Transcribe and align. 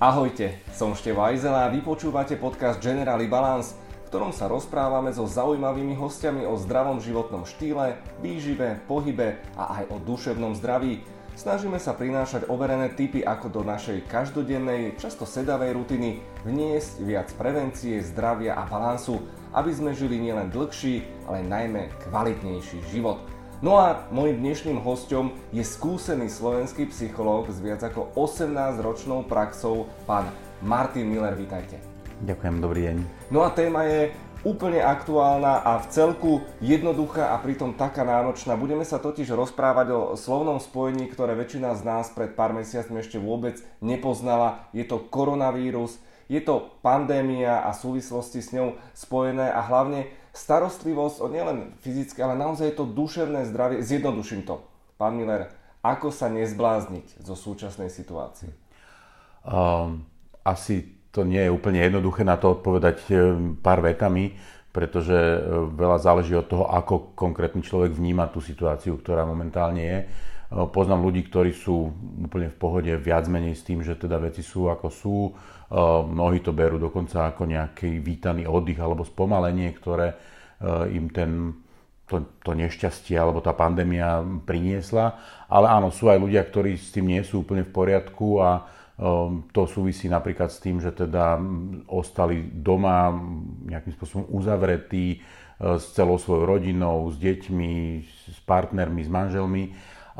Ahojte, 0.00 0.64
som 0.72 0.96
Števo 0.96 1.20
Ajzela 1.20 1.68
a 1.68 1.72
vy 1.76 1.84
počúvate 1.84 2.32
podcast 2.40 2.80
Generali 2.80 3.28
Balance, 3.28 3.76
v 3.76 4.08
ktorom 4.08 4.32
sa 4.32 4.48
rozprávame 4.48 5.12
so 5.12 5.28
zaujímavými 5.28 5.92
hostiami 5.92 6.48
o 6.48 6.56
zdravom 6.56 7.04
životnom 7.04 7.44
štýle, 7.44 8.00
výžive, 8.24 8.80
pohybe 8.88 9.36
a 9.60 9.76
aj 9.76 9.92
o 9.92 10.00
duševnom 10.00 10.56
zdraví. 10.56 11.04
Snažíme 11.36 11.76
sa 11.76 11.92
prinášať 11.92 12.48
overené 12.48 12.96
typy, 12.96 13.20
ako 13.20 13.52
do 13.52 13.60
našej 13.60 14.08
každodennej, 14.08 14.96
často 14.96 15.28
sedavej 15.28 15.76
rutiny 15.76 16.24
vniesť 16.48 17.04
viac 17.04 17.28
prevencie, 17.36 18.00
zdravia 18.00 18.56
a 18.56 18.64
balansu, 18.64 19.20
aby 19.52 19.68
sme 19.68 19.92
žili 19.92 20.16
nielen 20.16 20.48
dlhší, 20.48 21.04
ale 21.28 21.44
najmä 21.44 21.92
kvalitnejší 22.08 22.88
život. 22.88 23.20
No 23.60 23.76
a 23.76 24.08
môjim 24.08 24.40
dnešným 24.40 24.80
hostom 24.80 25.36
je 25.52 25.60
skúsený 25.60 26.32
slovenský 26.32 26.88
psychológ 26.88 27.52
s 27.52 27.60
viac 27.60 27.84
ako 27.84 28.08
18-ročnou 28.16 29.28
praxou, 29.28 29.84
pán 30.08 30.32
Martin 30.64 31.04
Miller, 31.04 31.36
vítajte. 31.36 31.76
Ďakujem, 32.24 32.56
dobrý 32.56 32.80
deň. 32.88 32.96
No 33.28 33.44
a 33.44 33.52
téma 33.52 33.84
je 33.84 34.16
úplne 34.48 34.80
aktuálna 34.80 35.60
a 35.60 35.76
v 35.76 35.92
celku 35.92 36.40
jednoduchá 36.64 37.36
a 37.36 37.36
pritom 37.36 37.76
taká 37.76 38.00
náročná. 38.00 38.56
Budeme 38.56 38.88
sa 38.88 38.96
totiž 38.96 39.28
rozprávať 39.36 39.92
o 39.92 40.00
slovnom 40.16 40.56
spojení, 40.56 41.12
ktoré 41.12 41.36
väčšina 41.36 41.76
z 41.76 41.84
nás 41.84 42.08
pred 42.16 42.32
pár 42.32 42.56
mesiacmi 42.56 43.04
ešte 43.04 43.20
vôbec 43.20 43.60
nepoznala. 43.84 44.72
Je 44.72 44.88
to 44.88 45.04
koronavírus, 45.12 46.00
je 46.32 46.40
to 46.40 46.72
pandémia 46.80 47.60
a 47.60 47.76
súvislosti 47.76 48.40
s 48.40 48.56
ňou 48.56 48.80
spojené 48.96 49.52
a 49.52 49.60
hlavne 49.60 50.08
starostlivosť 50.30 51.16
o 51.22 51.28
nielen 51.30 51.74
fyzické, 51.82 52.22
ale 52.22 52.38
naozaj 52.38 52.78
to 52.78 52.86
duševné 52.86 53.46
zdravie. 53.50 53.82
Zjednoduším 53.82 54.46
to. 54.46 54.62
Pán 54.94 55.18
Miller, 55.18 55.50
ako 55.80 56.12
sa 56.12 56.28
nezblázniť 56.28 57.24
zo 57.24 57.34
súčasnej 57.34 57.88
situácie? 57.88 58.52
Um, 59.42 60.04
asi 60.44 61.00
to 61.10 61.26
nie 61.26 61.42
je 61.42 61.50
úplne 61.50 61.82
jednoduché 61.82 62.22
na 62.22 62.38
to 62.38 62.54
odpovedať 62.54 63.02
e, 63.10 63.14
pár 63.58 63.82
vetami, 63.82 64.38
pretože 64.70 65.14
e, 65.14 65.38
veľa 65.74 65.98
záleží 65.98 66.38
od 66.38 66.46
toho, 66.46 66.70
ako 66.70 67.18
konkrétny 67.18 67.66
človek 67.66 67.90
vníma 67.90 68.30
tú 68.30 68.38
situáciu, 68.38 68.94
ktorá 69.02 69.26
momentálne 69.26 69.82
je. 69.82 69.98
E, 70.50 70.66
poznám 70.66 71.06
ľudí, 71.06 71.30
ktorí 71.30 71.54
sú 71.54 71.94
úplne 72.26 72.50
v 72.50 72.58
pohode 72.58 72.92
viac 72.98 73.30
menej 73.30 73.54
s 73.54 73.62
tým, 73.62 73.86
že 73.86 73.94
teda 73.94 74.18
veci 74.18 74.42
sú 74.42 74.66
ako 74.66 74.88
sú. 74.90 75.18
Mnohí 76.10 76.42
to 76.42 76.50
berú 76.50 76.82
dokonca 76.82 77.30
ako 77.30 77.46
nejaký 77.46 78.02
vítaný 78.02 78.42
oddych 78.50 78.82
alebo 78.82 79.06
spomalenie, 79.06 79.70
ktoré 79.70 80.18
im 80.90 81.06
ten, 81.14 81.62
to, 82.10 82.26
to 82.42 82.58
nešťastie 82.58 83.14
alebo 83.14 83.38
tá 83.38 83.54
pandémia 83.54 84.18
priniesla. 84.42 85.14
Ale 85.46 85.70
áno, 85.70 85.94
sú 85.94 86.10
aj 86.10 86.18
ľudia, 86.18 86.42
ktorí 86.42 86.74
s 86.74 86.90
tým 86.90 87.14
nie 87.14 87.22
sú 87.22 87.46
úplne 87.46 87.62
v 87.62 87.70
poriadku 87.70 88.42
a 88.42 88.66
to 89.54 89.62
súvisí 89.70 90.10
napríklad 90.10 90.50
s 90.50 90.58
tým, 90.58 90.82
že 90.82 90.90
teda 90.90 91.38
ostali 91.86 92.50
doma 92.50 93.14
nejakým 93.70 93.94
spôsobom 93.94 94.26
uzavretí 94.34 95.22
s 95.62 95.94
celou 95.94 96.18
svojou 96.18 96.50
rodinou, 96.50 97.06
s 97.08 97.16
deťmi, 97.16 97.72
s 98.26 98.42
partnermi, 98.42 99.06
s 99.06 99.10
manželmi 99.12 99.64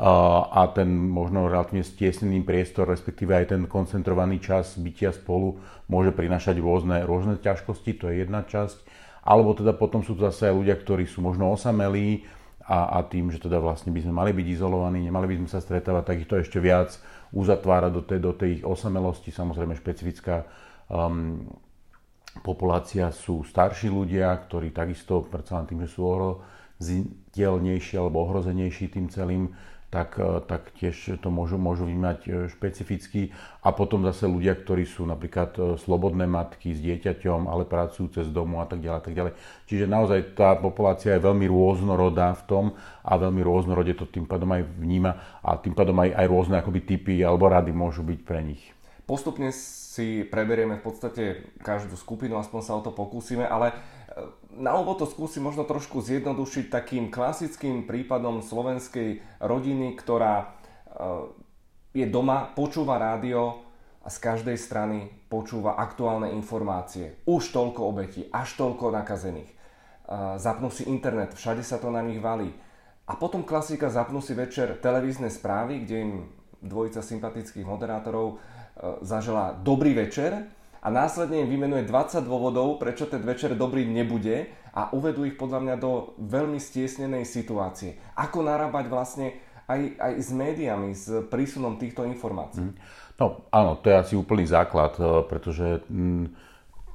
a 0.01 0.65
ten 0.73 0.89
možno 0.89 1.45
relatívne 1.45 1.85
stiesnený 1.85 2.41
priestor, 2.41 2.89
respektíve 2.89 3.37
aj 3.37 3.53
ten 3.53 3.69
koncentrovaný 3.69 4.41
čas 4.41 4.73
bytia 4.81 5.13
spolu 5.13 5.61
môže 5.85 6.09
prinašať 6.09 6.57
rôzne, 6.57 7.05
rôzne 7.05 7.37
ťažkosti, 7.37 8.01
to 8.01 8.09
je 8.09 8.25
jedna 8.25 8.41
časť. 8.41 8.81
Alebo 9.21 9.53
teda 9.53 9.77
potom 9.77 10.01
sú 10.01 10.17
zase 10.17 10.49
aj 10.49 10.57
ľudia, 10.57 10.73
ktorí 10.73 11.05
sú 11.05 11.21
možno 11.21 11.53
osamelí 11.53 12.25
a, 12.65 12.97
a 12.97 13.05
tým, 13.05 13.29
že 13.29 13.37
teda 13.37 13.61
vlastne 13.61 13.93
by 13.93 14.01
sme 14.01 14.13
mali 14.17 14.33
byť 14.33 14.47
izolovaní, 14.49 15.05
nemali 15.05 15.29
by 15.29 15.45
sme 15.45 15.49
sa 15.53 15.61
stretávať, 15.61 16.03
tak 16.09 16.17
ich 16.25 16.29
to 16.29 16.41
ešte 16.41 16.57
viac 16.57 16.97
uzatvára 17.29 17.93
do 17.93 18.01
tej, 18.01 18.19
do 18.25 18.33
tej 18.33 18.65
osamelosti. 18.65 19.29
Samozrejme 19.29 19.77
špecifická 19.77 20.49
um, 20.89 21.45
populácia 22.41 23.13
sú 23.13 23.45
starší 23.45 23.93
ľudia, 23.93 24.33
ktorí 24.33 24.73
takisto, 24.73 25.21
predsa 25.29 25.61
len 25.61 25.69
tým, 25.69 25.85
že 25.85 25.93
sú 25.93 26.01
ohroziteľnejší 26.09 28.01
alebo 28.01 28.25
ohrozenejší 28.25 28.97
tým 28.97 29.05
celým, 29.13 29.53
tak, 29.91 30.15
e, 30.15 30.39
tak 30.47 30.71
tiež 30.79 31.19
to 31.19 31.27
môžu, 31.27 31.59
môžu 31.59 31.83
vnímať 31.83 32.19
e, 32.23 32.29
špecificky. 32.47 33.35
A 33.59 33.75
potom 33.75 34.07
zase 34.07 34.25
ľudia, 34.25 34.55
ktorí 34.55 34.87
sú 34.87 35.03
napríklad 35.03 35.51
e, 35.59 35.59
slobodné 35.75 36.25
matky 36.25 36.71
s 36.71 36.79
dieťaťom, 36.79 37.51
ale 37.51 37.67
pracujúce 37.67 38.23
z 38.23 38.31
domu 38.31 38.63
a 38.63 38.65
tak 38.65 38.79
ďalej. 38.79 38.97
A 38.97 39.03
tak 39.03 39.13
ďalej. 39.13 39.33
Čiže 39.67 39.85
naozaj 39.91 40.19
tá 40.39 40.55
populácia 40.55 41.19
je 41.19 41.21
veľmi 41.21 41.45
rôznorodá 41.51 42.31
v 42.39 42.43
tom 42.47 42.65
a 43.03 43.19
veľmi 43.19 43.43
rôznorode 43.43 43.93
to 43.99 44.07
tým 44.07 44.23
pádom 44.23 44.55
aj 44.55 44.63
vníma 44.79 45.43
a 45.43 45.59
tým 45.59 45.75
pádom 45.75 45.99
aj, 45.99 46.15
aj 46.15 46.25
rôzne 46.31 46.55
akoby 46.57 46.79
typy 46.87 47.19
alebo 47.19 47.51
rady 47.51 47.75
môžu 47.75 48.01
byť 48.07 48.19
pre 48.23 48.39
nich. 48.39 48.63
Postupne 49.03 49.51
si 49.51 50.23
preberieme 50.23 50.79
v 50.79 50.83
podstate 50.87 51.23
každú 51.59 51.99
skupinu, 51.99 52.39
aspoň 52.39 52.61
sa 52.63 52.79
o 52.79 52.81
to 52.85 52.95
pokúsime, 52.95 53.43
ale 53.43 53.75
na 54.51 54.75
úvod 54.75 54.99
to 54.99 55.07
skúsim 55.07 55.43
možno 55.43 55.63
trošku 55.63 56.03
zjednodušiť 56.03 56.65
takým 56.67 57.07
klasickým 57.07 57.87
prípadom 57.87 58.43
slovenskej 58.43 59.23
rodiny, 59.39 59.95
ktorá 59.95 60.35
e, 60.43 60.45
je 61.95 62.05
doma, 62.11 62.51
počúva 62.51 62.99
rádio 62.99 63.63
a 64.03 64.11
z 64.11 64.17
každej 64.19 64.57
strany 64.59 65.07
počúva 65.31 65.79
aktuálne 65.79 66.35
informácie. 66.35 67.23
Už 67.23 67.55
toľko 67.55 67.81
obetí, 67.87 68.27
až 68.35 68.59
toľko 68.59 68.91
nakazených. 68.91 69.51
E, 69.51 69.55
zapnú 70.35 70.67
si 70.67 70.83
internet, 70.91 71.31
všade 71.31 71.63
sa 71.63 71.79
to 71.79 71.87
na 71.87 72.03
nich 72.03 72.19
valí. 72.19 72.51
A 73.07 73.15
potom 73.15 73.47
klasika, 73.47 73.91
zapnú 73.91 74.19
si 74.19 74.35
večer 74.35 74.79
televízne 74.83 75.31
správy, 75.31 75.83
kde 75.87 75.95
im 75.99 76.13
dvojica 76.59 76.99
sympatických 76.99 77.63
moderátorov 77.63 78.27
e, 78.27 78.37
zažela 79.07 79.55
dobrý 79.55 79.95
večer 79.95 80.51
a 80.81 80.87
následne 80.89 81.45
im 81.45 81.49
vymenuje 81.49 81.85
20 81.85 82.25
dôvodov, 82.25 82.81
prečo 82.81 83.05
ten 83.05 83.21
večer 83.21 83.53
dobrý 83.53 83.85
nebude 83.85 84.49
a 84.73 84.89
uvedú 84.97 85.29
ich 85.29 85.37
podľa 85.37 85.59
mňa 85.61 85.75
do 85.77 86.17
veľmi 86.17 86.57
stiesnenej 86.57 87.23
situácie. 87.29 88.01
Ako 88.17 88.41
narábať 88.41 88.85
vlastne 88.89 89.27
aj, 89.69 89.81
aj 90.01 90.13
s 90.17 90.29
médiami, 90.33 90.89
s 90.97 91.05
prísunom 91.29 91.77
týchto 91.77 92.01
informácií? 92.03 92.65
Mhm. 92.65 92.75
No 93.21 93.45
áno, 93.53 93.77
to 93.77 93.93
je 93.93 94.01
asi 94.01 94.13
úplný 94.17 94.49
základ, 94.49 94.97
e, 94.97 95.21
pretože 95.29 95.85
m, 95.93 96.33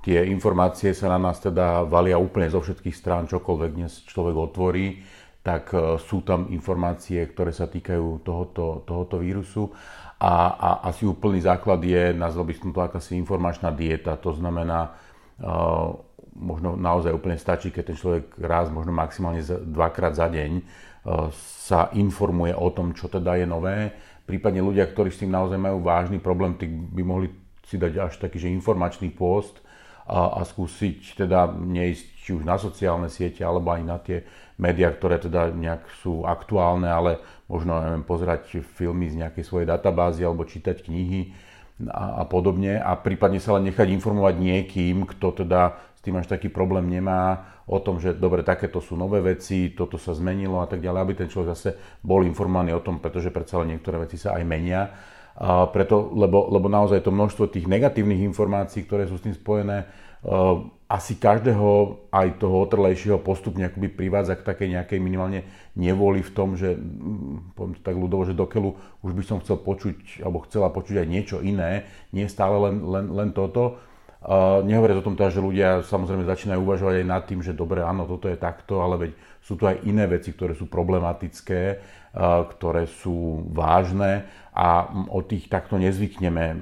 tie 0.02 0.26
informácie 0.26 0.90
sa 0.90 1.14
na 1.14 1.22
nás 1.22 1.38
teda 1.38 1.86
valia 1.86 2.18
úplne 2.18 2.50
zo 2.50 2.58
všetkých 2.58 2.96
strán, 2.98 3.30
čokoľvek 3.30 3.70
dnes 3.70 4.02
človek 4.10 4.34
otvorí, 4.34 5.06
tak 5.46 5.70
e, 5.70 6.02
sú 6.02 6.26
tam 6.26 6.50
informácie, 6.50 7.22
ktoré 7.30 7.54
sa 7.54 7.70
týkajú 7.70 8.26
tohoto, 8.26 8.82
tohoto 8.82 9.22
vírusu. 9.22 9.70
A, 10.16 10.32
a 10.56 10.68
asi 10.88 11.04
úplný 11.04 11.44
základ 11.44 11.76
je, 11.84 12.16
nazval 12.16 12.48
by 12.48 12.54
som 12.56 12.72
to 12.72 12.80
akási 12.80 13.20
informačná 13.20 13.68
dieta. 13.68 14.16
To 14.24 14.32
znamená, 14.32 14.96
uh, 15.44 15.92
možno 16.32 16.72
naozaj 16.72 17.12
úplne 17.12 17.36
stačí, 17.36 17.68
keď 17.68 17.84
ten 17.92 17.96
človek 18.00 18.24
raz, 18.40 18.72
možno 18.72 18.96
maximálne 18.96 19.44
dvakrát 19.44 20.16
za 20.16 20.32
deň 20.32 20.50
uh, 20.56 21.28
sa 21.68 21.92
informuje 21.92 22.56
o 22.56 22.68
tom, 22.72 22.96
čo 22.96 23.12
teda 23.12 23.36
je 23.36 23.44
nové. 23.44 23.92
Prípadne 24.24 24.64
ľudia, 24.64 24.88
ktorí 24.88 25.12
s 25.12 25.20
tým 25.20 25.36
naozaj 25.36 25.60
majú 25.60 25.84
vážny 25.84 26.16
problém, 26.16 26.56
tí 26.56 26.64
by 26.64 27.02
mohli 27.04 27.28
si 27.68 27.76
dať 27.76 27.92
až 28.00 28.14
taký, 28.16 28.40
že 28.40 28.48
informačný 28.48 29.12
pôst 29.12 29.60
a, 30.06 30.38
a 30.38 30.40
skúsiť 30.46 31.18
teda 31.18 31.50
neísť 31.50 32.04
či 32.22 32.30
už 32.34 32.42
na 32.42 32.58
sociálne 32.58 33.10
siete, 33.10 33.42
alebo 33.42 33.70
aj 33.74 33.82
na 33.82 33.98
tie 34.02 34.26
médiá, 34.58 34.90
ktoré 34.90 35.18
teda 35.22 35.52
nejak 35.52 35.86
sú 36.02 36.26
aktuálne, 36.26 36.90
ale 36.90 37.22
možno 37.46 37.78
neviem, 37.78 38.02
pozerať 38.02 38.66
filmy 38.74 39.10
z 39.10 39.22
nejakej 39.22 39.44
svojej 39.46 39.66
databázy 39.70 40.26
alebo 40.26 40.42
čítať 40.46 40.82
knihy 40.82 41.30
a, 41.92 42.22
a 42.22 42.26
podobne 42.26 42.80
a 42.80 42.96
prípadne 42.98 43.38
sa 43.38 43.54
len 43.58 43.70
nechať 43.70 43.86
informovať 43.94 44.34
niekým, 44.40 45.06
kto 45.06 45.44
teda 45.44 45.78
s 45.94 46.00
tým 46.02 46.18
až 46.18 46.26
taký 46.26 46.48
problém 46.50 46.88
nemá 46.88 47.52
o 47.66 47.82
tom, 47.82 47.98
že 47.98 48.14
dobre, 48.14 48.46
takéto 48.46 48.78
sú 48.78 48.94
nové 48.94 49.18
veci, 49.18 49.74
toto 49.74 49.98
sa 49.98 50.14
zmenilo 50.14 50.62
a 50.62 50.66
tak 50.70 50.78
ďalej, 50.78 51.00
aby 51.02 51.14
ten 51.18 51.28
človek 51.28 51.50
zase 51.52 51.70
bol 51.98 52.22
informovaný 52.22 52.78
o 52.78 52.82
tom, 52.82 53.02
pretože 53.02 53.34
predsa 53.34 53.58
len 53.62 53.74
niektoré 53.74 53.98
veci 53.98 54.14
sa 54.14 54.38
aj 54.38 54.42
menia. 54.46 54.86
Preto, 55.44 56.16
lebo, 56.16 56.48
lebo 56.48 56.72
naozaj 56.72 57.04
to 57.04 57.12
množstvo 57.12 57.52
tých 57.52 57.68
negatívnych 57.68 58.24
informácií, 58.24 58.88
ktoré 58.88 59.04
sú 59.04 59.20
s 59.20 59.24
tým 59.28 59.36
spojené, 59.36 59.84
uh, 60.24 60.64
asi 60.88 61.20
každého 61.20 62.00
aj 62.08 62.40
toho 62.40 62.64
otrlejšieho 62.64 63.20
postupne 63.20 63.68
akoby 63.68 63.92
privádza 63.92 64.38
k 64.40 64.46
takej 64.48 64.68
nejakej 64.80 64.96
minimálne 64.96 65.44
nevoli 65.76 66.24
v 66.24 66.32
tom, 66.32 66.56
že 66.56 66.72
mm, 66.72 67.52
poviem 67.52 67.74
to 67.76 67.82
tak 67.84 67.96
ľudovo, 68.00 68.22
že 68.24 68.32
dokeľu 68.32 68.70
už 69.04 69.12
by 69.12 69.22
som 69.28 69.42
chcel 69.44 69.60
počuť 69.60 70.24
alebo 70.24 70.40
chcela 70.48 70.72
počuť 70.72 71.04
aj 71.04 71.08
niečo 71.10 71.36
iné, 71.44 71.84
nie 72.16 72.24
stále 72.32 72.56
len, 72.56 72.80
len, 72.80 73.06
len 73.12 73.28
toto. 73.36 73.76
Uh, 74.26 74.64
nehovoriac 74.64 75.04
o 75.04 75.06
tom 75.06 75.20
teda, 75.20 75.36
že 75.36 75.44
ľudia 75.44 75.68
samozrejme 75.84 76.24
začínajú 76.24 76.64
uvažovať 76.64 77.04
aj 77.04 77.06
nad 77.06 77.22
tým, 77.28 77.44
že 77.44 77.52
dobre, 77.52 77.84
áno, 77.84 78.08
toto 78.08 78.26
je 78.26 78.40
takto, 78.40 78.80
ale 78.80 78.96
veď 78.96 79.10
sú 79.44 79.54
tu 79.54 79.68
aj 79.68 79.84
iné 79.84 80.08
veci, 80.08 80.32
ktoré 80.34 80.56
sú 80.56 80.66
problematické, 80.66 81.78
ktoré 82.56 82.88
sú 82.88 83.44
vážne 83.52 84.24
a 84.56 84.88
o 85.12 85.20
tých 85.20 85.52
takto 85.52 85.76
nezvykneme 85.76 86.56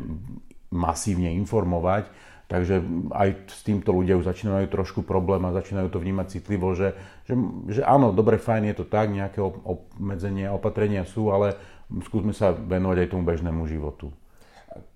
masívne 0.75 1.31
informovať 1.39 2.11
Takže 2.45 2.85
aj 3.17 3.49
s 3.49 3.61
týmto 3.65 3.97
ľudia 3.97 4.21
už 4.21 4.29
začínajú 4.29 4.69
trošku 4.69 5.01
problém 5.01 5.41
a 5.49 5.57
začínajú 5.57 5.89
to 5.89 5.99
vnímať 5.99 6.39
citlivo, 6.39 6.77
že, 6.77 6.93
že, 7.25 7.33
že 7.73 7.81
áno, 7.81 8.13
dobre, 8.13 8.37
fajn, 8.37 8.69
je 8.69 8.77
to 8.77 8.87
tak, 8.87 9.09
nejaké 9.09 9.41
obmedzenia, 9.41 10.53
opatrenia 10.53 11.09
sú, 11.09 11.33
ale 11.33 11.57
skúsme 12.05 12.37
sa 12.37 12.53
venovať 12.53 12.97
aj 13.01 13.09
tomu 13.09 13.25
bežnému 13.25 13.65
životu. 13.65 14.13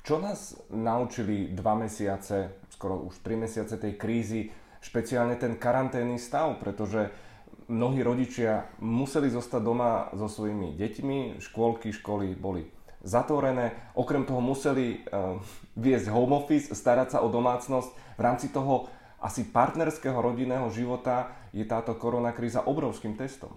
Čo 0.05 0.21
nás 0.21 0.61
naučili 0.69 1.49
dva 1.57 1.73
mesiace, 1.73 2.69
skoro 2.69 3.09
už 3.09 3.25
tri 3.25 3.41
mesiace 3.41 3.81
tej 3.81 3.97
krízy, 3.97 4.53
špeciálne 4.85 5.41
ten 5.41 5.57
karanténny 5.57 6.21
stav, 6.21 6.61
pretože 6.61 7.09
mnohí 7.69 8.00
rodičia 8.00 8.67
museli 8.81 9.29
zostať 9.29 9.61
doma 9.61 10.09
so 10.17 10.26
svojimi 10.26 10.75
deťmi, 10.75 11.41
škôlky, 11.41 11.93
školy 11.93 12.32
boli 12.35 12.65
zatvorené, 13.05 13.94
okrem 13.94 14.26
toho 14.26 14.43
museli 14.43 15.05
uh, 15.06 15.38
viesť 15.79 16.11
home 16.11 16.35
office, 16.35 16.75
starať 16.75 17.15
sa 17.15 17.19
o 17.23 17.29
domácnosť. 17.31 18.19
V 18.19 18.20
rámci 18.20 18.50
toho 18.50 18.91
asi 19.23 19.47
partnerského 19.47 20.19
rodinného 20.19 20.67
života 20.75 21.31
je 21.55 21.62
táto 21.62 21.94
koronakríza 21.94 22.67
obrovským 22.67 23.15
testom. 23.15 23.55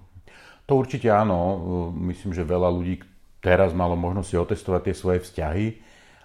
To 0.70 0.78
určite 0.78 1.10
áno. 1.10 1.92
Myslím, 1.98 2.32
že 2.32 2.48
veľa 2.48 2.70
ľudí 2.70 3.02
teraz 3.42 3.74
malo 3.74 3.98
možnosť 3.98 4.28
si 4.30 4.38
otestovať 4.38 4.82
tie 4.90 4.96
svoje 4.96 5.20
vzťahy 5.26 5.66
e, 5.68 5.76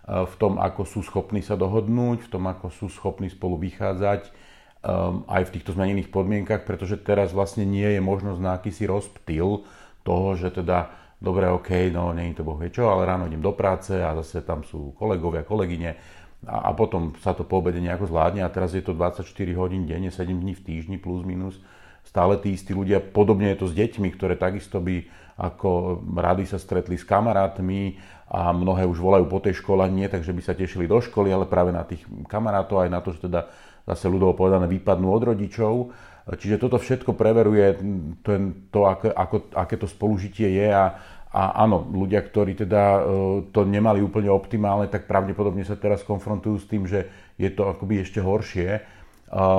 v 0.06 0.34
tom, 0.36 0.60
ako 0.60 0.84
sú 0.84 1.00
schopní 1.02 1.40
sa 1.40 1.56
dohodnúť, 1.56 2.28
v 2.28 2.30
tom, 2.30 2.44
ako 2.46 2.68
sú 2.68 2.86
schopní 2.92 3.32
spolu 3.32 3.56
vychádzať 3.60 4.30
aj 5.26 5.42
v 5.50 5.54
týchto 5.58 5.74
zmenených 5.74 6.14
podmienkach, 6.14 6.62
pretože 6.62 7.00
teraz 7.02 7.34
vlastne 7.34 7.66
nie 7.66 7.98
je 7.98 8.00
možnosť 8.00 8.40
na 8.40 8.54
akýsi 8.54 8.86
rozptyl 8.86 9.66
toho, 10.06 10.28
že 10.38 10.54
teda 10.54 10.94
dobre, 11.18 11.50
OK, 11.50 11.90
no 11.90 12.14
nie 12.14 12.30
je 12.30 12.38
to 12.38 12.46
boh 12.46 12.60
vie 12.60 12.70
čo, 12.70 12.86
ale 12.86 13.08
ráno 13.08 13.26
idem 13.26 13.42
do 13.42 13.50
práce 13.50 13.98
a 13.98 14.14
zase 14.22 14.46
tam 14.46 14.62
sú 14.62 14.94
kolegovia, 14.94 15.42
kolegyne 15.42 15.98
a, 16.46 16.68
a 16.68 16.76
potom 16.76 17.16
sa 17.18 17.34
to 17.34 17.42
po 17.42 17.58
obede 17.58 17.82
nejako 17.82 18.06
zvládne 18.06 18.46
a 18.46 18.52
teraz 18.52 18.76
je 18.76 18.84
to 18.84 18.94
24 18.94 19.26
hodín 19.58 19.90
denne, 19.90 20.12
7 20.12 20.22
dní 20.30 20.54
v 20.54 20.62
týždni 20.62 20.96
plus 21.02 21.26
minus 21.26 21.58
stále 22.06 22.38
tí 22.38 22.54
istí 22.54 22.70
ľudia. 22.70 23.02
Podobne 23.02 23.50
je 23.52 23.58
to 23.58 23.66
s 23.66 23.74
deťmi, 23.74 24.08
ktoré 24.14 24.38
takisto 24.38 24.78
by 24.78 25.02
ako 25.36 26.00
rady 26.16 26.48
sa 26.48 26.56
stretli 26.56 26.96
s 26.96 27.04
kamarátmi 27.04 28.00
a 28.32 28.56
mnohé 28.56 28.88
už 28.88 28.96
volajú 28.96 29.28
po 29.28 29.42
tej 29.42 29.60
škole, 29.60 29.84
nie 29.92 30.08
takže 30.08 30.32
by 30.32 30.42
sa 30.42 30.56
tešili 30.56 30.88
do 30.88 30.96
školy, 30.96 31.28
ale 31.28 31.44
práve 31.44 31.76
na 31.76 31.84
tých 31.84 32.08
kamarátov 32.30 32.86
aj 32.86 32.90
na 32.90 33.04
to, 33.04 33.12
že 33.12 33.28
teda 33.28 33.50
zase 33.86 34.10
ľudovo 34.10 34.34
povedané 34.34 34.66
vypadnú 34.66 35.06
od 35.08 35.22
rodičov. 35.32 35.74
Čiže 36.26 36.58
toto 36.58 36.82
všetko 36.82 37.14
preveruje 37.14 37.78
to, 38.26 38.30
to 38.74 38.80
ako, 38.82 39.14
ako, 39.14 39.36
aké 39.54 39.78
to 39.78 39.86
spolužitie 39.86 40.58
je 40.58 40.68
a, 40.74 40.98
a 41.30 41.42
áno, 41.62 41.86
ľudia, 41.86 42.18
ktorí 42.18 42.58
teda 42.58 42.82
e, 42.82 43.00
to 43.54 43.62
nemali 43.62 44.02
úplne 44.02 44.26
optimálne, 44.34 44.90
tak 44.90 45.06
pravdepodobne 45.06 45.62
sa 45.62 45.78
teraz 45.78 46.02
konfrontujú 46.02 46.56
s 46.58 46.66
tým, 46.66 46.82
že 46.82 47.06
je 47.38 47.46
to 47.54 47.70
akoby 47.70 48.02
ešte 48.02 48.18
horšie. 48.18 48.82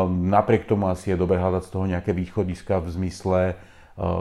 Napriek 0.08 0.64
tomu 0.64 0.88
asi 0.88 1.12
je 1.12 1.20
dobre 1.20 1.36
hľadať 1.36 1.64
z 1.68 1.72
toho 1.72 1.86
nejaké 1.88 2.16
východiska 2.16 2.80
v 2.84 2.88
zmysle 3.00 3.40
e, 3.52 3.56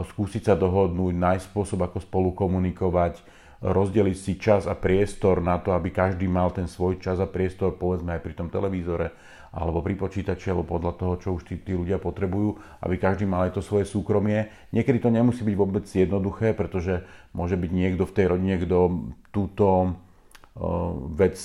skúsiť 0.07 0.51
sa 0.51 0.55
dohodnúť, 0.55 1.19
nájsť 1.19 1.47
spôsob, 1.51 1.83
ako 1.83 1.99
spolu 2.03 2.29
komunikovať, 2.31 3.19
rozdeliť 3.61 4.17
si 4.17 4.33
čas 4.37 4.69
a 4.69 4.77
priestor 4.77 5.41
na 5.41 5.57
to, 5.57 5.73
aby 5.73 5.89
každý 5.89 6.29
mal 6.29 6.53
ten 6.53 6.69
svoj 6.69 7.01
čas 7.01 7.17
a 7.17 7.25
priestor, 7.25 7.73
povedzme 7.73 8.13
aj 8.17 8.21
pri 8.21 8.33
tom 8.37 8.47
televízore, 8.53 9.13
alebo 9.49 9.81
pri 9.81 9.97
počítači, 9.97 10.53
alebo 10.53 10.77
podľa 10.77 10.93
toho, 10.93 11.13
čo 11.17 11.29
už 11.33 11.49
tí, 11.49 11.55
tí 11.57 11.73
ľudia 11.73 11.97
potrebujú, 11.97 12.61
aby 12.85 12.95
každý 13.01 13.25
mal 13.25 13.49
aj 13.49 13.57
to 13.57 13.61
svoje 13.65 13.89
súkromie. 13.89 14.53
Niekedy 14.69 15.01
to 15.01 15.09
nemusí 15.09 15.41
byť 15.41 15.55
vôbec 15.57 15.85
jednoduché, 15.89 16.53
pretože 16.53 17.01
môže 17.33 17.57
byť 17.57 17.71
niekto 17.73 18.03
v 18.05 18.15
tej 18.15 18.25
rodine, 18.29 18.55
kto 18.61 18.77
túto 19.33 19.67
e, 19.81 19.89
vec 21.17 21.41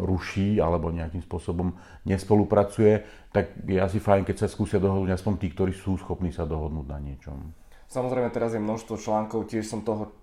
ruší 0.00 0.56
alebo 0.62 0.88
nejakým 0.88 1.20
spôsobom 1.20 1.76
nespolupracuje, 2.08 3.04
tak 3.34 3.52
je 3.68 3.76
asi 3.76 4.00
fajn, 4.00 4.24
keď 4.24 4.46
sa 4.46 4.48
skúsia 4.48 4.80
dohodnúť 4.80 5.12
aspoň 5.12 5.34
tí, 5.36 5.52
ktorí 5.52 5.76
sú 5.76 6.00
schopní 6.00 6.32
sa 6.32 6.48
dohodnúť 6.48 6.86
na 6.88 6.98
niečom. 7.02 7.52
Samozrejme, 7.92 8.32
teraz 8.32 8.56
je 8.56 8.64
množstvo 8.64 8.96
článkov, 8.96 9.52
tiež 9.52 9.68
som 9.68 9.84
toho 9.84 10.21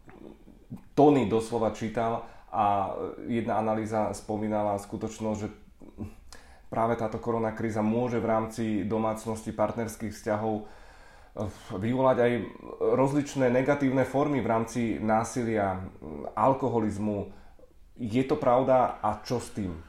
tony 0.93 1.25
doslova 1.25 1.73
čítal 1.73 2.25
a 2.49 2.93
jedna 3.29 3.61
analýza 3.61 4.09
spomínala 4.13 4.77
skutočnosť, 4.81 5.39
že 5.39 5.49
práve 6.69 6.97
táto 6.97 7.17
korona 7.17 7.53
kríza 7.53 7.81
môže 7.81 8.21
v 8.21 8.29
rámci 8.29 8.63
domácnosti 8.85 9.53
partnerských 9.53 10.13
vzťahov 10.13 10.55
eh, 10.61 10.65
vyvolať 11.77 12.17
aj 12.21 12.31
rozličné 12.97 13.49
negatívne 13.49 14.05
formy 14.05 14.41
v 14.41 14.47
rámci 14.49 14.81
násilia, 15.01 15.81
alkoholizmu. 16.33 17.33
Je 17.99 18.23
to 18.23 18.39
pravda 18.39 19.01
a 19.03 19.19
čo 19.25 19.43
s 19.43 19.51
tým? 19.51 19.88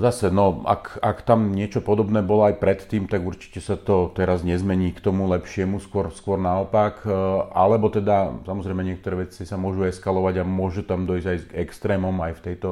Zase, 0.00 0.32
no, 0.32 0.64
ak, 0.64 0.98
ak 1.04 1.22
tam 1.28 1.52
niečo 1.52 1.84
podobné 1.84 2.24
bolo 2.24 2.48
aj 2.48 2.58
predtým, 2.58 3.04
tak 3.06 3.22
určite 3.22 3.60
sa 3.60 3.76
to 3.76 4.08
teraz 4.16 4.40
nezmení 4.40 4.96
k 4.96 5.04
tomu 5.04 5.28
lepšiemu, 5.30 5.84
skôr, 5.84 6.08
skôr 6.16 6.40
naopak. 6.40 7.04
Alebo 7.52 7.92
teda, 7.92 8.40
samozrejme, 8.48 8.80
niektoré 8.82 9.28
veci 9.28 9.44
sa 9.44 9.60
môžu 9.60 9.84
eskalovať 9.84 10.40
a 10.40 10.48
môže 10.48 10.82
tam 10.88 11.04
dojsť 11.04 11.28
aj 11.28 11.38
k 11.44 11.52
extrémom 11.60 12.16
aj 12.24 12.40
v 12.40 12.44
tejto, 12.50 12.70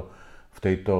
v 0.48 0.58
tejto 0.64 0.94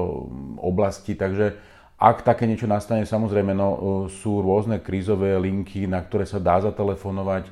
oblasti. 0.61 1.17
Takže 1.17 1.57
ak 1.97 2.21
také 2.21 2.45
niečo 2.45 2.69
nastane, 2.69 3.09
samozrejme, 3.09 3.57
no, 3.57 3.69
sú 4.13 4.45
rôzne 4.45 4.77
krízové 4.77 5.35
linky, 5.41 5.89
na 5.89 6.05
ktoré 6.05 6.29
sa 6.29 6.37
dá 6.37 6.61
zatelefonovať, 6.61 7.49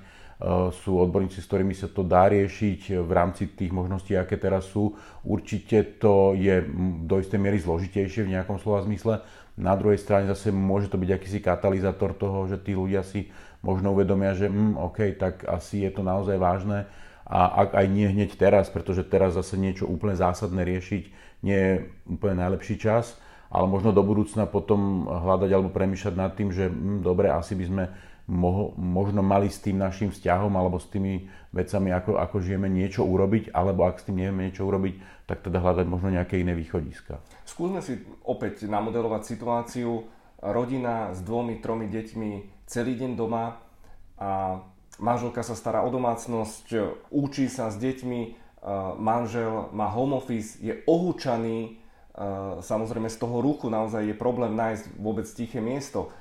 sú 0.74 0.98
odborníci, 0.98 1.38
s 1.38 1.46
ktorými 1.46 1.78
sa 1.78 1.86
to 1.86 2.02
dá 2.02 2.26
riešiť 2.26 2.98
v 3.06 3.12
rámci 3.14 3.54
tých 3.54 3.70
možností, 3.70 4.18
aké 4.18 4.42
teraz 4.42 4.74
sú. 4.74 4.98
Určite 5.22 6.02
to 6.02 6.34
je 6.34 6.66
do 7.06 7.22
istej 7.22 7.38
miery 7.38 7.62
zložitejšie 7.62 8.26
v 8.26 8.34
nejakom 8.34 8.58
slova 8.58 8.82
zmysle. 8.82 9.22
Na 9.54 9.78
druhej 9.78 10.02
strane 10.02 10.26
zase 10.26 10.50
môže 10.50 10.90
to 10.90 10.98
byť 10.98 11.10
akýsi 11.14 11.40
katalizátor 11.46 12.18
toho, 12.18 12.50
že 12.50 12.58
tí 12.58 12.74
ľudia 12.74 13.06
si 13.06 13.30
možno 13.62 13.94
uvedomia, 13.94 14.34
že 14.34 14.50
hm, 14.50 14.82
OK, 14.82 15.14
tak 15.22 15.46
asi 15.46 15.86
je 15.86 15.92
to 15.94 16.02
naozaj 16.02 16.42
vážne 16.42 16.90
a 17.32 17.64
ak 17.64 17.78
aj 17.78 17.86
nie 17.88 18.10
hneď 18.10 18.36
teraz, 18.36 18.68
pretože 18.68 19.06
teraz 19.06 19.38
zase 19.38 19.56
niečo 19.56 19.88
úplne 19.88 20.18
zásadné 20.18 20.66
riešiť 20.66 21.04
nie 21.46 21.58
je 21.58 21.74
úplne 22.10 22.42
najlepší 22.42 22.78
čas, 22.82 23.18
ale 23.50 23.66
možno 23.70 23.94
do 23.94 24.02
budúcna 24.02 24.46
potom 24.46 25.06
hľadať 25.06 25.50
alebo 25.50 25.70
premýšľať 25.74 26.16
nad 26.18 26.32
tým, 26.34 26.50
že 26.50 26.70
hm, 26.70 27.06
dobre, 27.06 27.30
asi 27.30 27.54
by 27.54 27.66
sme 27.70 27.84
mo- 28.28 28.74
možno 28.78 29.26
mali 29.26 29.50
s 29.50 29.62
tým 29.62 29.80
našim 29.82 30.10
vzťahom 30.14 30.54
alebo 30.54 30.78
s 30.78 30.90
tými 30.90 31.30
vecami, 31.54 31.90
ako, 31.92 32.18
ako 32.18 32.38
žijeme, 32.42 32.70
niečo 32.70 33.06
urobiť, 33.06 33.52
alebo 33.52 33.88
ak 33.88 34.02
s 34.02 34.08
tým 34.08 34.22
nevieme 34.22 34.48
niečo 34.50 34.68
urobiť, 34.68 35.26
tak 35.26 35.46
teda 35.46 35.62
hľadať 35.62 35.86
možno 35.88 36.14
nejaké 36.14 36.40
iné 36.40 36.56
východiska. 36.56 37.20
Skúsme 37.44 37.82
si 37.84 38.02
opäť 38.24 38.68
namodelovať 38.68 39.22
situáciu. 39.26 40.08
Rodina 40.42 41.14
s 41.14 41.22
dvomi, 41.22 41.62
tromi 41.62 41.86
deťmi 41.86 42.66
celý 42.66 42.98
deň 42.98 43.14
doma 43.14 43.62
a 44.18 44.62
manželka 44.98 45.46
sa 45.46 45.54
stará 45.54 45.86
o 45.86 45.90
domácnosť, 45.94 46.66
učí 47.14 47.46
sa 47.46 47.70
s 47.70 47.78
deťmi, 47.78 48.42
manžel 48.98 49.70
má 49.70 49.86
home 49.94 50.18
office, 50.18 50.58
je 50.58 50.82
ohúčaný 50.90 51.82
Samozrejme 52.60 53.08
z 53.08 53.18
toho 53.18 53.40
ruchu 53.40 53.72
naozaj 53.72 54.04
je 54.04 54.16
problém 54.16 54.52
nájsť 54.52 55.00
vôbec 55.00 55.24
tiché 55.32 55.64
miesto. 55.64 56.12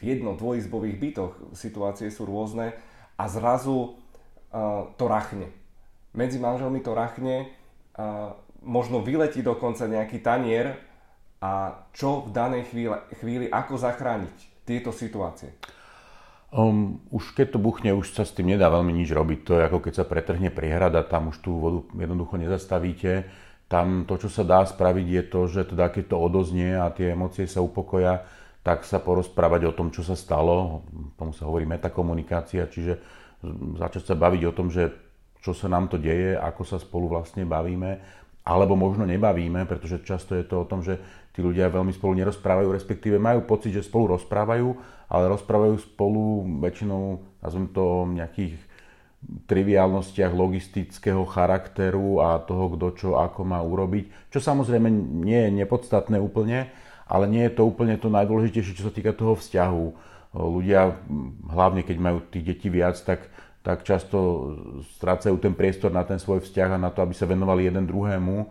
V 0.00 0.02
jedno, 0.02 0.32
dvojizbových 0.32 0.96
bytoch 0.96 1.32
situácie 1.52 2.08
sú 2.08 2.24
rôzne 2.24 2.72
a 3.20 3.24
zrazu 3.28 4.00
to 4.96 5.04
rachne. 5.04 5.52
Medzi 6.16 6.40
manželmi 6.40 6.80
to 6.80 6.96
rachne, 6.96 7.52
možno 8.64 9.04
vyletí 9.04 9.44
dokonca 9.44 9.84
nejaký 9.84 10.24
tanier 10.24 10.80
a 11.44 11.84
čo 11.92 12.24
v 12.26 12.30
danej 12.32 12.72
chvíli, 12.72 12.96
chvíli 13.20 13.46
ako 13.52 13.76
zachrániť 13.76 14.64
tieto 14.64 14.90
situácie? 14.90 15.52
Um, 16.50 16.98
už 17.14 17.36
keď 17.38 17.54
to 17.54 17.58
buchne, 17.62 17.94
už 17.94 18.10
sa 18.10 18.26
s 18.26 18.34
tým 18.34 18.50
nedá 18.50 18.66
veľmi 18.72 18.90
nič 18.90 19.14
robiť. 19.14 19.38
To 19.46 19.52
je 19.54 19.66
ako 19.70 19.78
keď 19.86 20.02
sa 20.02 20.04
pretrhne 20.08 20.50
priehrada, 20.50 21.06
tam 21.06 21.30
už 21.30 21.38
tú 21.44 21.62
vodu 21.62 21.80
jednoducho 21.94 22.40
nezastavíte 22.40 23.30
tam 23.70 24.02
to, 24.02 24.18
čo 24.18 24.26
sa 24.26 24.42
dá 24.42 24.66
spraviť, 24.66 25.06
je 25.06 25.22
to, 25.30 25.40
že 25.46 25.62
teda 25.70 25.94
keď 25.94 26.10
to 26.10 26.16
odoznie 26.18 26.74
a 26.74 26.90
tie 26.90 27.14
emócie 27.14 27.46
sa 27.46 27.62
upokoja, 27.62 28.26
tak 28.60 28.84
sa 28.84 29.00
porozprávať 29.00 29.72
o 29.72 29.76
tom, 29.76 29.88
čo 29.88 30.04
sa 30.04 30.12
stalo. 30.12 30.84
Tomu 31.16 31.32
sa 31.32 31.48
hovorí 31.48 31.64
metakomunikácia, 31.64 32.68
čiže 32.68 33.00
začať 33.80 34.12
sa 34.12 34.14
baviť 34.16 34.42
o 34.48 34.56
tom, 34.56 34.68
že 34.68 34.92
čo 35.40 35.56
sa 35.56 35.72
nám 35.72 35.88
to 35.88 35.96
deje, 35.96 36.36
ako 36.36 36.62
sa 36.68 36.76
spolu 36.76 37.08
vlastne 37.08 37.48
bavíme, 37.48 37.96
alebo 38.44 38.76
možno 38.76 39.08
nebavíme, 39.08 39.64
pretože 39.64 40.04
často 40.04 40.36
je 40.36 40.44
to 40.44 40.64
o 40.64 40.68
tom, 40.68 40.84
že 40.84 41.00
tí 41.32 41.40
ľudia 41.40 41.72
veľmi 41.72 41.92
spolu 41.96 42.20
nerozprávajú, 42.20 42.68
respektíve 42.76 43.16
majú 43.16 43.48
pocit, 43.48 43.72
že 43.72 43.88
spolu 43.88 44.20
rozprávajú, 44.20 44.68
ale 45.08 45.24
rozprávajú 45.32 45.80
spolu 45.80 46.44
väčšinou, 46.60 47.20
nazvem 47.40 47.66
to, 47.72 47.84
nejakých 48.12 48.60
triviálnostiach 49.20 50.32
logistického 50.32 51.28
charakteru 51.28 52.24
a 52.24 52.40
toho, 52.40 52.72
kto 52.76 52.86
čo 52.96 53.08
ako 53.20 53.44
má 53.44 53.60
urobiť, 53.60 54.32
čo 54.32 54.40
samozrejme 54.40 54.88
nie 55.24 55.48
je 55.48 55.50
nepodstatné 55.60 56.16
úplne, 56.16 56.72
ale 57.10 57.26
nie 57.26 57.42
je 57.50 57.58
to 57.58 57.66
úplne 57.66 57.98
to 57.98 58.06
najdôležitejšie, 58.06 58.78
čo 58.78 58.86
sa 58.86 58.94
týka 58.94 59.10
toho 59.10 59.34
vzťahu. 59.34 59.84
Ľudia, 60.30 60.94
hlavne 61.50 61.82
keď 61.82 61.96
majú 61.98 62.22
tých 62.22 62.54
detí 62.54 62.70
viac, 62.70 62.94
tak, 63.02 63.26
tak 63.66 63.82
často 63.82 64.18
strácajú 64.94 65.34
ten 65.42 65.50
priestor 65.58 65.90
na 65.90 66.06
ten 66.06 66.22
svoj 66.22 66.46
vzťah 66.46 66.78
a 66.78 66.82
na 66.86 66.94
to, 66.94 67.02
aby 67.02 67.10
sa 67.10 67.26
venovali 67.26 67.66
jeden 67.66 67.82
druhému. 67.82 68.46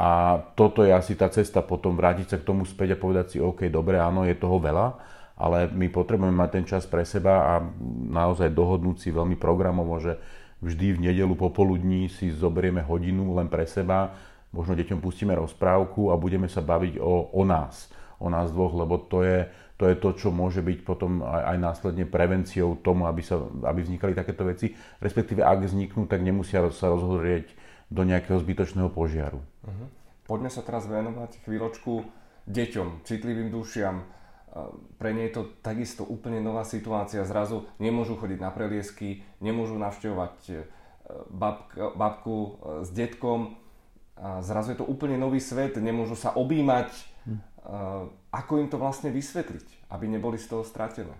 A 0.00 0.40
toto 0.56 0.80
je 0.80 0.96
asi 0.96 1.12
tá 1.12 1.28
cesta 1.28 1.60
potom 1.60 1.92
vrátiť 1.92 2.32
sa 2.32 2.36
k 2.40 2.48
tomu 2.48 2.64
späť 2.64 2.96
a 2.96 3.02
povedať 3.04 3.36
si, 3.36 3.38
OK, 3.38 3.68
dobre, 3.68 4.00
áno, 4.00 4.24
je 4.24 4.32
toho 4.32 4.56
veľa, 4.56 4.96
ale 5.36 5.68
my 5.68 5.92
potrebujeme 5.92 6.32
mať 6.32 6.50
ten 6.56 6.64
čas 6.64 6.88
pre 6.88 7.04
seba 7.04 7.52
a 7.52 7.54
naozaj 8.08 8.48
dohodnúť 8.48 8.96
si 8.96 9.12
veľmi 9.12 9.36
programovo, 9.36 10.00
že 10.00 10.16
vždy 10.64 10.96
v 10.96 11.02
nedelu 11.12 11.36
popoludní 11.36 12.08
si 12.08 12.32
zoberieme 12.32 12.80
hodinu 12.80 13.36
len 13.36 13.52
pre 13.52 13.68
seba, 13.68 14.16
možno 14.50 14.74
deťom 14.74 14.98
pustíme 14.98 15.34
rozprávku 15.34 16.10
a 16.10 16.20
budeme 16.20 16.50
sa 16.50 16.62
baviť 16.62 16.98
o, 16.98 17.30
o 17.34 17.42
nás, 17.46 17.90
o 18.18 18.28
nás 18.28 18.50
dvoch, 18.50 18.74
lebo 18.74 18.98
to 18.98 19.22
je, 19.22 19.46
to 19.80 19.88
je 19.88 19.96
to, 19.96 20.10
čo 20.12 20.28
môže 20.28 20.60
byť 20.60 20.78
potom 20.84 21.24
aj, 21.24 21.56
aj 21.56 21.58
následne 21.58 22.04
prevenciou 22.04 22.76
tomu, 22.82 23.06
aby, 23.06 23.22
sa, 23.22 23.40
aby 23.40 23.80
vznikali 23.80 24.12
takéto 24.12 24.44
veci. 24.44 24.76
Respektíve, 25.00 25.40
ak 25.40 25.64
vzniknú, 25.64 26.04
tak 26.10 26.20
nemusia 26.20 26.66
sa 26.74 26.90
rozhodrieť 26.92 27.52
do 27.90 28.06
nejakého 28.06 28.38
zbytočného 28.38 28.90
požiaru. 28.92 29.42
Uh-huh. 29.66 29.88
Poďme 30.30 30.46
sa 30.46 30.62
teraz 30.62 30.86
venovať 30.86 31.42
chvíľočku 31.42 32.06
deťom, 32.46 33.02
citlivým 33.02 33.50
dušiam. 33.50 34.06
Pre 34.98 35.10
ne 35.10 35.26
je 35.26 35.32
to 35.34 35.42
takisto 35.62 36.02
úplne 36.06 36.42
nová 36.42 36.66
situácia. 36.66 37.26
Zrazu 37.26 37.66
nemôžu 37.82 38.18
chodiť 38.18 38.38
na 38.38 38.50
preliesky, 38.50 39.22
nemôžu 39.38 39.78
navštevovať 39.78 40.34
e, 40.50 40.54
babka, 41.30 41.94
babku 41.94 42.34
e, 42.34 42.50
s 42.82 42.90
detkom. 42.90 43.54
Zrazu 44.44 44.76
je 44.76 44.78
to 44.80 44.88
úplne 44.88 45.16
nový 45.16 45.40
svet, 45.40 45.80
nemôžu 45.80 46.12
sa 46.12 46.36
objímať. 46.36 46.92
Hm. 47.24 47.40
Ako 48.30 48.60
im 48.60 48.68
to 48.68 48.76
vlastne 48.76 49.08
vysvetliť, 49.08 49.90
aby 49.90 50.04
neboli 50.06 50.36
z 50.36 50.52
toho 50.52 50.62
stratené? 50.62 51.12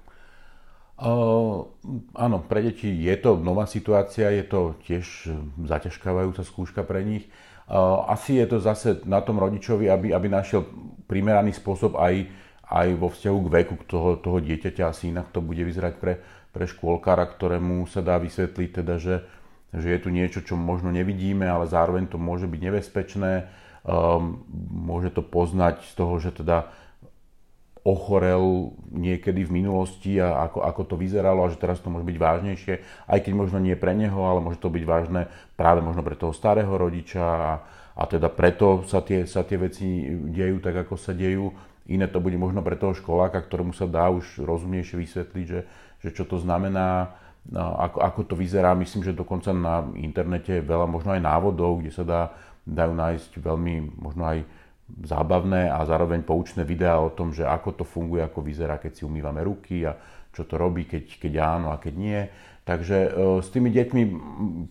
Uh, 1.01 1.65
áno, 2.13 2.45
pre 2.45 2.61
deti 2.61 2.93
je 2.93 3.17
to 3.17 3.41
nová 3.41 3.65
situácia, 3.65 4.29
je 4.37 4.45
to 4.45 4.77
tiež 4.85 5.33
zaťažkávajúca 5.65 6.45
skúška 6.45 6.85
pre 6.85 7.01
nich. 7.01 7.25
Uh, 7.65 8.05
asi 8.05 8.37
je 8.37 8.45
to 8.45 8.61
zase 8.61 9.01
na 9.09 9.25
tom 9.25 9.41
rodičovi, 9.41 9.89
aby, 9.89 10.13
aby 10.13 10.29
našiel 10.29 10.69
primeraný 11.09 11.57
spôsob 11.57 11.97
aj, 11.97 12.29
aj 12.69 12.89
vo 13.01 13.09
vzťahu 13.09 13.39
k 13.49 13.49
veku 13.49 13.75
toho, 13.89 14.21
toho 14.21 14.45
dieťaťa. 14.45 14.93
Asi 14.93 15.09
inak 15.09 15.33
to 15.33 15.41
bude 15.41 15.65
vyzerať 15.65 15.97
pre, 15.97 16.21
pre 16.53 16.69
škôlkara, 16.69 17.25
ktorému 17.33 17.89
sa 17.89 18.05
dá 18.05 18.21
vysvetliť, 18.21 18.85
teda, 18.85 19.01
že, 19.01 19.25
že 19.71 19.89
je 19.91 19.99
tu 20.03 20.11
niečo, 20.11 20.43
čo 20.43 20.59
možno 20.59 20.91
nevidíme, 20.91 21.47
ale 21.47 21.71
zároveň 21.71 22.11
to 22.11 22.19
môže 22.19 22.51
byť 22.51 22.61
nebezpečné. 22.61 23.47
Um, 23.81 24.45
môže 24.69 25.15
to 25.15 25.25
poznať 25.25 25.87
z 25.89 25.93
toho, 25.97 26.15
že 26.21 26.37
teda 26.37 26.69
ochorel 27.81 28.77
niekedy 28.93 29.49
v 29.49 29.65
minulosti 29.65 30.21
a 30.21 30.45
ako, 30.45 30.61
ako 30.61 30.83
to 30.85 30.95
vyzeralo 31.01 31.49
a 31.49 31.53
že 31.53 31.57
teraz 31.57 31.81
to 31.81 31.89
môže 31.89 32.05
byť 32.05 32.19
vážnejšie, 32.21 32.75
aj 33.09 33.19
keď 33.25 33.33
možno 33.33 33.57
nie 33.57 33.73
pre 33.73 33.97
neho, 33.97 34.21
ale 34.21 34.45
môže 34.45 34.61
to 34.61 34.69
byť 34.69 34.85
vážne 34.85 35.33
práve 35.57 35.81
možno 35.81 36.05
pre 36.05 36.13
toho 36.13 36.37
starého 36.37 36.69
rodiča 36.69 37.25
a, 37.25 37.53
a 37.97 38.03
teda 38.05 38.29
preto 38.29 38.85
sa 38.85 39.01
tie, 39.01 39.25
sa 39.25 39.49
tie 39.49 39.57
veci 39.57 40.13
dejú 40.13 40.61
tak, 40.61 40.85
ako 40.85 41.01
sa 41.01 41.17
dejú. 41.17 41.57
Iné 41.89 42.07
to 42.07 42.21
bude 42.21 42.37
možno 42.37 42.61
pre 42.61 42.77
toho 42.77 42.93
školáka, 42.93 43.41
ktorému 43.41 43.73
sa 43.73 43.89
dá 43.89 44.13
už 44.13 44.45
rozumnejšie 44.45 45.01
vysvetliť, 45.01 45.45
že, 45.49 45.61
že 46.05 46.11
čo 46.13 46.29
to 46.29 46.37
znamená, 46.37 47.17
ako, 47.55 47.99
ako 48.01 48.21
to 48.31 48.35
vyzerá. 48.37 48.77
Myslím, 48.77 49.03
že 49.03 49.17
dokonca 49.17 49.51
na 49.51 49.89
internete 49.97 50.61
je 50.61 50.67
veľa 50.67 50.87
možno 50.87 51.17
aj 51.17 51.23
návodov, 51.25 51.81
kde 51.81 51.91
sa 51.91 52.05
dá, 52.05 52.23
dajú 52.69 52.93
nájsť 52.95 53.31
veľmi 53.41 53.75
možno 53.99 54.23
aj 54.29 54.39
zábavné 55.07 55.71
a 55.71 55.87
zároveň 55.87 56.27
poučné 56.27 56.67
videá 56.67 56.99
o 56.99 57.15
tom, 57.15 57.31
že 57.31 57.47
ako 57.47 57.83
to 57.83 57.85
funguje, 57.87 58.23
ako 58.27 58.43
vyzerá, 58.43 58.83
keď 58.83 59.01
si 59.01 59.03
umývame 59.07 59.41
ruky 59.47 59.87
a 59.87 59.95
čo 60.31 60.47
to 60.47 60.59
robí, 60.59 60.87
keď, 60.87 61.19
keď 61.19 61.33
áno 61.43 61.69
a 61.75 61.79
keď 61.79 61.95
nie. 61.95 62.21
Takže 62.67 62.99
e, 63.07 63.09
s 63.43 63.49
tými 63.51 63.71
deťmi 63.71 64.03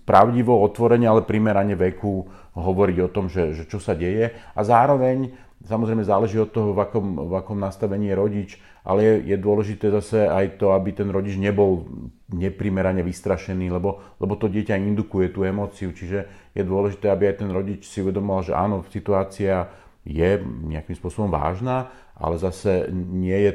pravdivo, 0.07 0.55
otvorene, 0.63 1.07
ale 1.07 1.27
primerane 1.27 1.75
veku 1.75 2.27
hovoriť 2.55 2.97
o 3.03 3.09
tom, 3.11 3.27
že, 3.27 3.55
že 3.55 3.63
čo 3.67 3.79
sa 3.79 3.95
deje 3.95 4.35
a 4.55 4.59
zároveň 4.63 5.35
samozrejme 5.67 6.03
záleží 6.07 6.39
od 6.39 6.51
toho, 6.51 6.71
v 6.71 6.79
akom, 6.79 7.05
v 7.27 7.33
akom 7.35 7.59
nastavení 7.59 8.07
je 8.07 8.15
rodič, 8.15 8.49
ale 8.89 9.05
je, 9.05 9.13
je 9.29 9.37
dôležité 9.37 9.93
zase 9.93 10.25
aj 10.25 10.57
to, 10.57 10.73
aby 10.73 10.97
ten 10.97 11.13
rodič 11.13 11.37
nebol 11.37 11.85
neprimerane 12.33 13.05
vystrašený, 13.05 13.69
lebo, 13.69 14.01
lebo 14.17 14.33
to 14.33 14.49
dieťa 14.49 14.81
indukuje 14.81 15.29
tú 15.29 15.45
emóciu, 15.45 15.93
čiže 15.93 16.25
je 16.57 16.63
dôležité, 16.65 17.13
aby 17.13 17.29
aj 17.29 17.45
ten 17.45 17.53
rodič 17.53 17.85
si 17.85 18.01
uvedomoval, 18.01 18.49
že 18.49 18.57
áno, 18.57 18.81
situácia 18.89 19.69
je 20.01 20.41
nejakým 20.41 20.97
spôsobom 20.97 21.29
vážna, 21.29 21.93
ale 22.17 22.41
zase 22.41 22.89
nie 22.93 23.37
je 23.37 23.51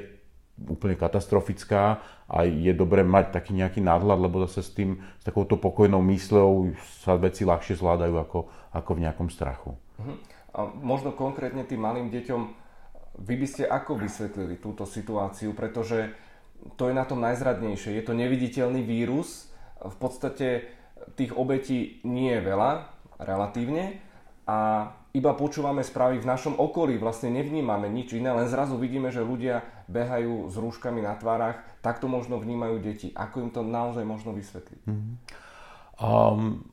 úplne 0.71 0.95
katastrofická 0.95 1.99
a 2.31 2.47
je 2.47 2.71
dobré 2.71 3.03
mať 3.03 3.35
taký 3.35 3.59
nejaký 3.59 3.83
nadhľad, 3.83 4.23
lebo 4.23 4.47
zase 4.47 4.63
s 4.63 4.71
tým, 4.71 5.03
s 5.19 5.25
takouto 5.27 5.59
pokojnou 5.59 5.99
mysľou 6.15 6.79
sa 7.03 7.19
veci 7.19 7.43
ľahšie 7.43 7.75
zvládajú 7.75 8.15
ako, 8.15 8.39
ako 8.71 8.91
v 8.95 9.03
nejakom 9.03 9.29
strachu. 9.35 9.75
Uh-huh. 9.75 10.15
A 10.55 10.71
možno 10.71 11.11
konkrétne 11.11 11.67
tým 11.67 11.83
malým 11.83 12.07
deťom, 12.15 12.64
vy 13.19 13.35
by 13.39 13.47
ste 13.47 13.65
ako 13.67 14.01
vysvetlili 14.01 14.59
túto 14.59 14.89
situáciu, 14.89 15.55
pretože 15.55 16.11
to 16.75 16.89
je 16.89 16.95
na 16.97 17.05
tom 17.05 17.21
najzradnejšie. 17.23 17.95
Je 17.95 18.05
to 18.05 18.17
neviditeľný 18.17 18.83
vírus, 18.83 19.53
v 19.79 19.97
podstate 20.01 20.71
tých 21.15 21.37
obetí 21.37 22.01
nie 22.09 22.33
je 22.33 22.43
veľa, 22.43 22.71
relatívne, 23.21 24.01
a 24.45 24.91
iba 25.17 25.33
počúvame 25.33 25.81
správy 25.81 26.21
v 26.21 26.29
našom 26.29 26.61
okolí, 26.61 27.01
vlastne 27.01 27.33
nevnímame 27.33 27.89
nič 27.89 28.13
iné, 28.13 28.29
len 28.29 28.45
zrazu 28.45 28.77
vidíme, 28.77 29.09
že 29.09 29.25
ľudia 29.25 29.65
behajú 29.89 30.53
s 30.53 30.55
rúškami 30.61 31.01
na 31.01 31.17
tvárach, 31.17 31.65
takto 31.81 32.13
možno 32.13 32.37
vnímajú 32.37 32.77
deti. 32.85 33.09
Ako 33.17 33.49
im 33.49 33.51
to 33.55 33.65
naozaj 33.65 34.05
možno 34.05 34.37
vysvetliť? 34.37 34.81
Mm-hmm. 34.85 35.15
Um, 35.97 36.69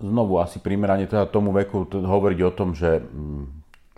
znovu 0.00 0.40
asi 0.40 0.62
primerane 0.64 1.04
teda 1.04 1.28
tomu 1.28 1.52
veku 1.52 1.84
hovoriť 1.90 2.40
o 2.46 2.54
tom, 2.56 2.72
že 2.72 3.04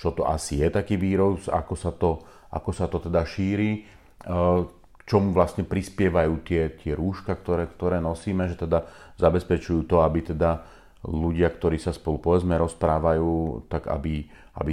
čo 0.00 0.16
to 0.16 0.24
asi 0.24 0.64
je 0.64 0.68
taký 0.72 0.96
vírus, 0.96 1.44
ako 1.52 1.74
sa 1.76 1.92
to, 1.92 2.24
ako 2.48 2.70
sa 2.72 2.88
to 2.88 2.96
teda 3.04 3.20
šíri, 3.28 3.84
uh, 4.24 4.64
čomu 5.04 5.36
vlastne 5.36 5.66
prispievajú 5.68 6.40
tie, 6.46 6.72
tie 6.80 6.96
rúška, 6.96 7.36
ktoré, 7.36 7.68
ktoré 7.68 8.00
nosíme, 8.00 8.48
že 8.48 8.56
teda 8.56 8.88
zabezpečujú 9.20 9.84
to, 9.84 10.00
aby 10.00 10.22
teda 10.22 10.64
ľudia, 11.04 11.50
ktorí 11.50 11.82
sa 11.82 11.90
spolu 11.90 12.20
povedzme 12.20 12.54
rozprávajú, 12.60 13.64
tak 13.72 13.88
aby, 13.88 14.28
aby 14.60 14.72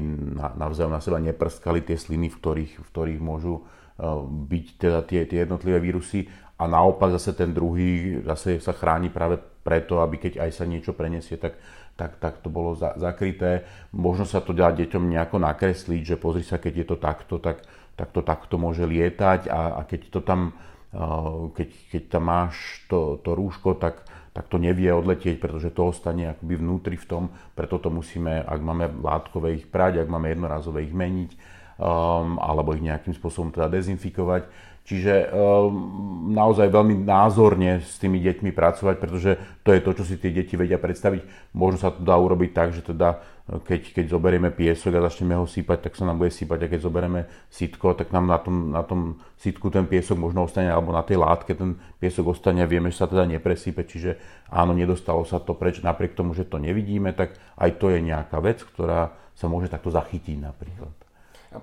navzájom 0.59 0.93
na 0.93 1.01
seba 1.01 1.17
neprskali 1.17 1.81
tie 1.81 1.95
sliny, 1.95 2.29
v 2.29 2.37
ktorých, 2.37 2.73
v 2.83 2.87
ktorých 2.87 3.21
môžu 3.23 3.63
eh, 3.63 4.05
byť 4.27 4.65
teda 4.77 4.99
tie, 5.07 5.25
tie 5.25 5.47
jednotlivé 5.47 5.79
vírusy. 5.79 6.27
A 6.57 6.65
naopak 6.65 7.13
zase 7.13 7.37
ten 7.37 7.53
druhý 7.53 8.21
zase 8.25 8.57
sa 8.57 8.73
chráni 8.73 9.13
práve 9.13 9.37
preto, 9.61 10.01
aby 10.01 10.17
keď 10.17 10.41
aj 10.41 10.51
sa 10.57 10.65
niečo 10.65 10.97
prenesie, 10.97 11.37
tak, 11.37 11.57
tak, 11.97 12.21
tak 12.21 12.39
to 12.45 12.53
bolo 12.53 12.77
za, 12.77 12.93
zakryté. 12.95 13.65
Možno 13.91 14.23
sa 14.23 14.39
to 14.39 14.53
dá 14.53 14.69
deťom 14.69 15.09
nejako 15.09 15.41
nakresliť, 15.41 16.15
že 16.15 16.21
pozri 16.21 16.45
sa, 16.45 16.61
keď 16.61 16.73
je 16.73 16.85
to 16.85 16.97
takto, 17.01 17.35
tak, 17.41 17.65
tak 17.97 18.13
to 18.13 18.21
takto 18.21 18.61
môže 18.61 18.85
lietať 18.85 19.49
a, 19.49 19.81
a 19.81 19.81
keď 19.83 20.13
to 20.13 20.19
tam, 20.21 20.53
eh, 20.93 21.41
keď, 21.57 21.69
keď 21.91 22.03
tam 22.07 22.23
máš 22.29 22.85
to, 22.85 23.17
to 23.25 23.33
rúško, 23.33 23.75
tak 23.81 24.05
tak 24.37 24.53
to 24.53 24.61
nevie 24.61 24.93
odletieť, 24.93 25.41
pretože 25.41 25.73
to 25.73 25.89
ostane 25.89 26.29
akoby 26.29 26.61
vnútri 26.61 26.93
v 26.93 27.09
tom, 27.09 27.23
preto 27.57 27.81
to 27.81 27.89
musíme, 27.89 28.45
ak 28.45 28.61
máme 28.61 28.85
látkové 29.01 29.57
ich 29.57 29.65
prať, 29.65 30.05
ak 30.05 30.13
máme 30.13 30.29
jednorazové 30.29 30.85
ich 30.85 30.93
meniť, 30.93 31.33
um, 31.81 32.37
alebo 32.37 32.77
ich 32.77 32.85
nejakým 32.85 33.17
spôsobom 33.17 33.49
teda 33.49 33.65
dezinfikovať. 33.65 34.45
Čiže 34.87 35.35
um, 35.35 36.31
naozaj 36.31 36.71
veľmi 36.71 37.03
názorne 37.03 37.83
s 37.83 37.99
tými 37.99 38.23
deťmi 38.23 38.55
pracovať, 38.55 38.95
pretože 38.95 39.35
to 39.67 39.75
je 39.75 39.83
to, 39.83 39.91
čo 39.99 40.03
si 40.07 40.15
tie 40.15 40.31
deti 40.31 40.55
vedia 40.55 40.79
predstaviť. 40.79 41.51
Možno 41.51 41.75
sa 41.75 41.91
to 41.91 42.07
dá 42.07 42.15
urobiť 42.15 42.55
tak, 42.55 42.71
že 42.71 42.87
teda 42.87 43.19
e, 43.51 43.59
keď, 43.67 43.91
keď 43.91 44.05
zoberieme 44.15 44.47
piesok 44.47 44.95
a 44.95 45.11
začneme 45.11 45.35
ho 45.35 45.43
sípať, 45.43 45.91
tak 45.91 45.99
sa 45.99 46.07
nám 46.07 46.23
bude 46.23 46.31
sípať. 46.31 46.59
A 46.63 46.71
keď 46.71 46.79
zoberieme 46.87 47.27
sitko, 47.51 47.99
tak 47.99 48.15
nám 48.15 48.31
na 48.31 48.39
tom, 48.39 48.55
na 48.71 48.79
tom 48.79 49.19
sitku 49.35 49.67
ten 49.67 49.83
piesok 49.91 50.23
možno 50.23 50.47
ostane, 50.47 50.71
alebo 50.71 50.95
na 50.95 51.03
tej 51.03 51.19
látke 51.19 51.51
ten 51.51 51.75
piesok 51.99 52.31
ostane 52.31 52.63
a 52.63 52.71
vieme, 52.71 52.87
že 52.87 53.03
sa 53.03 53.11
teda 53.11 53.27
nepresípe. 53.27 53.83
Čiže 53.83 54.15
áno, 54.47 54.71
nedostalo 54.71 55.27
sa 55.27 55.43
to 55.43 55.51
preč. 55.51 55.83
Napriek 55.83 56.15
tomu, 56.15 56.31
že 56.31 56.47
to 56.47 56.63
nevidíme, 56.63 57.11
tak 57.11 57.35
aj 57.59 57.75
to 57.75 57.91
je 57.91 57.99
nejaká 58.07 58.39
vec, 58.39 58.63
ktorá 58.63 59.11
sa 59.35 59.51
môže 59.51 59.67
takto 59.67 59.91
zachytiť 59.91 60.47
napríklad. 60.47 60.95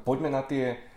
Poďme 0.04 0.28
na 0.28 0.44
tie 0.44 0.92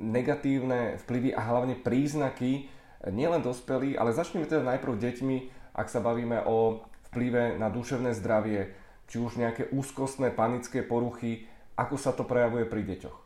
negatívne 0.00 0.96
vplyvy 1.04 1.30
a 1.36 1.40
hlavne 1.44 1.76
príznaky 1.78 2.68
nielen 3.06 3.44
dospelí, 3.44 3.94
ale 3.94 4.16
začneme 4.16 4.48
teda 4.48 4.64
najprv 4.64 4.98
deťmi, 4.98 5.36
ak 5.78 5.86
sa 5.86 6.02
bavíme 6.02 6.42
o 6.48 6.82
vplyve 7.12 7.56
na 7.56 7.70
duševné 7.70 8.12
zdravie, 8.18 8.74
či 9.08 9.22
už 9.22 9.40
nejaké 9.40 9.70
úzkostné, 9.70 10.34
panické 10.34 10.82
poruchy, 10.82 11.46
ako 11.78 11.94
sa 11.96 12.10
to 12.10 12.26
prejavuje 12.26 12.66
pri 12.66 12.82
deťoch? 12.84 13.16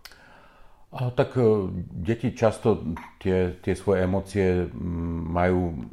A, 0.92 1.08
tak 1.08 1.40
e, 1.40 1.72
deti 2.04 2.36
často 2.36 2.84
tie, 3.16 3.56
tie 3.64 3.72
svoje 3.72 4.04
emócie 4.04 4.68
majú 5.32 5.88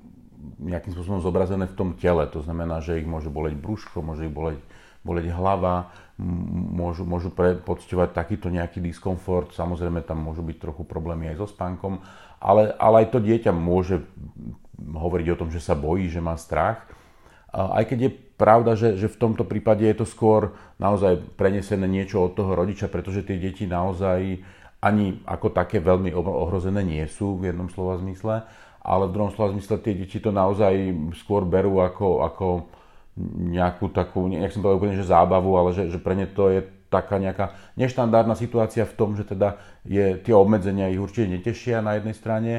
nejakým 0.59 0.91
spôsobom 0.91 1.23
zobrazené 1.23 1.71
v 1.71 1.77
tom 1.79 1.89
tele. 1.95 2.27
To 2.35 2.43
znamená, 2.43 2.83
že 2.83 2.99
ich 2.99 3.07
môže 3.07 3.31
boleť 3.31 3.55
brúško, 3.55 4.03
môže 4.03 4.27
ich 4.27 4.35
boleť, 4.35 4.59
boleť 5.07 5.31
hlava, 5.31 5.95
môžu, 6.19 7.07
môžu 7.07 7.31
pre, 7.31 7.55
takýto 8.11 8.51
nejaký 8.51 8.83
diskomfort. 8.83 9.55
Samozrejme, 9.55 10.03
tam 10.03 10.19
môžu 10.19 10.43
byť 10.43 10.57
trochu 10.59 10.83
problémy 10.83 11.31
aj 11.31 11.39
so 11.39 11.47
spánkom, 11.47 12.03
ale, 12.43 12.75
ale 12.75 13.07
aj 13.07 13.15
to 13.15 13.19
dieťa 13.23 13.55
môže 13.55 14.03
hovoriť 14.79 15.27
o 15.31 15.39
tom, 15.39 15.49
že 15.51 15.63
sa 15.63 15.79
bojí, 15.79 16.11
že 16.11 16.19
má 16.19 16.35
strach. 16.35 16.83
Aj 17.49 17.81
keď 17.87 17.99
je 18.05 18.11
pravda, 18.39 18.77
že, 18.77 18.95
že 18.95 19.09
v 19.09 19.19
tomto 19.19 19.43
prípade 19.47 19.83
je 19.83 19.95
to 19.97 20.05
skôr 20.05 20.55
naozaj 20.77 21.19
prenesené 21.35 21.87
niečo 21.87 22.21
od 22.23 22.35
toho 22.35 22.53
rodiča, 22.55 22.91
pretože 22.91 23.25
tie 23.25 23.41
deti 23.41 23.65
naozaj 23.65 24.39
ani 24.79 25.19
ako 25.27 25.51
také 25.51 25.83
veľmi 25.83 26.15
ohrozené 26.15 26.79
nie 26.83 27.03
sú 27.11 27.35
v 27.35 27.51
jednom 27.51 27.67
slova 27.67 27.99
zmysle, 27.99 28.47
ale 28.79 29.03
v 29.11 29.13
druhom 29.15 29.31
slova 29.35 29.51
zmysle 29.51 29.75
tie 29.83 29.91
deti 29.91 30.23
to 30.23 30.31
naozaj 30.31 30.71
skôr 31.19 31.43
berú 31.43 31.83
ako, 31.83 32.23
ako 32.23 32.47
nejakú 33.17 33.91
takú, 33.91 34.29
nechcem 34.29 34.61
povedať 34.61 34.79
úplne, 34.79 34.99
že 34.99 35.09
zábavu, 35.09 35.51
ale 35.57 35.69
že, 35.75 35.91
že 35.91 35.99
pre 35.99 36.15
ne 36.15 36.29
to 36.29 36.51
je 36.53 36.61
taká 36.89 37.21
nejaká 37.21 37.53
neštandardná 37.77 38.33
situácia 38.33 38.83
v 38.83 38.97
tom, 38.97 39.13
že 39.13 39.23
teda 39.23 39.61
je, 39.85 40.17
tie 40.19 40.33
obmedzenia 40.33 40.89
ich 40.89 41.01
určite 41.01 41.29
netešia 41.29 41.85
na 41.85 41.97
jednej 41.97 42.15
strane, 42.17 42.53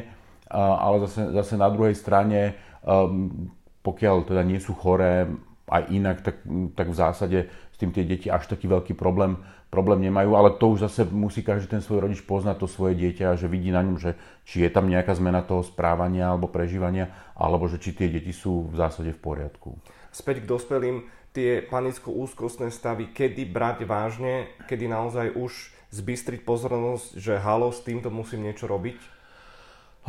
ale 0.50 1.06
zase, 1.06 1.30
zase 1.34 1.54
na 1.58 1.70
druhej 1.70 1.94
strane, 1.94 2.54
um, 2.82 3.50
pokiaľ 3.82 4.26
teda 4.26 4.42
nie 4.46 4.62
sú 4.62 4.74
choré 4.74 5.30
aj 5.70 5.82
inak, 5.90 6.16
tak, 6.26 6.42
tak 6.74 6.86
v 6.90 6.98
zásade 6.98 7.38
s 7.70 7.76
tým 7.78 7.94
tie 7.94 8.02
deti 8.02 8.26
až 8.26 8.50
taký 8.50 8.66
veľký 8.66 8.98
problém, 8.98 9.38
problém 9.70 10.02
nemajú, 10.02 10.34
ale 10.34 10.58
to 10.58 10.74
už 10.74 10.90
zase 10.90 11.06
musí 11.06 11.46
každý 11.46 11.78
ten 11.78 11.82
svoj 11.82 12.02
rodič 12.02 12.26
poznať 12.26 12.58
to 12.58 12.66
svoje 12.66 12.98
dieťa, 12.98 13.38
že 13.38 13.46
vidí 13.46 13.70
na 13.70 13.86
ňom, 13.86 13.96
že 14.02 14.18
či 14.42 14.66
je 14.66 14.70
tam 14.70 14.90
nejaká 14.90 15.14
zmena 15.14 15.46
toho 15.46 15.62
správania 15.62 16.34
alebo 16.34 16.50
prežívania, 16.50 17.14
alebo 17.38 17.70
že 17.70 17.78
či 17.78 17.94
tie 17.94 18.10
deti 18.10 18.34
sú 18.34 18.66
v 18.66 18.74
zásade 18.74 19.14
v 19.14 19.22
poriadku. 19.22 19.78
Späť 20.10 20.42
k 20.42 20.50
dospelým, 20.50 20.96
tie 21.30 21.62
panicko-úzkostné 21.62 22.74
stavy, 22.74 23.14
kedy 23.14 23.46
brať 23.46 23.86
vážne, 23.86 24.50
kedy 24.66 24.90
naozaj 24.90 25.34
už 25.38 25.70
zbystriť 25.94 26.42
pozornosť, 26.42 27.18
že 27.18 27.38
halo, 27.38 27.70
s 27.70 27.82
týmto 27.82 28.10
musím 28.10 28.46
niečo 28.46 28.66
robiť? 28.66 28.98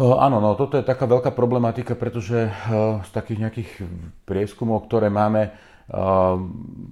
Áno, 0.02 0.40
no 0.40 0.56
toto 0.56 0.80
je 0.80 0.88
taká 0.88 1.04
veľká 1.06 1.36
problematika, 1.36 1.94
pretože 2.00 2.50
z 3.06 3.10
takých 3.12 3.40
nejakých 3.44 3.72
prieskumov, 4.24 4.88
ktoré 4.88 5.12
máme, 5.12 5.52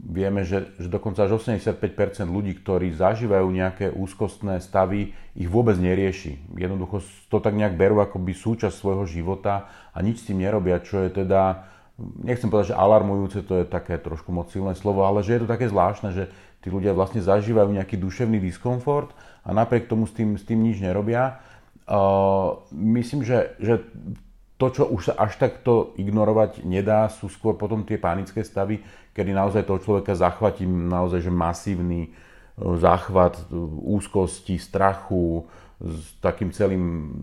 vieme, 0.03 0.43
že, 0.43 0.75
že 0.75 0.91
dokonca 0.91 1.23
až 1.23 1.39
85% 1.39 1.79
ľudí, 2.27 2.59
ktorí 2.59 2.91
zažívajú 2.91 3.47
nejaké 3.47 3.85
úzkostné 3.95 4.59
stavy, 4.59 5.15
ich 5.39 5.47
vôbec 5.47 5.79
nerieši. 5.79 6.43
Jednoducho 6.59 6.99
to 7.31 7.39
tak 7.39 7.55
nejak 7.55 7.79
berú 7.79 8.03
ako 8.03 8.19
súčasť 8.19 8.75
svojho 8.75 9.07
života 9.07 9.71
a 9.95 10.03
nič 10.03 10.19
s 10.19 10.27
tým 10.27 10.43
nerobia, 10.43 10.83
čo 10.83 10.99
je 10.99 11.23
teda 11.23 11.71
nechcem 12.24 12.48
povedať, 12.48 12.74
že 12.74 12.79
alarmujúce, 12.79 13.44
to 13.44 13.62
je 13.62 13.65
také 13.68 14.00
trošku 14.00 14.32
moc 14.32 14.50
silné 14.50 14.74
slovo, 14.74 15.03
ale 15.03 15.22
že 15.22 15.38
je 15.38 15.41
to 15.44 15.51
také 15.51 15.68
zvláštne, 15.68 16.10
že 16.15 16.32
tí 16.63 16.72
ľudia 16.72 16.96
vlastne 16.96 17.20
zažívajú 17.20 17.72
nejaký 17.75 18.00
duševný 18.00 18.39
diskomfort 18.39 19.12
a 19.44 19.51
napriek 19.51 19.88
tomu 19.88 20.08
s 20.08 20.13
tým, 20.15 20.36
s 20.36 20.44
tým 20.44 20.60
nič 20.60 20.79
nerobia. 20.79 21.39
Uh, 21.89 22.62
myslím, 22.72 23.25
že, 23.25 23.56
že 23.58 23.82
to, 24.60 24.68
čo 24.70 24.84
už 24.91 25.12
sa 25.12 25.13
až 25.15 25.39
takto 25.39 25.96
ignorovať 25.96 26.68
nedá, 26.68 27.08
sú 27.08 27.32
skôr 27.32 27.56
potom 27.56 27.88
tie 27.88 27.96
panické 27.96 28.44
stavy, 28.44 28.84
kedy 29.15 29.32
naozaj 29.32 29.63
toho 29.63 29.79
človeka 29.79 30.13
zachvatí 30.13 30.68
naozaj 30.68 31.24
že 31.24 31.32
masívny 31.32 32.12
záchvat 32.60 33.48
úzkosti, 33.88 34.60
strachu, 34.60 35.48
s 35.79 36.20
takým 36.20 36.51
celým 36.51 37.15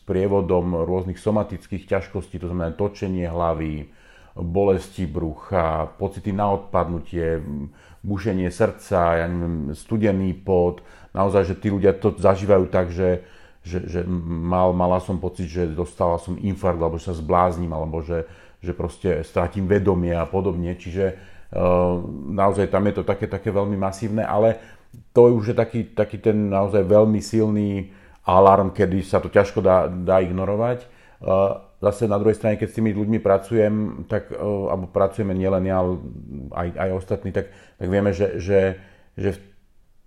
sprievodom 0.00 0.88
rôznych 0.88 1.20
somatických 1.20 1.84
ťažkostí, 1.84 2.40
to 2.40 2.48
znamená 2.48 2.72
točenie 2.72 3.28
hlavy, 3.28 3.92
bolesti 4.36 5.04
brucha, 5.04 5.92
pocity 6.00 6.32
na 6.32 6.56
odpadnutie, 6.56 7.44
bušenie 8.02 8.48
srdca, 8.48 9.22
ja 9.22 9.26
neviem, 9.28 9.76
studený 9.76 10.32
pot. 10.34 10.82
Naozaj, 11.12 11.52
že 11.52 11.54
tí 11.60 11.68
ľudia 11.68 11.92
to 11.94 12.16
zažívajú 12.16 12.64
tak, 12.72 12.90
že, 12.90 13.22
že, 13.62 13.84
že 13.84 14.00
mal, 14.08 14.72
mala 14.72 14.98
som 14.98 15.20
pocit, 15.20 15.46
že 15.46 15.70
dostala 15.70 16.16
som 16.18 16.40
infarkt, 16.40 16.80
alebo 16.80 16.96
že 16.96 17.12
sa 17.12 17.14
zblázním, 17.14 17.70
alebo 17.70 18.00
že, 18.00 18.26
že 18.64 18.72
proste 18.72 19.20
stratím 19.22 19.68
vedomie 19.68 20.16
a 20.16 20.24
podobne. 20.24 20.74
Čiže 20.74 21.14
uh, 21.14 22.00
naozaj 22.32 22.72
tam 22.72 22.88
je 22.88 22.94
to 22.98 23.04
také, 23.04 23.28
také 23.28 23.52
veľmi 23.52 23.76
masívne, 23.76 24.24
ale 24.24 24.58
to 25.12 25.28
je 25.28 25.32
už 25.32 25.44
je 25.52 25.56
taký, 25.56 25.80
taký 25.92 26.16
ten 26.18 26.48
naozaj 26.48 26.82
veľmi 26.88 27.20
silný 27.20 27.92
alarm, 28.24 28.72
kedy 28.72 29.04
sa 29.04 29.20
to 29.20 29.28
ťažko 29.28 29.60
dá, 29.60 29.86
dá 29.86 30.24
ignorovať. 30.24 30.88
Uh, 31.22 31.71
zase 31.82 32.06
na 32.06 32.14
druhej 32.16 32.38
strane, 32.38 32.54
keď 32.54 32.68
s 32.70 32.76
tými 32.78 32.94
ľuďmi 32.94 33.18
pracujem, 33.18 34.06
tak, 34.06 34.30
e, 34.30 34.38
alebo 34.38 34.86
pracujeme 34.86 35.34
nielen 35.34 35.66
ja, 35.66 35.82
ale 35.82 35.98
aj, 36.54 36.68
aj 36.78 36.90
ostatní, 36.94 37.34
tak, 37.34 37.50
tak 37.50 37.88
vieme, 37.90 38.14
že, 38.14 38.38
že, 38.38 38.78
že 39.18 39.42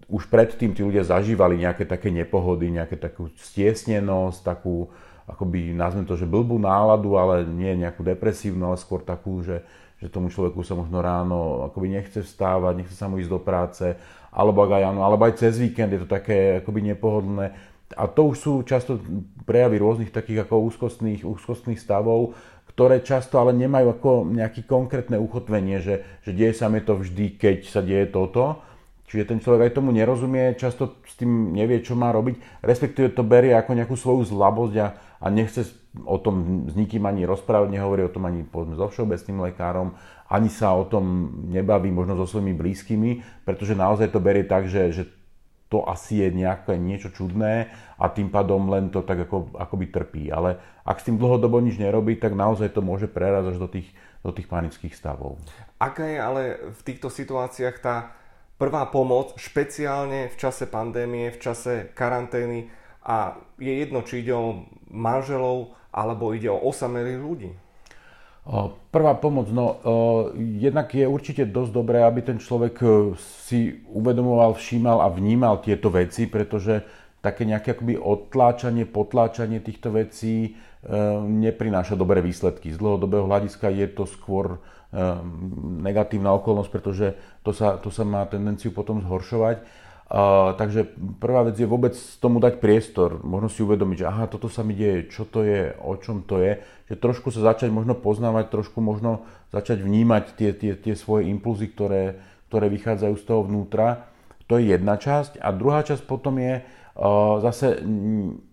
už 0.08 0.32
predtým 0.32 0.72
tí 0.72 0.82
ľudia 0.86 1.04
zažívali 1.04 1.60
nejaké 1.60 1.84
také 1.84 2.16
nepohody, 2.16 2.72
nejaké 2.72 2.96
takú 2.96 3.28
stiesnenosť, 3.36 4.40
takú, 4.48 4.88
akoby 5.28 5.76
nazvem 5.76 6.08
to, 6.08 6.16
že 6.16 6.30
blbú 6.30 6.56
náladu, 6.56 7.20
ale 7.20 7.44
nie 7.44 7.76
nejakú 7.76 8.08
depresívnu, 8.08 8.72
ale 8.72 8.78
skôr 8.80 9.04
takú, 9.04 9.44
že, 9.44 9.66
že 10.00 10.08
tomu 10.08 10.32
človeku 10.32 10.64
sa 10.64 10.80
možno 10.80 11.04
ráno 11.04 11.68
akoby 11.68 12.00
nechce 12.00 12.24
vstávať, 12.24 12.74
nechce 12.80 12.96
sa 12.96 13.12
mu 13.12 13.20
ísť 13.20 13.32
do 13.34 13.42
práce, 13.42 13.86
alebo 14.32 14.64
aj, 14.64 14.84
alebo 14.96 15.24
aj 15.28 15.44
cez 15.44 15.60
víkend 15.60 15.92
je 15.92 16.06
to 16.06 16.10
také 16.10 16.64
akoby 16.64 16.96
nepohodlné 16.96 17.75
a 17.96 18.04
to 18.12 18.36
už 18.36 18.38
sú 18.38 18.54
často 18.68 19.00
prejavy 19.48 19.80
rôznych 19.80 20.12
takých 20.12 20.46
ako 20.46 20.68
úzkostných, 20.68 21.24
úzkostných 21.24 21.80
stavov, 21.80 22.36
ktoré 22.76 23.00
často 23.00 23.40
ale 23.40 23.56
nemajú 23.56 23.88
ako 23.96 24.10
nejaké 24.36 24.68
konkrétne 24.68 25.16
uchotvenie, 25.16 25.80
že, 25.80 26.04
že 26.28 26.36
deje 26.36 26.54
sa 26.60 26.68
mi 26.68 26.84
to 26.84 27.00
vždy, 27.00 27.40
keď 27.40 27.58
sa 27.72 27.80
deje 27.80 28.12
toto. 28.12 28.60
Čiže 29.06 29.32
ten 29.32 29.40
človek 29.40 29.70
aj 29.70 29.76
tomu 29.80 29.94
nerozumie, 29.96 30.58
často 30.60 31.00
s 31.06 31.16
tým 31.16 31.56
nevie, 31.56 31.80
čo 31.80 31.96
má 31.96 32.12
robiť, 32.12 32.66
respektíve 32.66 33.14
to 33.14 33.22
berie 33.24 33.54
ako 33.54 33.78
nejakú 33.78 33.96
svoju 33.96 34.28
zlabosť 34.28 34.76
a, 34.82 34.88
a 35.22 35.28
nechce 35.30 35.72
o 36.04 36.18
tom 36.20 36.68
s 36.68 36.76
nikým 36.76 37.06
ani 37.08 37.24
rozprávať, 37.24 37.70
nehovorí 37.72 38.04
o 38.04 38.12
tom 38.12 38.28
ani 38.28 38.44
povedzme, 38.44 38.76
so 38.76 38.92
všeobecným 38.92 39.40
lekárom, 39.46 39.96
ani 40.28 40.50
sa 40.50 40.74
o 40.74 40.84
tom 40.90 41.32
nebaví 41.48 41.94
možno 41.94 42.18
so 42.18 42.26
svojimi 42.26 42.58
blízkymi, 42.58 43.46
pretože 43.46 43.78
naozaj 43.78 44.10
to 44.10 44.20
berie 44.20 44.44
tak, 44.44 44.68
že, 44.68 44.92
že 44.92 45.04
to 45.76 45.84
asi 45.84 46.24
je 46.24 46.32
nejaké 46.32 46.80
niečo 46.80 47.12
čudné 47.12 47.68
a 48.00 48.08
tým 48.08 48.32
pádom 48.32 48.72
len 48.72 48.88
to 48.88 49.04
tak 49.04 49.28
ako, 49.28 49.52
akoby 49.60 49.92
trpí. 49.92 50.24
Ale 50.32 50.56
ak 50.88 51.04
s 51.04 51.12
tým 51.12 51.20
dlhodobo 51.20 51.60
nič 51.60 51.76
nerobí, 51.76 52.16
tak 52.16 52.32
naozaj 52.32 52.72
to 52.72 52.80
môže 52.80 53.12
prerazť 53.12 53.48
až 53.52 53.58
do 53.60 53.68
tých, 53.68 53.92
do 54.24 54.32
tých 54.32 54.48
panických 54.48 54.96
stavov. 54.96 55.36
Aká 55.76 56.08
je 56.08 56.16
ale 56.16 56.42
v 56.72 56.82
týchto 56.88 57.12
situáciách 57.12 57.78
tá 57.84 58.16
prvá 58.56 58.88
pomoc, 58.88 59.36
špeciálne 59.36 60.32
v 60.32 60.36
čase 60.40 60.64
pandémie, 60.72 61.28
v 61.28 61.44
čase 61.44 61.92
karantény 61.92 62.72
a 63.04 63.36
je 63.60 63.76
jedno, 63.76 64.00
či 64.08 64.24
ide 64.24 64.32
o 64.32 64.64
manželov 64.88 65.76
alebo 65.92 66.32
ide 66.32 66.48
o 66.48 66.64
osamelých 66.64 67.20
ľudí? 67.20 67.52
Prvá 68.94 69.18
pomoc, 69.18 69.50
no 69.50 69.82
jednak 70.38 70.94
je 70.94 71.10
určite 71.10 71.50
dosť 71.50 71.72
dobré, 71.74 72.06
aby 72.06 72.22
ten 72.22 72.38
človek 72.38 72.76
e, 72.78 72.88
si 73.42 73.82
uvedomoval, 73.90 74.54
všímal 74.54 75.02
a 75.02 75.10
vnímal 75.10 75.66
tieto 75.66 75.90
veci, 75.90 76.30
pretože 76.30 76.86
také 77.26 77.42
nejaké 77.42 77.74
akoby 77.74 77.98
odtláčanie, 77.98 78.86
potláčanie 78.86 79.66
týchto 79.66 79.90
vecí 79.98 80.36
e, 80.46 80.50
neprináša 81.26 81.98
dobré 81.98 82.22
výsledky. 82.22 82.70
Z 82.70 82.78
dlhodobého 82.78 83.26
hľadiska 83.26 83.66
je 83.74 83.88
to 83.90 84.06
skôr 84.06 84.46
e, 84.54 84.58
negatívna 85.82 86.30
okolnosť, 86.38 86.70
pretože 86.70 87.18
to 87.42 87.50
sa, 87.50 87.82
to 87.82 87.90
sa 87.90 88.06
má 88.06 88.30
tendenciu 88.30 88.70
potom 88.70 89.02
zhoršovať. 89.02 89.66
Takže 90.06 90.94
prvá 91.18 91.50
vec 91.50 91.58
je 91.58 91.66
vôbec 91.66 91.98
tomu 92.22 92.38
dať 92.38 92.62
priestor, 92.62 93.26
možno 93.26 93.50
si 93.50 93.66
uvedomiť, 93.66 94.06
že 94.06 94.10
aha, 94.10 94.30
toto 94.30 94.46
sa 94.54 94.62
mi 94.62 94.78
deje, 94.78 95.10
čo 95.10 95.26
to 95.26 95.42
je, 95.42 95.74
o 95.82 95.98
čom 95.98 96.22
to 96.22 96.38
je, 96.46 96.62
že 96.86 97.02
trošku 97.02 97.34
sa 97.34 97.42
začať 97.42 97.74
možno 97.74 97.98
poznávať, 97.98 98.54
trošku 98.54 98.86
možno 98.86 99.26
začať 99.50 99.82
vnímať 99.82 100.38
tie, 100.38 100.54
tie, 100.54 100.78
tie 100.78 100.94
svoje 100.94 101.26
impulzy, 101.34 101.74
ktoré, 101.74 102.22
ktoré 102.54 102.70
vychádzajú 102.70 103.16
z 103.18 103.26
toho 103.26 103.42
vnútra. 103.50 104.06
To 104.46 104.62
je 104.62 104.78
jedna 104.78 105.02
časť. 105.02 105.42
A 105.42 105.50
druhá 105.50 105.82
časť 105.82 106.06
potom 106.06 106.38
je 106.38 106.62
uh, 106.62 107.42
zase 107.42 107.82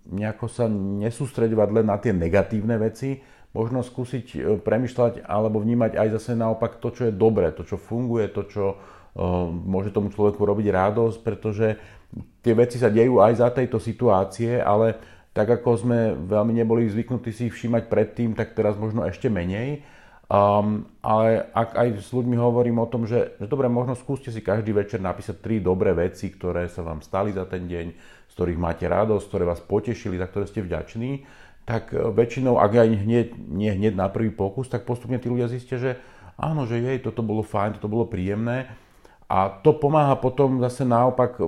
nejako 0.08 0.48
sa 0.48 0.72
nesústredovať 0.72 1.68
len 1.68 1.84
na 1.84 2.00
tie 2.00 2.16
negatívne 2.16 2.80
veci, 2.80 3.20
možno 3.52 3.84
skúsiť 3.84 4.26
uh, 4.32 4.40
premyšľať 4.56 5.28
alebo 5.28 5.60
vnímať 5.60 6.00
aj 6.00 6.08
zase 6.16 6.32
naopak 6.32 6.80
to, 6.80 6.96
čo 6.96 7.02
je 7.06 7.12
dobré, 7.12 7.52
to, 7.52 7.68
čo 7.68 7.76
funguje, 7.76 8.32
to, 8.32 8.48
čo 8.48 8.80
môže 9.68 9.92
tomu 9.92 10.08
človeku 10.08 10.40
robiť 10.40 10.72
radosť, 10.72 11.18
pretože 11.20 11.76
tie 12.40 12.52
veci 12.56 12.80
sa 12.80 12.88
dejú 12.88 13.20
aj 13.20 13.32
za 13.40 13.48
tejto 13.52 13.76
situácie, 13.76 14.56
ale 14.56 14.96
tak 15.32 15.48
ako 15.48 15.80
sme 15.80 15.98
veľmi 16.28 16.52
neboli 16.52 16.88
zvyknutí 16.88 17.32
si 17.32 17.48
ich 17.48 17.56
všímať 17.56 17.88
predtým, 17.88 18.36
tak 18.36 18.52
teraz 18.52 18.76
možno 18.76 19.04
ešte 19.08 19.32
menej. 19.32 19.80
Um, 20.32 20.88
ale 21.04 21.44
ak 21.52 21.76
aj 21.76 21.88
s 22.00 22.08
ľuďmi 22.08 22.40
hovorím 22.40 22.80
o 22.80 22.88
tom, 22.88 23.04
že, 23.04 23.36
že 23.36 23.44
dobre, 23.44 23.68
možno 23.68 23.92
skúste 23.92 24.32
si 24.32 24.40
každý 24.40 24.72
večer 24.72 24.96
napísať 24.96 25.44
tri 25.44 25.60
dobré 25.60 25.92
veci, 25.92 26.32
ktoré 26.32 26.72
sa 26.72 26.80
vám 26.80 27.04
stali 27.04 27.36
za 27.36 27.44
ten 27.44 27.68
deň, 27.68 27.86
z 28.28 28.32
ktorých 28.32 28.56
máte 28.56 28.88
radosť, 28.88 29.28
ktoré 29.28 29.44
vás 29.44 29.60
potešili, 29.60 30.16
za 30.16 30.24
ktoré 30.32 30.48
ste 30.48 30.64
vďační, 30.64 31.28
tak 31.68 31.92
e, 31.92 32.00
väčšinou, 32.00 32.56
ak 32.56 32.72
aj 32.80 32.88
hneď, 33.04 33.28
nie 33.36 33.76
hneď 33.76 33.92
na 33.92 34.08
prvý 34.08 34.32
pokus, 34.32 34.72
tak 34.72 34.88
postupne 34.88 35.20
tí 35.20 35.28
ľudia 35.28 35.52
zistia, 35.52 35.76
že 35.76 36.00
áno, 36.40 36.64
že 36.64 36.80
jej, 36.80 36.96
toto 37.04 37.20
bolo 37.20 37.44
fajn, 37.44 37.76
toto 37.76 37.92
bolo 37.92 38.08
príjemné 38.08 38.72
a 39.32 39.48
to 39.48 39.72
pomáha 39.72 40.12
potom 40.20 40.60
zase 40.60 40.84
naopak 40.84 41.40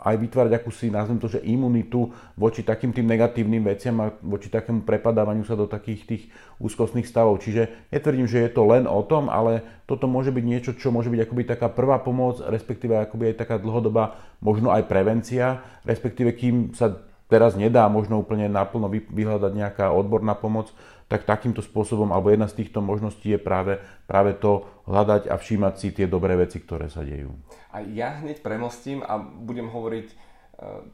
aj 0.00 0.16
vytvárať 0.16 0.52
akúsi, 0.56 0.88
nazvem 0.88 1.20
to, 1.20 1.28
že 1.28 1.44
imunitu 1.44 2.08
voči 2.32 2.64
takým 2.64 2.96
tým 2.96 3.04
negatívnym 3.04 3.60
veciam 3.60 3.92
a 4.00 4.14
voči 4.24 4.48
takému 4.48 4.88
prepadávaniu 4.88 5.44
sa 5.44 5.52
do 5.52 5.68
takých 5.68 6.00
tých 6.08 6.22
úzkostných 6.62 7.04
stavov. 7.04 7.42
Čiže 7.44 7.92
netvrdím, 7.92 8.24
že 8.24 8.40
je 8.40 8.50
to 8.54 8.64
len 8.64 8.88
o 8.88 9.02
tom, 9.04 9.28
ale 9.28 9.66
toto 9.84 10.08
môže 10.08 10.32
byť 10.32 10.44
niečo, 10.46 10.70
čo 10.78 10.88
môže 10.88 11.12
byť 11.12 11.20
akoby 11.28 11.42
taká 11.44 11.68
prvá 11.68 12.00
pomoc, 12.00 12.40
respektíve 12.40 12.96
akoby 12.96 13.34
aj 13.34 13.44
taká 13.44 13.56
dlhodobá 13.60 14.16
možno 14.40 14.72
aj 14.72 14.88
prevencia, 14.88 15.60
respektíve 15.84 16.32
kým 16.38 16.72
sa 16.72 17.02
teraz 17.26 17.58
nedá 17.58 17.90
možno 17.90 18.22
úplne 18.22 18.46
naplno 18.46 18.86
vyhľadať 18.88 19.52
nejaká 19.52 19.90
odborná 19.90 20.38
pomoc, 20.38 20.70
tak 21.06 21.22
takýmto 21.22 21.62
spôsobom, 21.62 22.10
alebo 22.10 22.34
jedna 22.34 22.50
z 22.50 22.62
týchto 22.62 22.82
možností 22.82 23.30
je 23.30 23.40
práve, 23.40 23.78
práve 24.10 24.34
to 24.34 24.66
hľadať 24.90 25.30
a 25.30 25.38
všímať 25.38 25.74
si 25.78 25.88
tie 25.94 26.06
dobré 26.10 26.34
veci, 26.34 26.58
ktoré 26.58 26.90
sa 26.90 27.06
dejú. 27.06 27.30
A 27.70 27.82
ja 27.82 28.18
hneď 28.18 28.42
premostím 28.42 29.06
a 29.06 29.14
budem 29.22 29.70
hovoriť 29.70 30.06
e, 30.10 30.14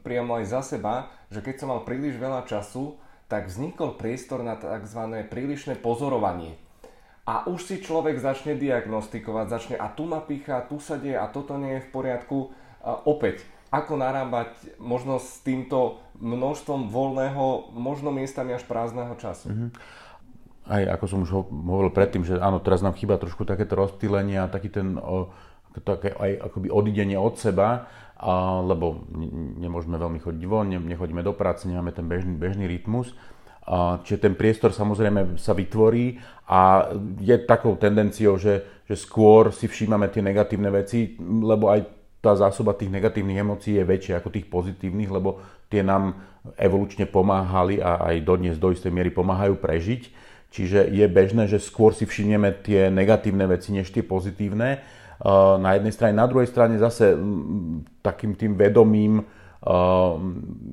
priamo 0.05 0.37
aj 0.37 0.45
za 0.45 0.61
seba, 0.61 1.09
že 1.33 1.41
keď 1.41 1.55
som 1.57 1.73
mal 1.73 1.81
príliš 1.81 2.21
veľa 2.21 2.45
času, 2.45 3.01
tak 3.25 3.49
vznikol 3.49 3.97
priestor 3.97 4.45
na 4.45 4.53
tzv. 4.53 5.25
prílišné 5.25 5.81
pozorovanie. 5.81 6.61
A 7.23 7.47
už 7.49 7.65
si 7.65 7.75
človek 7.79 8.19
začne 8.19 8.53
diagnostikovať, 8.59 9.45
začne 9.47 9.75
a 9.79 9.89
tu 9.89 10.05
ma 10.05 10.21
pícha, 10.21 10.67
tu 10.67 10.77
sa 10.77 10.99
deje 10.99 11.17
a 11.17 11.25
toto 11.31 11.55
nie 11.57 11.79
je 11.79 11.85
v 11.87 11.89
poriadku. 11.89 12.51
A 12.83 12.99
opäť, 13.07 13.47
ako 13.73 13.97
narábať 13.97 14.53
možno 14.77 15.17
s 15.17 15.41
týmto 15.41 16.03
množstvom 16.21 16.93
voľného, 16.93 17.73
možno 17.73 18.13
miestami 18.13 18.53
až 18.53 18.67
prázdneho 18.69 19.17
času. 19.17 19.49
Mm-hmm. 19.49 19.69
Aj 20.63 20.83
ako 20.95 21.05
som 21.09 21.19
už 21.27 21.31
hovoril 21.51 21.91
predtým, 21.91 22.23
že 22.23 22.39
áno, 22.39 22.63
teraz 22.63 22.79
nám 22.79 22.95
chýba 22.95 23.19
trošku 23.19 23.43
takéto 23.43 23.75
rozptýlenie 23.75 24.39
a 24.39 24.47
taký 24.47 24.71
ten 24.71 24.95
také 25.81 26.13
aj 26.13 26.53
akoby 26.53 26.69
odidenie 26.69 27.17
od 27.17 27.33
seba, 27.41 27.89
a, 28.13 28.61
lebo 28.61 29.09
nemôžeme 29.57 29.97
veľmi 29.97 30.21
chodiť 30.21 30.43
von, 30.45 30.69
ne, 30.69 30.77
nechodíme 30.77 31.25
do 31.25 31.33
práce, 31.33 31.65
nemáme 31.65 31.89
ten 31.89 32.05
bežný, 32.05 32.37
bežný 32.37 32.69
rytmus. 32.69 33.17
A, 33.65 33.97
čiže 34.05 34.29
ten 34.29 34.37
priestor 34.37 34.69
samozrejme 34.69 35.41
sa 35.41 35.57
vytvorí 35.57 36.21
a 36.45 36.93
je 37.17 37.33
takou 37.41 37.73
tendenciou, 37.73 38.37
že, 38.37 38.85
že 38.85 38.93
skôr 38.93 39.49
si 39.49 39.65
všímame 39.65 40.13
tie 40.13 40.21
negatívne 40.21 40.69
veci, 40.69 41.17
lebo 41.17 41.73
aj 41.73 41.89
tá 42.23 42.37
zásoba 42.39 42.71
tých 42.77 42.93
negatívnych 42.93 43.41
emócií 43.41 43.75
je 43.75 43.83
väčšia 43.83 44.23
ako 44.23 44.29
tých 44.31 44.47
pozitívnych, 44.47 45.11
lebo 45.11 45.43
tie 45.67 45.83
nám 45.83 46.15
evolučne 46.55 47.03
pomáhali 47.03 47.83
a 47.83 48.13
aj 48.13 48.23
dodnes 48.23 48.55
do 48.55 48.71
istej 48.71 48.93
miery 48.93 49.11
pomáhajú 49.11 49.59
prežiť. 49.59 50.22
Čiže 50.53 50.85
je 50.85 51.05
bežné, 51.09 51.49
že 51.49 51.57
skôr 51.57 51.97
si 51.97 52.05
všimneme 52.05 52.53
tie 52.61 52.93
negatívne 52.93 53.49
veci 53.49 53.73
než 53.73 53.89
tie 53.89 54.05
pozitívne. 54.05 54.85
Na 55.57 55.69
jednej 55.73 55.89
strane, 55.89 56.13
na 56.13 56.29
druhej 56.29 56.45
strane 56.45 56.77
zase 56.77 57.17
takým 58.05 58.37
tým 58.37 58.53
vedomým 58.53 59.25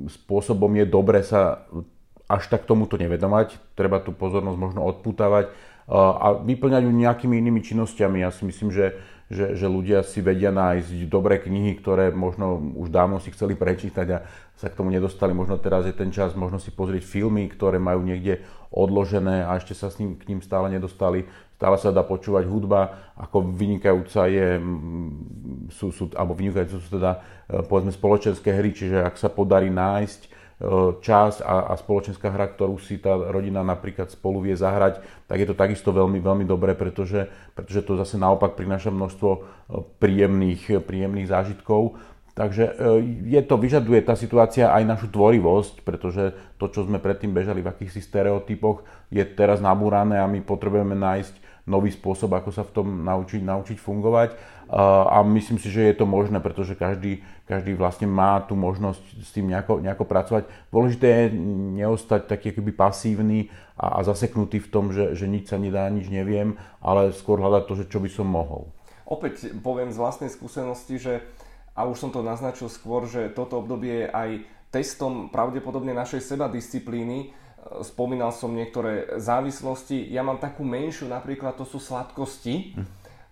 spôsobom 0.05 0.69
je 0.77 0.85
dobre 0.85 1.25
sa 1.25 1.65
až 2.29 2.45
tak 2.53 2.69
tomuto 2.69 3.01
nevedomať. 3.01 3.57
Treba 3.73 4.05
tú 4.05 4.13
pozornosť 4.13 4.59
možno 4.61 4.85
odputávať 4.85 5.49
a 5.91 6.45
vyplňať 6.45 6.83
ju 6.85 6.93
nejakými 6.93 7.41
inými 7.41 7.65
činnosťami. 7.65 8.21
Ja 8.21 8.31
si 8.31 8.45
myslím, 8.45 8.69
že 8.69 9.01
že, 9.31 9.55
že 9.55 9.67
ľudia 9.71 10.03
si 10.03 10.19
vedia 10.19 10.51
nájsť 10.51 11.07
dobré 11.07 11.39
knihy, 11.39 11.79
ktoré 11.79 12.11
možno 12.11 12.59
už 12.75 12.91
dávno 12.91 13.23
si 13.23 13.31
chceli 13.31 13.55
prečítať 13.55 14.07
a 14.11 14.19
sa 14.61 14.69
k 14.69 14.77
tomu 14.77 14.93
nedostali. 14.93 15.33
Možno 15.33 15.57
teraz 15.57 15.89
je 15.89 15.97
ten 15.97 16.13
čas, 16.13 16.37
možno 16.37 16.61
si 16.61 16.69
pozrieť 16.69 17.01
filmy, 17.01 17.49
ktoré 17.49 17.81
majú 17.81 18.05
niekde 18.05 18.45
odložené 18.69 19.49
a 19.49 19.57
ešte 19.57 19.73
sa 19.73 19.89
s 19.89 19.97
ním, 19.97 20.21
k 20.21 20.29
ním 20.29 20.45
stále 20.45 20.69
nedostali. 20.69 21.25
Stále 21.57 21.77
sa 21.81 21.89
dá 21.89 22.05
počúvať 22.05 22.45
hudba, 22.45 23.13
ako 23.17 23.57
vynikajúca 23.57 24.29
je, 24.29 24.61
sú, 25.73 25.89
sú, 25.89 26.13
alebo 26.13 26.37
vynikajúce 26.37 26.77
sú 26.77 27.01
teda 27.01 27.25
e, 27.49 27.65
povedzme 27.65 27.93
spoločenské 27.93 28.53
hry, 28.53 28.77
čiže 28.77 29.01
ak 29.01 29.17
sa 29.17 29.33
podarí 29.33 29.73
nájsť 29.73 30.41
E, 30.61 30.69
čas 31.01 31.41
a, 31.41 31.73
a 31.73 31.75
spoločenská 31.81 32.29
hra, 32.29 32.53
ktorú 32.53 32.77
si 32.77 33.01
tá 33.01 33.17
rodina 33.17 33.65
napríklad 33.65 34.13
spolu 34.13 34.45
vie 34.45 34.53
zahrať, 34.53 35.01
tak 35.25 35.41
je 35.41 35.49
to 35.49 35.57
takisto 35.57 35.89
veľmi, 35.89 36.21
veľmi 36.21 36.45
dobré, 36.45 36.77
pretože, 36.77 37.33
pretože 37.57 37.81
to 37.81 37.97
zase 37.97 38.21
naopak 38.21 38.61
prináša 38.61 38.93
množstvo 38.93 39.31
e, 39.33 39.41
príjemných, 39.97 40.85
príjemných 40.85 41.33
zážitkov. 41.33 41.97
Takže 42.35 42.65
e, 42.65 42.73
je 43.37 43.43
to, 43.43 43.59
vyžaduje 43.59 44.01
tá 44.07 44.15
situácia 44.15 44.71
aj 44.71 44.87
našu 44.87 45.07
tvorivosť, 45.11 45.83
pretože 45.83 46.33
to, 46.57 46.71
čo 46.71 46.87
sme 46.87 47.03
predtým 47.03 47.35
bežali 47.35 47.61
v 47.61 47.71
akýchsi 47.71 48.01
stereotypoch, 48.01 48.87
je 49.11 49.23
teraz 49.27 49.59
nabúrané 49.59 50.23
a 50.23 50.31
my 50.31 50.41
potrebujeme 50.41 50.95
nájsť 50.95 51.51
nový 51.71 51.95
spôsob, 51.95 52.35
ako 52.35 52.51
sa 52.51 52.67
v 52.67 52.75
tom 52.75 53.07
naučiť, 53.07 53.47
naučiť 53.47 53.79
fungovať. 53.79 54.31
A 55.11 55.23
myslím 55.27 55.59
si, 55.59 55.67
že 55.67 55.91
je 55.91 55.95
to 55.99 56.07
možné, 56.07 56.39
pretože 56.39 56.79
každý, 56.79 57.23
každý 57.47 57.75
vlastne 57.75 58.07
má 58.07 58.39
tú 58.43 58.55
možnosť 58.55 59.03
s 59.23 59.31
tým 59.35 59.51
nejako, 59.51 59.83
nejako 59.83 60.05
pracovať. 60.07 60.47
Dôležité 60.71 61.07
je 61.07 61.25
neostať 61.83 62.31
taký 62.31 62.55
akoby 62.55 62.73
pasívny 62.75 63.41
a, 63.75 63.99
a 63.99 64.07
zaseknutý 64.07 64.63
v 64.63 64.71
tom, 64.71 64.95
že, 64.95 65.19
že 65.19 65.27
nič 65.27 65.51
sa 65.51 65.59
nedá, 65.59 65.87
nič 65.91 66.07
neviem, 66.07 66.55
ale 66.79 67.11
skôr 67.11 67.43
hľadať 67.43 67.63
to, 67.67 67.75
že 67.83 67.85
čo 67.91 67.99
by 67.99 68.11
som 68.11 68.31
mohol. 68.31 68.71
Opäť 69.11 69.51
poviem 69.59 69.91
z 69.91 69.99
vlastnej 69.99 70.31
skúsenosti, 70.31 71.03
že 71.03 71.27
a 71.81 71.89
už 71.89 71.97
som 71.97 72.11
to 72.13 72.21
naznačil 72.21 72.69
skôr, 72.69 73.09
že 73.09 73.33
toto 73.33 73.57
obdobie 73.57 74.05
je 74.05 74.13
aj 74.13 74.31
testom 74.69 75.33
pravdepodobne 75.33 75.97
našej 75.97 76.21
sebadisciplíny, 76.21 77.33
spomínal 77.81 78.37
som 78.37 78.53
niektoré 78.53 79.17
závislosti. 79.17 80.13
Ja 80.13 80.21
mám 80.21 80.37
takú 80.37 80.61
menšiu, 80.61 81.09
napríklad 81.09 81.57
to 81.57 81.65
sú 81.65 81.81
sladkosti. 81.81 82.77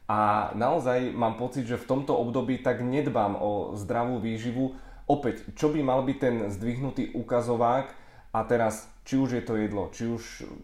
A 0.08 0.52
naozaj 0.56 1.12
mám 1.12 1.36
pocit, 1.36 1.68
že 1.68 1.76
v 1.76 1.84
tomto 1.84 2.16
období 2.16 2.64
tak 2.64 2.80
nedbám 2.80 3.36
o 3.36 3.76
zdravú 3.76 4.16
výživu. 4.24 4.72
Opäť, 5.04 5.44
čo 5.52 5.68
by 5.68 5.84
mal 5.84 6.00
byť 6.00 6.16
ten 6.16 6.36
zdvihnutý 6.48 7.12
ukazovák 7.12 7.92
a 8.32 8.40
teraz, 8.48 8.88
či 9.04 9.20
už 9.20 9.40
je 9.40 9.44
to 9.44 9.56
jedlo, 9.56 9.92
či 9.92 10.08
už 10.08 10.22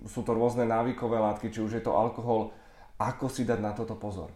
sú 0.08 0.20
to 0.24 0.32
rôzne 0.32 0.64
návykové 0.64 1.20
látky, 1.20 1.52
či 1.52 1.60
už 1.60 1.76
je 1.80 1.84
to 1.84 1.92
alkohol, 1.92 2.56
ako 2.96 3.28
si 3.28 3.44
dať 3.44 3.60
na 3.60 3.72
toto 3.76 3.96
pozor? 3.96 4.32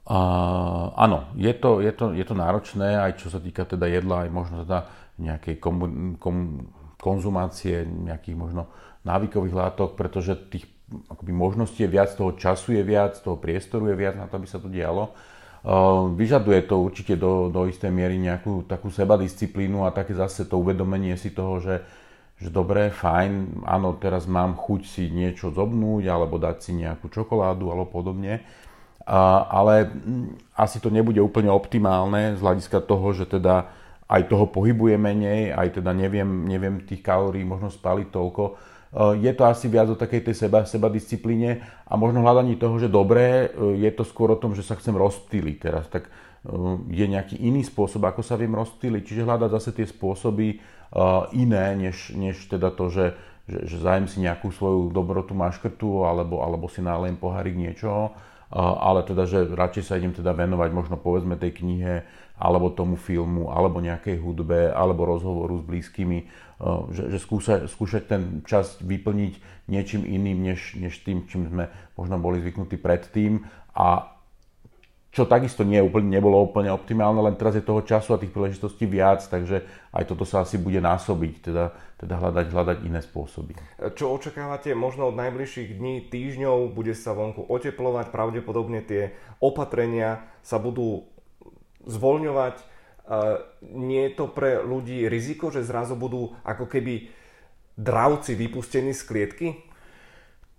Uh, 0.00 0.90
áno, 0.96 1.30
je 1.36 1.52
to, 1.54 1.84
je, 1.84 1.92
to, 1.92 2.16
je 2.16 2.24
to 2.24 2.34
náročné, 2.34 2.98
aj 2.98 3.20
čo 3.20 3.28
sa 3.30 3.38
týka 3.38 3.62
teda 3.68 3.86
jedla, 3.86 4.26
aj 4.26 4.30
možno 4.32 4.56
teda 4.64 4.90
nejakej 5.20 5.60
komu, 5.60 6.16
komu, 6.16 6.66
konzumácie 7.00 7.84
nejakých 7.84 8.36
možno 8.36 8.68
návykových 9.04 9.56
látok, 9.56 9.96
pretože 9.96 10.36
tých 10.52 10.68
akoby 11.08 11.32
možností 11.32 11.86
je 11.86 11.92
viac, 11.92 12.12
toho 12.12 12.34
času 12.34 12.76
je 12.76 12.82
viac, 12.84 13.16
toho 13.16 13.38
priestoru 13.38 13.88
je 13.88 13.96
viac 13.96 14.18
na 14.18 14.26
to, 14.26 14.36
aby 14.36 14.48
sa 14.50 14.58
to 14.58 14.66
dialo. 14.66 15.14
Vyžaduje 16.16 16.64
to 16.64 16.80
určite 16.80 17.14
do, 17.20 17.52
do 17.52 17.68
istej 17.68 17.92
miery 17.92 18.16
nejakú 18.16 18.64
takú 18.64 18.88
sebadisciplínu 18.88 19.84
a 19.84 19.94
také 19.94 20.16
zase 20.16 20.48
to 20.48 20.56
uvedomenie 20.56 21.14
si 21.20 21.30
toho, 21.30 21.60
že, 21.60 21.84
že 22.40 22.48
dobre, 22.48 22.88
fajn, 22.88 23.62
áno, 23.68 23.94
teraz 24.00 24.24
mám 24.24 24.56
chuť 24.56 24.82
si 24.88 25.12
niečo 25.12 25.52
zobnúť 25.52 26.08
alebo 26.08 26.40
dať 26.40 26.56
si 26.64 26.72
nejakú 26.80 27.12
čokoládu 27.12 27.68
alebo 27.70 27.92
podobne. 27.92 28.40
Ale 29.08 29.88
mm, 29.88 30.52
asi 30.52 30.78
to 30.78 30.92
nebude 30.92 31.18
úplne 31.18 31.48
optimálne 31.48 32.36
z 32.36 32.40
hľadiska 32.40 32.84
toho, 32.84 33.16
že 33.16 33.24
teda 33.24 33.72
aj 34.10 34.26
toho 34.26 34.50
pohybuje 34.50 34.98
menej, 34.98 35.54
aj 35.54 35.78
teda 35.78 35.94
neviem, 35.94 36.26
neviem 36.50 36.82
tých 36.82 36.98
kalórií 36.98 37.46
možno 37.46 37.70
spaliť 37.70 38.08
toľko. 38.10 38.42
E, 38.42 38.52
je 39.22 39.32
to 39.38 39.42
asi 39.46 39.70
viac 39.70 39.86
o 39.86 39.94
takej 39.94 40.26
tej 40.26 40.34
seba, 40.34 40.66
seba 40.66 40.90
disciplíne 40.90 41.62
a 41.86 41.94
možno 41.94 42.26
hľadaní 42.26 42.58
toho, 42.58 42.74
že 42.82 42.90
dobré, 42.90 43.54
e, 43.54 43.78
je 43.86 43.90
to 43.94 44.02
skôr 44.02 44.34
o 44.34 44.40
tom, 44.40 44.58
že 44.58 44.66
sa 44.66 44.74
chcem 44.74 44.98
rozptýliť 44.98 45.56
teraz. 45.62 45.86
Tak 45.86 46.10
e, 46.10 46.10
je 46.90 47.06
nejaký 47.06 47.38
iný 47.38 47.62
spôsob, 47.62 48.02
ako 48.02 48.26
sa 48.26 48.34
viem 48.34 48.50
rozptýliť. 48.50 49.02
Čiže 49.06 49.26
hľadať 49.30 49.50
zase 49.54 49.70
tie 49.78 49.86
spôsoby 49.86 50.58
iné, 51.38 51.78
než, 51.78 52.18
než 52.18 52.50
teda 52.50 52.74
to, 52.74 52.90
že, 52.90 53.14
že, 53.46 53.62
že 53.62 53.76
zajem 53.78 54.10
si 54.10 54.26
nejakú 54.26 54.50
svoju 54.50 54.90
dobrotu 54.90 55.38
maškrtu 55.38 56.02
alebo, 56.02 56.42
alebo 56.42 56.66
si 56.66 56.82
nálejem 56.82 57.14
pohárik 57.14 57.54
niečoho 57.54 58.10
ale 58.54 59.06
teda, 59.06 59.30
že 59.30 59.46
radšej 59.46 59.84
sa 59.86 59.98
idem 59.98 60.10
teda 60.10 60.34
venovať 60.34 60.70
možno 60.74 60.98
povedzme 60.98 61.38
tej 61.38 61.62
knihe, 61.62 62.02
alebo 62.40 62.72
tomu 62.72 62.96
filmu, 62.96 63.52
alebo 63.52 63.84
nejakej 63.84 64.16
hudbe, 64.18 64.72
alebo 64.72 65.06
rozhovoru 65.06 65.60
s 65.60 65.64
blízkymi, 65.68 66.18
že, 66.90 67.14
že 67.14 67.18
skúša, 67.20 67.68
skúšať 67.68 68.02
ten 68.08 68.22
čas 68.48 68.80
vyplniť 68.80 69.66
niečím 69.68 70.02
iným, 70.08 70.50
než, 70.50 70.74
než 70.80 70.98
tým, 71.04 71.28
čím 71.28 71.52
sme 71.52 71.70
možno 71.94 72.16
boli 72.16 72.40
zvyknutí 72.40 72.80
predtým. 72.80 73.44
A 73.76 74.16
čo 75.10 75.26
takisto 75.26 75.66
nie 75.66 75.82
úplne, 75.82 76.10
nebolo 76.10 76.38
úplne 76.38 76.70
optimálne, 76.70 77.18
len 77.18 77.34
teraz 77.34 77.58
je 77.58 77.66
toho 77.66 77.82
času 77.82 78.14
a 78.14 78.20
tých 78.22 78.30
príležitostí 78.30 78.86
viac, 78.86 79.20
takže 79.26 79.66
aj 79.90 80.04
toto 80.06 80.22
sa 80.22 80.46
asi 80.46 80.56
bude 80.56 80.78
násobiť, 80.78 81.34
teda, 81.50 81.74
teda 82.00 82.16
hľadať, 82.16 82.46
hľadať 82.48 82.78
iné 82.88 83.04
spôsoby. 83.04 83.52
Čo 83.92 84.16
očakávate 84.16 84.72
možno 84.72 85.12
od 85.12 85.20
najbližších 85.20 85.76
dní, 85.76 86.08
týždňov, 86.08 86.72
bude 86.72 86.96
sa 86.96 87.12
vonku 87.12 87.44
oteplovať, 87.44 88.08
pravdepodobne 88.08 88.80
tie 88.80 89.12
opatrenia 89.36 90.24
sa 90.40 90.56
budú 90.56 91.04
zvoľňovať. 91.84 92.56
Nie 93.68 94.08
je 94.08 94.12
to 94.16 94.32
pre 94.32 94.64
ľudí 94.64 95.04
riziko, 95.12 95.52
že 95.52 95.60
zrazu 95.60 95.92
budú 95.92 96.32
ako 96.40 96.64
keby 96.64 97.12
dravci 97.76 98.32
vypustení 98.32 98.96
z 98.96 99.02
klietky? 99.04 99.48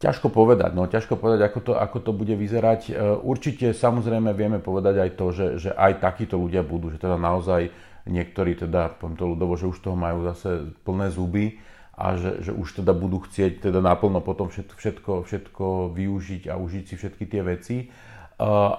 Ťažko 0.01 0.33
povedať, 0.33 0.73
no 0.73 0.89
ťažko 0.89 1.13
povedať, 1.13 1.45
ako 1.45 1.59
to, 1.61 1.73
ako 1.77 1.97
to 2.01 2.11
bude 2.11 2.33
vyzerať. 2.33 2.89
E, 2.89 2.93
určite 3.21 3.69
samozrejme 3.69 4.33
vieme 4.33 4.57
povedať 4.57 4.97
aj 4.97 5.09
to, 5.13 5.25
že, 5.29 5.47
že 5.61 5.69
aj 5.77 6.01
takíto 6.01 6.41
ľudia 6.41 6.65
budú, 6.65 6.89
že 6.89 6.97
teda 6.97 7.21
naozaj 7.21 7.69
niektorí 8.09 8.57
teda, 8.57 8.97
poviem 8.97 9.17
to 9.17 9.25
ľudovo, 9.25 9.53
že 9.57 9.69
už 9.69 9.77
toho 9.81 9.97
majú 9.97 10.25
zase 10.25 10.73
plné 10.85 11.13
zuby 11.13 11.61
a 11.93 12.17
že, 12.17 12.41
že 12.41 12.51
už 12.55 12.81
teda 12.81 12.97
budú 12.97 13.21
chcieť 13.21 13.69
teda 13.69 13.83
naplno 13.83 14.23
potom 14.25 14.49
všetko, 14.49 15.27
všetko, 15.27 15.65
využiť 15.93 16.49
a 16.49 16.57
užiť 16.57 16.83
si 16.87 16.93
všetky 16.97 17.25
tie 17.29 17.41
veci. 17.45 17.77
E, 17.83 17.87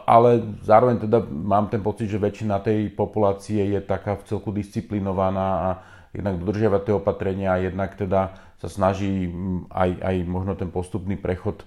ale 0.07 0.59
zároveň 0.67 1.07
teda 1.07 1.23
mám 1.31 1.71
ten 1.71 1.85
pocit, 1.85 2.11
že 2.11 2.19
väčšina 2.19 2.59
tej 2.65 2.91
populácie 2.91 3.63
je 3.63 3.81
taká 3.85 4.19
v 4.19 4.27
celku 4.27 4.51
disciplinovaná 4.51 5.49
a 5.55 5.69
jednak 6.11 6.43
dodržiavať 6.43 6.83
tie 6.83 6.95
opatrenia 6.99 7.55
a 7.55 7.63
jednak 7.63 7.95
teda 7.95 8.35
sa 8.59 8.69
snaží 8.69 9.31
aj, 9.71 9.91
aj 10.03 10.17
možno 10.27 10.55
ten 10.55 10.71
postupný 10.71 11.19
prechod 11.19 11.67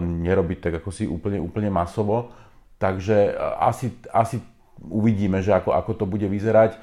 nerobiť 0.00 0.58
tak 0.62 0.74
ako 0.82 0.90
si 0.94 1.04
úplne, 1.06 1.42
úplne 1.42 1.70
masovo. 1.70 2.30
Takže 2.78 3.34
asi, 3.58 3.94
asi 4.10 4.42
uvidíme, 4.80 5.40
že 5.40 5.54
ako, 5.54 5.72
ako 5.72 5.92
to 5.94 6.04
bude 6.08 6.26
vyzerať. 6.26 6.76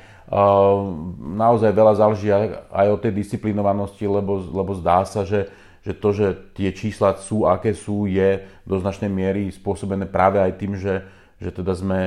Naozaj 1.19 1.71
veľa 1.75 1.93
záleží 1.97 2.32
aj 2.71 2.88
od 2.88 2.99
tej 3.04 3.13
disciplinovanosti, 3.13 4.08
lebo, 4.08 4.39
lebo 4.39 4.71
zdá 4.80 5.04
sa, 5.04 5.27
že, 5.27 5.51
že 5.84 5.91
to, 5.97 6.10
že 6.15 6.27
tie 6.56 6.71
čísla 6.71 7.19
sú, 7.19 7.43
aké 7.43 7.75
sú, 7.75 8.08
je 8.08 8.45
do 8.63 8.80
značnej 8.80 9.12
miery 9.12 9.51
spôsobené 9.51 10.08
práve 10.08 10.39
aj 10.39 10.51
tým, 10.56 10.80
že, 10.80 11.04
že 11.41 11.51
teda 11.51 11.73
sme 11.75 11.99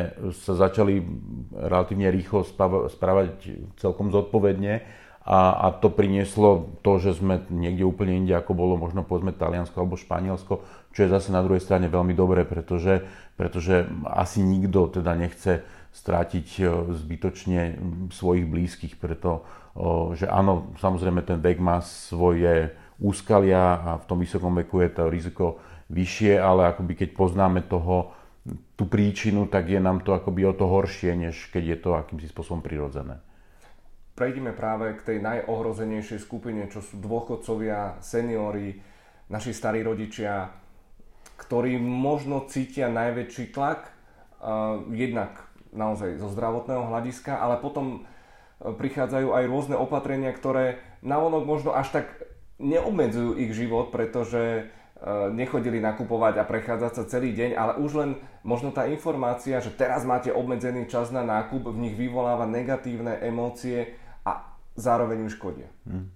sa 0.47 0.57
začali 0.57 1.05
relatívne 1.53 2.09
rýchlo 2.09 2.47
správať 2.89 3.61
celkom 3.77 4.09
zodpovedne 4.09 5.05
a, 5.25 5.57
a 5.57 5.67
to 5.73 5.89
prinieslo 5.89 6.77
to, 6.85 7.01
že 7.01 7.17
sme 7.17 7.41
niekde 7.49 7.81
úplne 7.81 8.13
inde, 8.13 8.37
ako 8.37 8.53
bolo 8.53 8.77
možno 8.77 9.09
povedzme 9.09 9.33
Taliansko 9.33 9.73
alebo 9.73 9.97
Španielsko, 9.97 10.61
čo 10.93 10.99
je 11.01 11.09
zase 11.09 11.33
na 11.33 11.41
druhej 11.41 11.65
strane 11.65 11.89
veľmi 11.89 12.13
dobré, 12.13 12.45
pretože, 12.45 13.01
pretože 13.33 13.89
asi 14.05 14.45
nikto 14.45 14.93
teda 14.93 15.17
nechce 15.17 15.65
strátiť 15.95 16.47
e, 16.59 16.63
zbytočne 16.91 17.61
svojich 18.11 18.51
blízkych, 18.51 18.99
preto, 18.99 19.47
že 20.15 20.31
áno, 20.31 20.75
samozrejme 20.79 21.27
ten 21.27 21.43
vek 21.43 21.59
má 21.59 21.83
svoje 21.83 22.71
úskalia 23.03 23.75
a 23.75 23.91
v 23.99 24.07
tom 24.07 24.23
vysokom 24.23 24.55
veku 24.55 24.83
je 24.87 24.91
to 24.95 25.11
riziko 25.11 25.47
vyššie, 25.91 26.39
ale 26.39 26.71
akoby 26.71 26.95
keď 26.95 27.09
poznáme 27.15 27.67
toho, 27.67 28.15
tú 28.77 28.85
príčinu, 28.87 29.49
tak 29.49 29.73
je 29.73 29.81
nám 29.81 30.05
to 30.05 30.13
akoby 30.13 30.45
o 30.45 30.53
to 30.53 30.69
horšie, 30.69 31.17
než 31.17 31.49
keď 31.49 31.65
je 31.65 31.79
to 31.81 31.91
akýmsi 31.97 32.29
spôsobom 32.29 32.61
prirodzené. 32.61 33.19
Prejdime 34.15 34.55
práve 34.55 34.95
k 34.95 35.01
tej 35.03 35.19
najohrozenejšej 35.25 36.21
skupine, 36.23 36.71
čo 36.71 36.79
sú 36.79 37.03
dôchodcovia, 37.03 37.99
seniori, 37.99 38.79
naši 39.27 39.51
starí 39.51 39.83
rodičia, 39.83 40.55
ktorí 41.35 41.81
možno 41.83 42.47
cítia 42.47 42.87
najväčší 42.93 43.51
tlak, 43.51 43.91
uh, 43.91 44.87
jednak 44.95 45.44
naozaj 45.75 46.23
zo 46.23 46.31
zdravotného 46.31 46.89
hľadiska, 46.89 47.37
ale 47.37 47.61
potom 47.61 48.01
e, 48.01 48.71
prichádzajú 48.73 49.35
aj 49.35 49.45
rôzne 49.51 49.77
opatrenia, 49.77 50.31
ktoré 50.31 50.81
navonok 51.03 51.45
možno 51.45 51.71
až 51.75 51.91
tak 52.01 52.07
neobmedzujú 52.63 53.37
ich 53.37 53.53
život, 53.53 53.91
pretože 53.91 54.43
e, 54.43 54.63
nechodili 55.35 55.83
nakupovať 55.83 56.41
a 56.41 56.49
prechádzať 56.49 56.93
sa 56.95 57.05
celý 57.11 57.35
deň, 57.35 57.51
ale 57.59 57.73
už 57.83 57.91
len 57.99 58.11
možno 58.47 58.71
tá 58.71 58.87
informácia, 58.87 59.59
že 59.59 59.75
teraz 59.75 60.07
máte 60.07 60.31
obmedzený 60.31 60.87
čas 60.87 61.11
na 61.11 61.27
nákup, 61.27 61.69
v 61.75 61.83
nich 61.91 61.95
vyvoláva 61.99 62.47
negatívne 62.47 63.19
emócie 63.21 63.99
a 64.23 64.55
zároveň 64.79 65.27
im 65.27 65.31
škodia. 65.31 65.69
Hmm. 65.85 66.15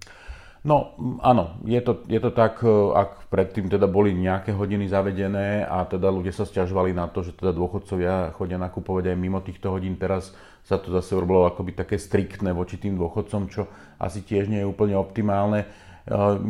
No 0.68 0.92
áno, 1.24 1.56
je 1.64 1.80
to, 1.80 2.04
je 2.04 2.20
to 2.20 2.28
tak, 2.28 2.60
e, 2.60 2.68
ak 2.92 3.32
predtým 3.32 3.72
teda 3.72 3.88
boli 3.88 4.12
nejaké 4.12 4.52
hodiny 4.52 4.84
zavedené 4.84 5.64
a 5.64 5.88
teda 5.88 6.12
ľudia 6.12 6.36
sa 6.36 6.44
stiažovali 6.44 6.92
na 6.92 7.08
to, 7.08 7.24
že 7.24 7.32
teda 7.32 7.56
dôchodcovia 7.56 8.36
chodia 8.36 8.60
nakupovať 8.60 9.08
aj 9.08 9.16
mimo 9.16 9.40
týchto 9.40 9.72
hodín, 9.72 9.96
teraz 9.96 10.36
sa 10.68 10.76
to 10.76 10.92
zase 10.92 11.16
urobilo 11.16 11.48
akoby 11.48 11.72
také 11.72 11.96
striktné 11.96 12.52
voči 12.52 12.76
tým 12.76 13.00
dôchodcom, 13.00 13.48
čo 13.48 13.64
asi 13.96 14.20
tiež 14.20 14.52
nie 14.52 14.60
je 14.60 14.68
úplne 14.68 14.92
optimálne. 15.00 15.64
Uh, 16.08 16.40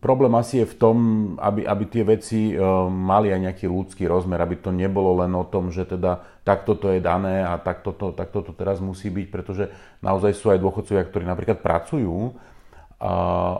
problém 0.00 0.32
asi 0.32 0.64
je 0.64 0.66
v 0.68 0.76
tom, 0.80 0.96
aby, 1.36 1.68
aby 1.68 1.84
tie 1.88 2.04
veci 2.08 2.56
uh, 2.56 2.88
mali 2.88 3.32
aj 3.32 3.40
nejaký 3.48 3.68
ľudský 3.68 4.08
rozmer, 4.08 4.40
aby 4.40 4.60
to 4.60 4.72
nebolo 4.72 5.20
len 5.20 5.32
o 5.36 5.44
tom, 5.44 5.68
že 5.68 5.84
teda 5.84 6.24
takto 6.40 6.72
to 6.72 6.88
je 6.88 7.04
dané 7.04 7.44
a 7.44 7.60
takto 7.60 7.92
to, 7.92 8.16
takto 8.16 8.40
to 8.40 8.56
teraz 8.56 8.80
musí 8.80 9.12
byť, 9.12 9.26
pretože 9.28 9.68
naozaj 10.00 10.32
sú 10.32 10.52
aj 10.52 10.60
dôchodcovia, 10.60 11.04
ktorí 11.04 11.24
napríklad 11.28 11.60
pracujú 11.60 12.32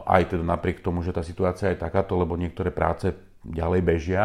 aj 0.08 0.32
teda 0.32 0.44
napriek 0.44 0.80
tomu, 0.80 1.04
že 1.04 1.12
tá 1.12 1.20
situácia 1.20 1.68
je 1.72 1.82
takáto, 1.82 2.16
lebo 2.16 2.38
niektoré 2.38 2.72
práce 2.72 3.12
ďalej 3.44 3.80
bežia 3.84 4.22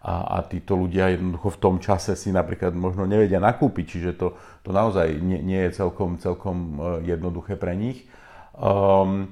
a, 0.00 0.40
a 0.40 0.46
títo 0.46 0.78
ľudia 0.78 1.12
jednoducho 1.12 1.52
v 1.52 1.60
tom 1.60 1.76
čase 1.76 2.16
si 2.16 2.32
napríklad 2.32 2.72
možno 2.72 3.04
nevedia 3.04 3.36
nakúpiť, 3.36 3.84
čiže 3.84 4.10
to, 4.16 4.32
to 4.64 4.70
naozaj 4.72 5.12
nie, 5.20 5.44
nie 5.44 5.60
je 5.68 5.76
celkom, 5.76 6.16
celkom 6.16 6.56
e, 6.56 7.12
jednoduché 7.12 7.60
pre 7.60 7.76
nich. 7.76 8.08
Um, 8.56 9.28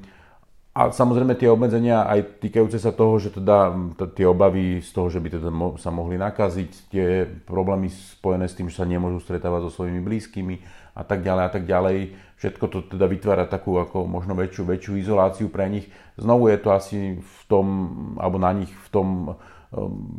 a 0.76 0.94
samozrejme 0.94 1.34
tie 1.34 1.50
obmedzenia 1.50 2.06
aj 2.06 2.38
týkajúce 2.44 2.78
sa 2.78 2.94
toho, 2.94 3.18
že 3.18 3.34
teda 3.34 3.74
tie 4.14 4.28
obavy 4.28 4.78
z 4.78 4.90
toho, 4.94 5.10
že 5.10 5.18
by 5.18 5.28
teda 5.34 5.50
sa 5.80 5.90
mohli 5.90 6.14
nakaziť, 6.20 6.70
tie 6.92 7.26
problémy 7.48 7.90
spojené 7.90 8.46
s 8.46 8.54
tým, 8.54 8.70
že 8.70 8.78
sa 8.78 8.86
nemôžu 8.86 9.18
stretávať 9.26 9.66
so 9.66 9.82
svojimi 9.82 9.98
blízkymi 10.04 10.54
a 10.98 11.02
tak 11.06 11.22
ďalej 11.22 11.42
a 11.46 11.50
tak 11.54 11.64
ďalej. 11.64 11.98
Všetko 12.38 12.64
to 12.66 12.78
teda 12.90 13.06
vytvára 13.06 13.46
takú 13.46 13.78
ako 13.78 14.10
možno 14.10 14.34
väčšiu, 14.34 14.66
väčšiu 14.66 14.92
izoláciu 14.98 15.46
pre 15.46 15.70
nich. 15.70 15.86
Znovu 16.18 16.50
je 16.50 16.58
to 16.58 16.74
asi 16.74 16.98
v 17.18 17.40
tom, 17.46 17.66
alebo 18.18 18.42
na 18.42 18.50
nich 18.50 18.70
v 18.70 18.88
tom 18.90 19.08
um, 19.30 19.34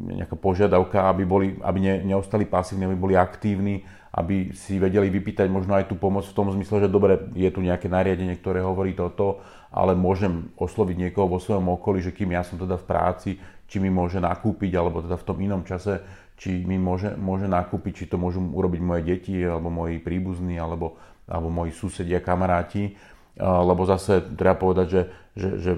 nejaká 0.07 0.39
požiadavka, 0.39 1.11
aby, 1.11 1.23
boli, 1.27 1.47
aby 1.59 1.79
ne, 1.83 1.95
neostali 2.07 2.47
pasívni, 2.47 2.87
aby 2.87 2.95
boli 2.95 3.15
aktívni, 3.19 3.83
aby 4.15 4.55
si 4.55 4.79
vedeli 4.79 5.11
vypýtať 5.11 5.47
možno 5.51 5.75
aj 5.75 5.91
tú 5.91 5.95
pomoc 5.99 6.25
v 6.25 6.35
tom 6.35 6.49
zmysle, 6.49 6.87
že 6.87 6.89
dobre, 6.91 7.29
je 7.35 7.49
tu 7.51 7.61
nejaké 7.61 7.91
nariadenie, 7.91 8.35
ktoré 8.39 8.63
hovorí 8.63 8.97
toto, 8.97 9.43
ale 9.69 9.93
môžem 9.93 10.49
osloviť 10.57 10.95
niekoho 11.07 11.29
vo 11.29 11.37
svojom 11.37 11.77
okolí, 11.77 12.01
že 12.01 12.15
kým 12.15 12.33
ja 12.33 12.41
som 12.41 12.57
teda 12.57 12.79
v 12.79 12.87
práci, 12.89 13.31
či 13.69 13.77
mi 13.77 13.93
môže 13.93 14.17
nakúpiť, 14.17 14.73
alebo 14.73 15.05
teda 15.05 15.13
v 15.13 15.27
tom 15.29 15.37
inom 15.45 15.61
čase, 15.61 16.01
či 16.39 16.63
mi 16.63 16.79
môže, 16.79 17.19
môže 17.19 17.51
nakúpiť, 17.51 17.93
či 17.93 18.05
to 18.07 18.15
môžu 18.15 18.39
urobiť 18.39 18.79
moje 18.79 19.01
deti, 19.03 19.35
alebo 19.43 19.67
moji 19.67 19.99
príbuzní, 19.99 20.55
alebo, 20.55 20.95
alebo 21.27 21.51
moji 21.51 21.75
susedia, 21.75 22.23
kamaráti. 22.23 22.95
Lebo 23.35 23.83
zase 23.83 24.23
treba 24.39 24.55
povedať, 24.55 24.87
že, 24.87 25.01
že, 25.35 25.49
že 25.59 25.71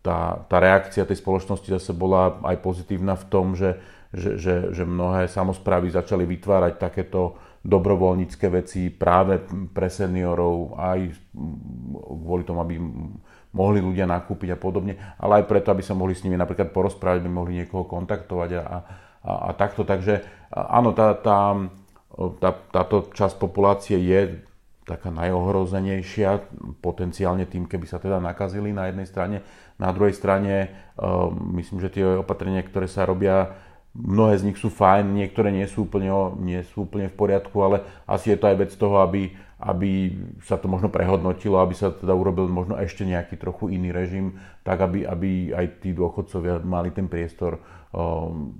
tá, 0.00 0.40
tá 0.48 0.56
reakcia 0.56 1.04
tej 1.04 1.20
spoločnosti 1.20 1.68
zase 1.68 1.92
bola 1.92 2.40
aj 2.48 2.56
pozitívna 2.64 3.12
v 3.16 3.24
tom, 3.28 3.52
že, 3.52 3.76
že, 4.12 4.40
že, 4.40 4.54
že 4.72 4.82
mnohé 4.88 5.28
samozprávy 5.28 5.92
začali 5.92 6.24
vytvárať 6.24 6.80
takéto 6.80 7.36
dobrovoľnícke 7.64 8.46
veci 8.52 8.92
práve 8.92 9.40
pre 9.72 9.88
seniorov, 9.88 10.76
aj 10.76 11.12
kvôli 12.24 12.44
tomu, 12.44 12.60
aby 12.60 12.76
mohli 13.56 13.80
ľudia 13.80 14.04
nakúpiť 14.04 14.52
a 14.52 14.58
podobne, 14.60 14.96
ale 15.16 15.40
aj 15.40 15.48
preto, 15.48 15.72
aby 15.72 15.80
sa 15.80 15.96
mohli 15.96 16.12
s 16.12 16.20
nimi 16.20 16.36
napríklad 16.36 16.72
porozprávať, 16.72 17.24
aby 17.24 17.30
mohli 17.32 17.64
niekoho 17.64 17.88
kontaktovať 17.88 18.50
a, 18.60 18.62
a, 19.24 19.48
a 19.48 19.56
takto. 19.56 19.88
Takže 19.88 20.22
áno, 20.52 20.92
tá, 20.92 21.16
tá, 21.16 21.56
tá, 22.38 22.50
táto 22.70 23.08
časť 23.10 23.40
populácie 23.40 23.96
je 23.98 24.44
taká 24.84 25.08
najohrozenejšia 25.08 26.44
potenciálne 26.84 27.48
tým, 27.48 27.64
keby 27.64 27.88
sa 27.88 27.96
teda 27.96 28.20
nakazili 28.20 28.68
na 28.70 28.92
jednej 28.92 29.08
strane. 29.08 29.36
Na 29.80 29.88
druhej 29.96 30.12
strane 30.12 30.76
myslím, 31.56 31.80
že 31.80 31.88
tie 31.88 32.04
opatrenia, 32.20 32.60
ktoré 32.60 32.84
sa 32.84 33.08
robia 33.08 33.56
Mnohé 33.94 34.42
z 34.42 34.50
nich 34.50 34.58
sú 34.58 34.74
fajn, 34.74 35.14
niektoré 35.14 35.54
nie 35.54 35.70
sú 35.70 35.86
úplne, 35.86 36.10
nie 36.42 36.58
sú 36.66 36.82
úplne 36.82 37.06
v 37.06 37.14
poriadku, 37.14 37.54
ale 37.62 37.86
asi 38.10 38.34
je 38.34 38.38
to 38.42 38.50
aj 38.50 38.56
vec 38.58 38.70
toho, 38.74 38.98
aby, 38.98 39.30
aby 39.62 40.10
sa 40.42 40.58
to 40.58 40.66
možno 40.66 40.90
prehodnotilo, 40.90 41.62
aby 41.62 41.78
sa 41.78 41.94
teda 41.94 42.10
urobil 42.10 42.50
možno 42.50 42.74
ešte 42.74 43.06
nejaký 43.06 43.38
trochu 43.38 43.70
iný 43.70 43.94
režim, 43.94 44.34
tak 44.66 44.82
aby, 44.82 45.06
aby 45.06 45.54
aj 45.54 45.78
tí 45.78 45.94
dôchodcovia 45.94 46.58
mali 46.66 46.90
ten 46.90 47.06
priestor 47.06 47.62
um, 47.94 48.50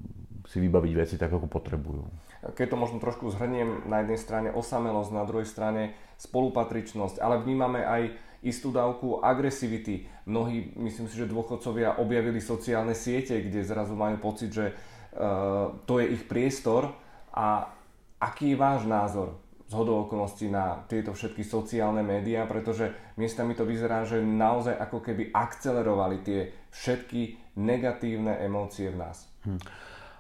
si 0.45 0.61
vybaviť 0.61 0.93
veci 0.93 1.15
tak, 1.17 1.33
ako 1.33 1.49
potrebujú. 1.49 2.05
Keď 2.53 2.67
to 2.73 2.77
možno 2.77 3.01
trošku 3.01 3.33
zhrniem, 3.33 3.89
na 3.89 4.05
jednej 4.05 4.21
strane 4.21 4.49
osamelosť, 4.53 5.11
na 5.17 5.25
druhej 5.25 5.49
strane 5.49 5.97
spolupatričnosť, 6.21 7.19
ale 7.19 7.41
vnímame 7.41 7.81
aj 7.81 8.03
istú 8.45 8.69
dávku 8.69 9.25
agresivity. 9.25 10.05
Mnohí, 10.29 10.77
myslím 10.77 11.09
si, 11.09 11.17
že 11.17 11.31
dôchodcovia 11.33 11.97
objavili 11.97 12.45
sociálne 12.45 12.93
siete, 12.93 13.41
kde 13.41 13.65
zrazu 13.65 13.97
majú 13.97 14.21
pocit, 14.21 14.53
že 14.53 14.77
Eh, 15.15 15.67
to 15.87 16.03
je 16.03 16.11
ich 16.11 16.27
priestor 16.27 16.91
a 17.31 17.71
aký 18.19 18.51
je 18.51 18.59
váš 18.59 18.83
názor 18.83 19.39
z 19.71 19.73
hodou 19.79 20.03
okolností 20.11 20.51
na 20.51 20.83
tieto 20.91 21.15
všetky 21.15 21.47
sociálne 21.47 22.03
médiá, 22.03 22.51
pretože 22.51 22.91
miestami 23.15 23.55
to 23.55 23.63
vyzerá, 23.63 24.03
že 24.03 24.19
naozaj 24.19 24.75
ako 24.75 24.99
keby 24.99 25.31
akcelerovali 25.31 26.19
tie 26.27 26.51
všetky 26.75 27.55
negatívne 27.63 28.43
emócie 28.43 28.91
v 28.91 29.07
nás. 29.07 29.31
Hm. 29.47 29.63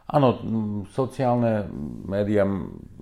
Áno, 0.04 0.36
sociálne 0.92 1.64
médiá 2.04 2.44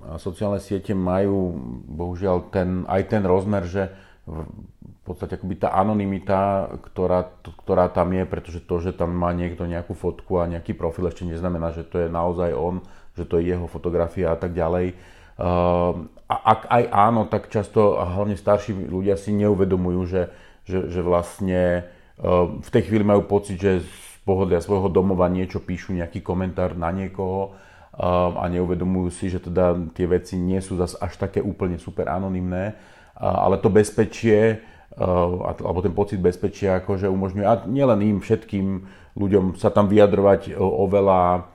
a 0.06 0.22
sociálne 0.22 0.62
siete 0.62 0.94
majú 0.94 1.50
bohužiaľ 1.90 2.50
ten, 2.54 2.86
aj 2.86 3.02
ten 3.10 3.22
rozmer, 3.26 3.66
že 3.66 3.90
v 4.22 5.02
podstate 5.02 5.34
akoby 5.34 5.66
tá 5.66 5.74
anonimita, 5.74 6.70
ktorá, 6.78 7.26
ktorá 7.42 7.90
tam 7.90 8.14
je, 8.14 8.22
pretože 8.22 8.62
to, 8.62 8.78
že 8.78 8.94
tam 8.94 9.10
má 9.18 9.34
niekto 9.34 9.66
nejakú 9.66 9.98
fotku 9.98 10.38
a 10.38 10.46
nejaký 10.46 10.78
profil 10.78 11.10
ešte 11.10 11.26
neznamená, 11.26 11.74
že 11.74 11.82
to 11.82 12.06
je 12.06 12.06
naozaj 12.06 12.54
on, 12.54 12.86
že 13.18 13.26
to 13.26 13.42
je 13.42 13.50
jeho 13.50 13.66
fotografia 13.66 14.30
a 14.30 14.38
tak 14.38 14.54
ďalej. 14.54 14.94
Uh, 15.42 16.06
a 16.30 16.36
ak 16.54 16.60
aj 16.70 16.82
áno, 16.94 17.26
tak 17.26 17.50
často, 17.50 17.98
hlavne 17.98 18.38
starší 18.38 18.78
ľudia 18.78 19.18
si 19.18 19.34
neuvedomujú, 19.34 20.00
že, 20.06 20.22
že, 20.70 20.86
že 20.86 21.00
vlastne 21.02 21.82
uh, 22.22 22.62
v 22.62 22.68
tej 22.70 22.82
chvíli 22.86 23.02
majú 23.02 23.26
pocit, 23.26 23.58
že 23.58 23.82
pohodlia 24.22 24.62
svojho 24.62 24.88
domova 24.88 25.26
niečo 25.26 25.58
píšu, 25.62 25.94
nejaký 25.94 26.22
komentár 26.22 26.78
na 26.78 26.94
niekoho 26.94 27.52
uh, 27.52 28.38
a 28.38 28.48
neuvedomujú 28.48 29.08
si, 29.10 29.26
že 29.28 29.42
teda 29.42 29.76
tie 29.92 30.06
veci 30.06 30.38
nie 30.38 30.62
sú 30.62 30.78
zase 30.78 30.96
až 31.02 31.18
také 31.18 31.44
úplne 31.44 31.76
super 31.76 32.08
anonimné, 32.08 32.74
ale 33.18 33.60
to 33.60 33.68
bezpečie 33.68 34.64
alebo 34.96 35.80
ten 35.80 35.96
pocit 35.96 36.20
bezpečia 36.20 36.80
akože 36.84 37.08
umožňuje, 37.08 37.46
a 37.48 37.64
nielen 37.64 38.00
im, 38.04 38.16
všetkým 38.20 38.84
ľuďom 39.16 39.56
sa 39.56 39.72
tam 39.72 39.88
vyjadrovať 39.88 40.56
oveľa 40.60 41.48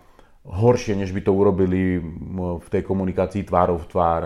horšie, 0.47 0.97
než 0.97 1.13
by 1.13 1.21
to 1.21 1.37
urobili 1.37 2.01
v 2.57 2.67
tej 2.71 2.81
komunikácii 2.81 3.45
tvárov 3.45 3.85
v 3.85 3.89
tvár. 3.93 4.21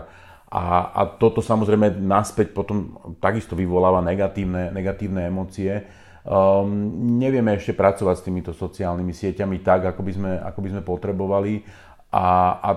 A, 0.52 0.92
a 0.96 1.02
toto 1.08 1.44
samozrejme 1.44 2.00
naspäť 2.00 2.56
potom 2.56 3.00
takisto 3.20 3.56
vyvoláva 3.56 4.00
negatívne, 4.00 4.72
negatívne 4.72 5.28
emócie. 5.28 5.84
Um, 6.22 7.18
nevieme 7.18 7.58
ešte 7.58 7.74
pracovať 7.74 8.16
s 8.22 8.26
týmito 8.26 8.52
sociálnymi 8.54 9.10
sieťami 9.10 9.58
tak, 9.66 9.90
ako 9.90 10.02
by 10.06 10.12
sme, 10.14 10.32
ako 10.38 10.60
by 10.62 10.70
sme 10.70 10.82
potrebovali. 10.86 11.54
A, 12.12 12.28
a 12.60 12.70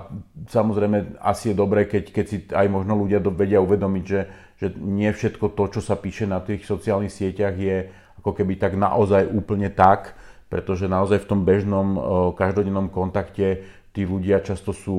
samozrejme 0.47 1.19
asi 1.21 1.53
je 1.53 1.59
dobré, 1.59 1.85
keď, 1.91 2.05
keď 2.15 2.25
si 2.25 2.37
aj 2.55 2.67
možno 2.71 2.95
ľudia 2.95 3.19
vedia 3.21 3.59
uvedomiť, 3.61 4.05
že, 4.07 4.21
že 4.63 4.67
nie 4.79 5.11
všetko 5.11 5.53
to, 5.59 5.65
čo 5.77 5.81
sa 5.83 5.99
píše 5.99 6.25
na 6.25 6.39
tých 6.39 6.65
sociálnych 6.65 7.13
sieťach 7.13 7.59
je 7.59 7.91
ako 8.23 8.31
keby 8.33 8.57
tak 8.57 8.79
naozaj 8.79 9.29
úplne 9.29 9.69
tak, 9.69 10.17
pretože 10.49 10.87
naozaj 10.87 11.27
v 11.27 11.29
tom 11.29 11.43
bežnom 11.43 11.89
každodennom 12.39 12.89
kontakte 12.89 13.67
tí 13.95 14.03
ľudia 14.07 14.41
často 14.41 14.75
sú, 14.75 14.99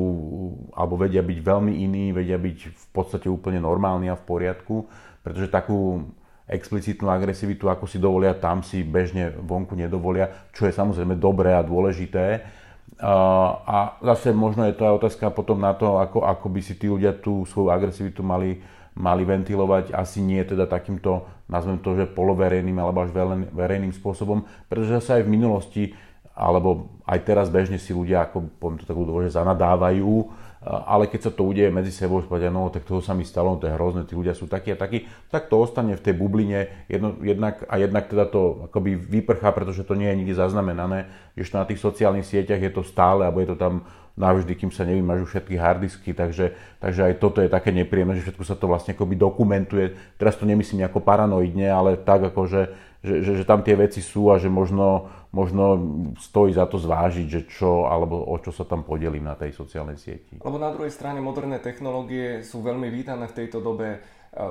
alebo 0.71 0.95
vedia 0.99 1.25
byť 1.25 1.39
veľmi 1.41 1.73
iní, 1.83 2.11
vedia 2.15 2.39
byť 2.39 2.57
v 2.69 2.85
podstate 2.95 3.27
úplne 3.27 3.59
normálni 3.63 4.07
a 4.07 4.19
v 4.19 4.23
poriadku, 4.23 4.87
pretože 5.25 5.51
takú 5.51 6.11
explicitnú 6.45 7.09
agresivitu, 7.09 7.67
ako 7.67 7.89
si 7.89 7.97
dovolia 7.97 8.37
tam, 8.37 8.61
si 8.61 8.85
bežne 8.85 9.33
vonku 9.33 9.73
nedovolia, 9.73 10.49
čo 10.53 10.69
je 10.69 10.73
samozrejme 10.77 11.17
dobré 11.17 11.57
a 11.57 11.65
dôležité. 11.65 12.45
A 13.65 13.99
zase 13.99 14.31
možno 14.31 14.63
je 14.69 14.77
to 14.77 14.87
aj 14.87 14.93
otázka 15.03 15.33
potom 15.33 15.59
na 15.59 15.75
to, 15.75 15.99
ako, 15.99 16.23
ako 16.23 16.47
by 16.47 16.61
si 16.61 16.77
tí 16.77 16.87
ľudia 16.87 17.17
tú 17.17 17.43
svoju 17.49 17.73
agresivitu 17.73 18.21
mali 18.23 18.61
mali 18.95 19.27
ventilovať 19.27 19.91
asi 19.91 20.23
nie 20.23 20.39
teda 20.47 20.71
takýmto, 20.71 21.27
nazvem 21.51 21.83
to, 21.83 21.99
že 21.99 22.15
poloverejným 22.15 22.79
alebo 22.79 23.03
až 23.03 23.11
verejným 23.51 23.91
spôsobom, 23.91 24.47
pretože 24.71 25.03
sa 25.03 25.19
aj 25.19 25.27
v 25.27 25.33
minulosti 25.35 25.83
alebo 26.35 26.99
aj 27.07 27.19
teraz 27.23 27.47
bežne 27.51 27.79
si 27.79 27.91
ľudia, 27.95 28.27
ako 28.27 28.59
poviem 28.59 28.79
to 28.79 28.87
tak 28.87 28.95
ľudovo, 28.95 29.23
že 29.23 29.35
zanadávajú, 29.35 30.31
ale 30.65 31.05
keď 31.05 31.29
sa 31.29 31.31
to 31.31 31.45
udeje 31.45 31.69
medzi 31.69 31.93
sebou, 31.93 32.25
povedia, 32.25 32.49
no 32.49 32.73
tak 32.73 32.89
toho 32.89 32.97
sa 32.97 33.13
mi 33.13 33.21
stalo, 33.21 33.53
no 33.53 33.61
to 33.61 33.69
je 33.69 33.77
hrozné, 33.77 34.09
tí 34.09 34.17
ľudia 34.17 34.33
sú 34.33 34.49
takí 34.49 34.73
a 34.73 34.77
takí, 34.77 35.05
tak 35.29 35.45
to 35.45 35.61
ostane 35.61 35.93
v 35.93 36.01
tej 36.01 36.17
bubline 36.17 36.89
jedno, 36.89 37.13
jednak, 37.21 37.61
a 37.69 37.77
jednak 37.77 38.09
teda 38.09 38.25
to 38.25 38.65
akoby 38.65 38.97
vyprchá, 38.97 39.53
pretože 39.53 39.85
to 39.85 39.93
nie 39.93 40.09
je 40.09 40.19
nikde 40.25 40.33
zaznamenané, 40.33 41.05
že 41.37 41.53
na 41.53 41.69
tých 41.69 41.77
sociálnych 41.77 42.25
sieťach 42.25 42.57
je 42.57 42.73
to 42.73 42.81
stále, 42.81 43.21
alebo 43.21 43.45
je 43.45 43.53
to 43.53 43.57
tam 43.61 43.85
navždy, 44.15 44.55
kým 44.55 44.71
sa 44.71 44.87
nevymažú 44.87 45.27
všetky 45.27 45.59
hardisky, 45.59 46.15
takže, 46.15 46.55
takže 46.79 47.13
aj 47.13 47.13
toto 47.19 47.43
je 47.43 47.51
také 47.51 47.69
nepríjemné, 47.75 48.17
že 48.17 48.31
všetko 48.31 48.43
sa 48.47 48.55
to 48.55 48.65
vlastne 48.71 48.95
akoby 48.95 49.19
dokumentuje. 49.19 49.91
Teraz 50.15 50.39
to 50.39 50.47
nemyslím 50.47 50.87
nejako 50.87 51.03
paranoidne, 51.03 51.67
ale 51.67 51.99
tak 51.99 52.31
ako, 52.31 52.71
že, 53.05 53.15
že, 53.21 53.31
že, 53.39 53.45
tam 53.45 53.61
tie 53.61 53.77
veci 53.77 54.01
sú 54.01 54.33
a 54.33 54.41
že 54.41 54.49
možno, 54.49 55.13
možno 55.29 55.77
stojí 56.17 56.51
za 56.51 56.65
to 56.65 56.81
zvážiť, 56.81 57.27
že 57.29 57.41
čo 57.45 57.85
alebo 57.85 58.17
o 58.17 58.35
čo 58.41 58.49
sa 58.49 58.65
tam 58.65 58.81
podelím 58.81 59.29
na 59.29 59.37
tej 59.37 59.53
sociálnej 59.53 60.01
sieti. 60.01 60.41
Lebo 60.41 60.57
na 60.57 60.73
druhej 60.73 60.89
strane 60.89 61.21
moderné 61.21 61.61
technológie 61.61 62.41
sú 62.41 62.65
veľmi 62.65 62.89
vítané 62.89 63.29
v 63.29 63.37
tejto 63.45 63.61
dobe. 63.61 63.89
E, 63.95 63.99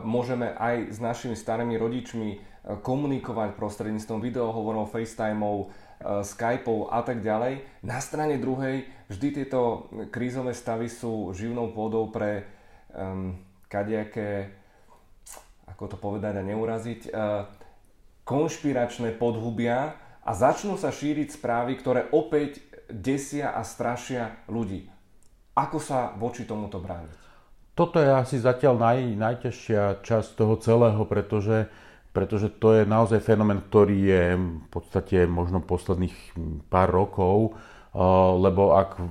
môžeme 0.06 0.54
aj 0.54 0.94
s 0.94 0.98
našimi 1.02 1.34
starými 1.34 1.74
rodičmi 1.74 2.30
e, 2.30 2.38
komunikovať 2.78 3.58
prostredníctvom 3.58 4.22
videohovorov, 4.22 4.94
FaceTimeov, 4.94 5.74
Eh, 6.04 6.20
Skypeov 6.20 6.92
a 6.92 7.00
tak 7.00 7.24
ďalej. 7.24 7.64
Na 7.80 7.96
strane 8.02 8.36
druhej 8.36 8.84
vždy 9.08 9.28
tieto 9.40 9.88
krízové 10.12 10.52
stavy 10.52 10.92
sú 10.92 11.32
živnou 11.32 11.72
pôdou 11.72 12.12
pre 12.12 12.44
um, 12.92 13.40
kadejaké, 13.72 14.52
ako 15.64 15.84
to 15.88 15.96
povedať 15.96 16.40
a 16.40 16.42
neuraziť, 16.44 17.00
uh, 17.08 17.48
konšpiračné 18.24 19.16
podhubia 19.20 20.00
a 20.24 20.30
začnú 20.32 20.80
sa 20.80 20.88
šíriť 20.88 21.36
správy, 21.36 21.76
ktoré 21.76 22.08
opäť 22.12 22.64
desia 22.88 23.52
a 23.52 23.64
strašia 23.64 24.42
ľudí. 24.48 24.88
Ako 25.54 25.78
sa 25.78 26.16
voči 26.18 26.48
tomuto 26.48 26.80
brániť? 26.80 27.22
Toto 27.76 28.00
je 28.00 28.10
asi 28.10 28.40
zatiaľ 28.40 28.80
naj, 28.80 28.98
najťažšia 29.14 30.02
časť 30.02 30.28
toho 30.34 30.58
celého, 30.58 31.02
pretože 31.06 31.70
pretože 32.14 32.46
to 32.62 32.78
je 32.78 32.86
naozaj 32.86 33.18
fenomén, 33.18 33.58
ktorý 33.58 33.98
je 33.98 34.24
v 34.38 34.68
podstate 34.70 35.26
možno 35.26 35.58
posledných 35.58 36.14
pár 36.70 36.94
rokov, 36.94 37.58
lebo 38.38 38.78
ak 38.78 39.02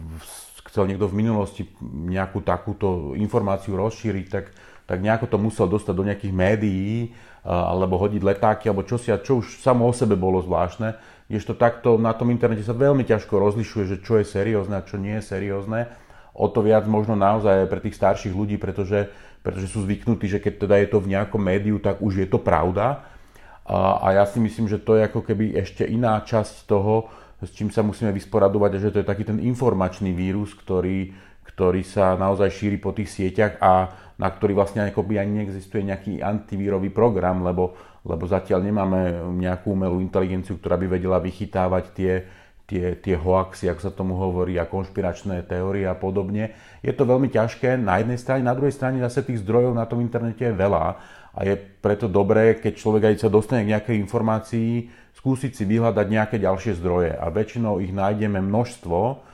chcel 0.71 0.88
niekto 0.88 1.12
v 1.12 1.19
minulosti 1.19 1.67
nejakú 1.84 2.39
takúto 2.47 3.12
informáciu 3.19 3.76
rozšíriť, 3.76 4.26
tak, 4.32 4.56
tak 4.88 5.04
nejako 5.04 5.28
to 5.28 5.36
musel 5.36 5.67
dostať 5.67 5.93
do 5.99 6.08
nejakých 6.08 6.32
médií, 6.32 7.12
alebo 7.43 7.99
hodiť 7.99 8.23
letáky, 8.23 8.71
alebo 8.71 8.88
čo 8.88 8.95
si, 8.95 9.12
a 9.12 9.19
čo 9.19 9.43
už 9.43 9.60
samo 9.60 9.88
o 9.88 9.93
sebe 9.93 10.15
bolo 10.15 10.39
zvláštne, 10.39 10.95
to 11.27 11.53
takto 11.58 11.97
na 11.97 12.13
tom 12.13 12.29
internete 12.29 12.63
sa 12.63 12.77
veľmi 12.77 13.03
ťažko 13.03 13.36
rozlišuje, 13.36 13.84
že 13.89 13.97
čo 14.06 14.21
je 14.21 14.25
seriózne 14.27 14.79
a 14.79 14.86
čo 14.86 15.01
nie 15.01 15.17
je 15.17 15.34
seriózne. 15.34 15.89
O 16.34 16.45
to 16.49 16.62
viac 16.62 16.86
možno 16.86 17.17
naozaj 17.17 17.69
pre 17.69 17.82
tých 17.82 17.97
starších 17.97 18.34
ľudí, 18.34 18.62
pretože 18.62 19.10
pretože 19.43 19.67
sú 19.67 19.84
zvyknutí, 19.84 20.32
že 20.32 20.39
keď 20.39 20.53
teda 20.65 20.75
je 20.79 20.88
to 20.88 21.03
v 21.03 21.12
nejakom 21.13 21.43
médiu, 21.43 21.75
tak 21.77 21.99
už 21.99 22.23
je 22.23 22.27
to 22.32 22.39
pravda. 22.39 23.03
A, 23.67 23.99
a 23.99 24.08
ja 24.15 24.23
si 24.23 24.39
myslím, 24.39 24.71
že 24.71 24.79
to 24.79 24.95
je 24.95 25.03
ako 25.03 25.19
keby 25.19 25.60
ešte 25.60 25.84
iná 25.84 26.15
časť 26.23 26.63
toho, 26.63 27.12
s 27.43 27.51
čím 27.51 27.67
sa 27.67 27.84
musíme 27.84 28.15
vysporadovať, 28.15 28.71
a 28.71 28.79
že 28.79 28.91
to 28.95 28.99
je 29.03 29.08
taký 29.12 29.27
ten 29.27 29.43
informačný 29.43 30.15
vírus, 30.15 30.56
ktorý, 30.56 31.12
ktorý 31.53 31.85
sa 31.85 32.17
naozaj 32.17 32.49
šíri 32.49 32.81
po 32.81 32.91
tých 32.91 33.13
sieťach 33.13 33.61
a 33.61 33.93
na 34.17 34.29
ktorý 34.29 34.57
vlastne 34.57 34.85
by 34.85 35.15
ani 35.17 35.41
neexistuje 35.41 35.85
nejaký 35.85 36.21
antivírový 36.21 36.93
program, 36.93 37.41
lebo, 37.41 37.77
lebo 38.05 38.23
zatiaľ 38.25 38.61
nemáme 38.61 39.25
nejakú 39.37 39.73
umelú 39.73 40.01
inteligenciu, 40.01 40.57
ktorá 40.57 40.77
by 40.77 40.97
vedela 40.97 41.17
vychytávať 41.17 41.83
tie, 41.93 42.13
tie, 42.69 42.85
tie 42.97 43.15
hoaxy, 43.17 43.69
ako 43.69 43.81
sa 43.81 43.91
tomu 43.93 44.13
hovorí, 44.17 44.57
a 44.57 44.69
konšpiračné 44.69 45.45
teórie 45.49 45.85
a 45.89 45.97
podobne. 45.97 46.53
Je 46.85 46.93
to 46.93 47.05
veľmi 47.05 47.29
ťažké 47.29 47.77
na 47.77 48.01
jednej 48.01 48.17
strane, 48.21 48.45
na 48.45 48.53
druhej 48.53 48.73
strane 48.73 49.01
zase 49.01 49.25
tých 49.25 49.41
zdrojov 49.41 49.73
na 49.73 49.85
tom 49.89 50.01
internete 50.01 50.45
je 50.45 50.55
veľa 50.55 50.83
a 51.33 51.39
je 51.41 51.57
preto 51.57 52.05
dobré, 52.05 52.61
keď 52.61 52.73
človek 52.77 53.03
aj 53.09 53.25
sa 53.25 53.29
dostane 53.33 53.65
k 53.65 53.73
nejakej 53.73 53.97
informácii, 54.05 54.71
skúsiť 55.17 55.51
si 55.57 55.63
vyhľadať 55.65 56.05
nejaké 56.05 56.37
ďalšie 56.37 56.77
zdroje 56.77 57.17
a 57.17 57.25
väčšinou 57.33 57.81
ich 57.81 57.89
nájdeme 57.89 58.37
množstvo, 58.37 59.33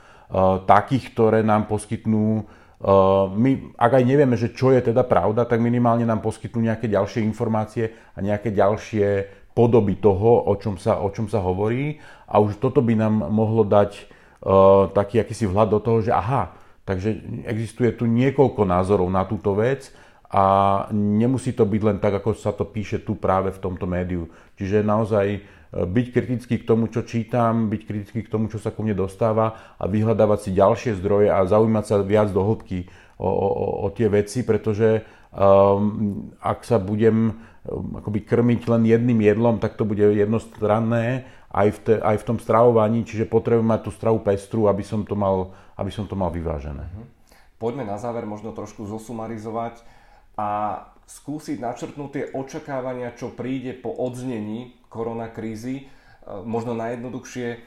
takých, 0.64 1.10
ktoré 1.10 1.40
nám 1.42 1.66
poskytnú 1.66 2.46
Uh, 2.80 3.28
my, 3.36 3.76
ak 3.76 4.00
aj 4.00 4.04
nevieme, 4.08 4.40
že 4.40 4.56
čo 4.56 4.72
je 4.72 4.80
teda 4.80 5.04
pravda, 5.04 5.44
tak 5.44 5.60
minimálne 5.60 6.08
nám 6.08 6.24
poskytnú 6.24 6.64
nejaké 6.64 6.88
ďalšie 6.88 7.20
informácie 7.28 7.92
a 8.16 8.24
nejaké 8.24 8.56
ďalšie 8.56 9.28
podoby 9.52 10.00
toho, 10.00 10.48
o 10.48 10.56
čom 10.56 10.80
sa, 10.80 10.96
o 10.96 11.12
čom 11.12 11.28
sa 11.28 11.44
hovorí 11.44 12.00
a 12.24 12.40
už 12.40 12.56
toto 12.56 12.80
by 12.80 12.96
nám 12.96 13.28
mohlo 13.28 13.68
dať 13.68 14.00
uh, 14.00 14.88
taký 14.96 15.20
akýsi 15.20 15.44
vhľad 15.44 15.68
do 15.76 15.80
toho, 15.84 16.00
že 16.00 16.08
aha, 16.08 16.56
takže 16.88 17.20
existuje 17.44 17.92
tu 17.92 18.08
niekoľko 18.08 18.64
názorov 18.64 19.12
na 19.12 19.28
túto 19.28 19.52
vec 19.52 19.92
a 20.32 20.88
nemusí 20.88 21.52
to 21.52 21.68
byť 21.68 21.82
len 21.84 21.98
tak, 22.00 22.16
ako 22.16 22.32
sa 22.32 22.56
to 22.56 22.64
píše 22.64 23.04
tu 23.04 23.12
práve 23.12 23.52
v 23.52 23.60
tomto 23.60 23.84
médiu. 23.84 24.32
Čiže 24.56 24.80
naozaj 24.80 25.44
byť 25.70 26.06
kritický 26.10 26.58
k 26.58 26.66
tomu, 26.66 26.90
čo 26.90 27.06
čítam, 27.06 27.70
byť 27.70 27.82
kritický 27.86 28.20
k 28.26 28.32
tomu, 28.32 28.50
čo 28.50 28.58
sa 28.58 28.74
ku 28.74 28.82
mne 28.82 28.98
dostáva 28.98 29.78
a 29.78 29.86
vyhľadávať 29.86 30.50
si 30.50 30.50
ďalšie 30.58 30.98
zdroje 30.98 31.30
a 31.30 31.46
zaujímať 31.46 31.84
sa 31.86 32.02
viac 32.02 32.34
do 32.34 32.42
hĺbky 32.42 32.90
o, 33.22 33.30
o, 33.30 33.46
o 33.84 33.88
tie 33.94 34.10
veci, 34.10 34.42
pretože 34.42 35.06
um, 35.30 36.34
ak 36.42 36.66
sa 36.66 36.82
budem 36.82 37.30
um, 37.30 38.02
akoby 38.02 38.26
krmiť 38.26 38.60
len 38.66 38.82
jedným 38.82 39.22
jedlom, 39.22 39.62
tak 39.62 39.78
to 39.78 39.86
bude 39.86 40.02
jednostranné 40.02 41.30
aj 41.54 41.68
v, 41.70 41.78
te, 41.86 41.94
aj 42.02 42.16
v 42.18 42.26
tom 42.26 42.38
stravovaní, 42.42 43.06
čiže 43.06 43.30
potrebujem 43.30 43.70
mať 43.70 43.80
tú 43.86 43.90
stravu 43.94 44.18
pestru, 44.26 44.66
aby 44.66 44.82
som 44.82 45.06
to 45.06 45.14
mal, 45.14 45.54
aby 45.78 45.90
som 45.94 46.02
to 46.10 46.18
mal 46.18 46.34
vyvážené. 46.34 46.82
Mhm. 46.82 47.06
Poďme 47.62 47.84
na 47.86 48.00
záver 48.00 48.26
možno 48.26 48.50
trošku 48.56 48.88
zosumarizovať 48.90 49.84
a 50.34 50.48
skúsiť 51.10 51.58
načrtnúť 51.58 52.10
tie 52.14 52.24
očakávania, 52.30 53.18
čo 53.18 53.34
príde 53.34 53.74
po 53.74 53.90
odznení 53.90 54.78
koronakrízy. 54.86 55.74
E, 55.76 55.84
možno 56.46 56.78
najjednoduchšie, 56.78 57.48
e, 57.50 57.58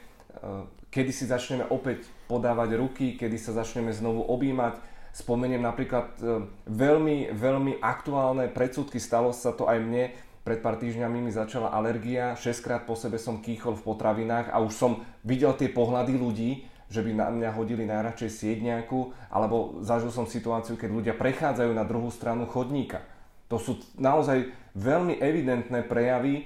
kedy 0.88 1.12
si 1.12 1.28
začneme 1.28 1.68
opäť 1.68 2.08
podávať 2.24 2.80
ruky, 2.80 3.20
kedy 3.20 3.36
sa 3.36 3.52
začneme 3.52 3.92
znovu 3.92 4.24
objímať, 4.24 4.96
Spomeniem 5.14 5.62
napríklad 5.62 6.10
e, 6.18 6.42
veľmi, 6.66 7.30
veľmi 7.38 7.78
aktuálne 7.78 8.50
predsudky, 8.50 8.98
stalo 8.98 9.30
sa 9.30 9.54
to 9.54 9.70
aj 9.70 9.78
mne, 9.78 10.10
pred 10.42 10.58
pár 10.58 10.74
týždňami 10.74 11.22
mi 11.22 11.30
začala 11.30 11.70
alergia, 11.70 12.34
6 12.34 12.50
krát 12.58 12.82
po 12.82 12.98
sebe 12.98 13.22
som 13.22 13.38
kýchol 13.38 13.78
v 13.78 13.94
potravinách 13.94 14.50
a 14.50 14.58
už 14.58 14.74
som 14.74 14.92
videl 15.22 15.54
tie 15.54 15.70
pohľady 15.70 16.18
ľudí, 16.18 16.50
že 16.90 17.00
by 17.06 17.14
na 17.14 17.30
mňa 17.30 17.50
hodili 17.54 17.86
najradšej 17.86 18.30
sieť 18.42 18.58
nejakú, 18.66 19.14
alebo 19.30 19.78
zažil 19.86 20.10
som 20.10 20.26
situáciu, 20.26 20.74
keď 20.74 20.90
ľudia 20.90 21.14
prechádzajú 21.14 21.70
na 21.70 21.86
druhú 21.86 22.10
stranu 22.10 22.50
chodníka. 22.50 23.06
To 23.54 23.62
sú 23.62 23.78
naozaj 23.94 24.50
veľmi 24.74 25.22
evidentné 25.22 25.86
prejavy, 25.86 26.42
e, 26.42 26.44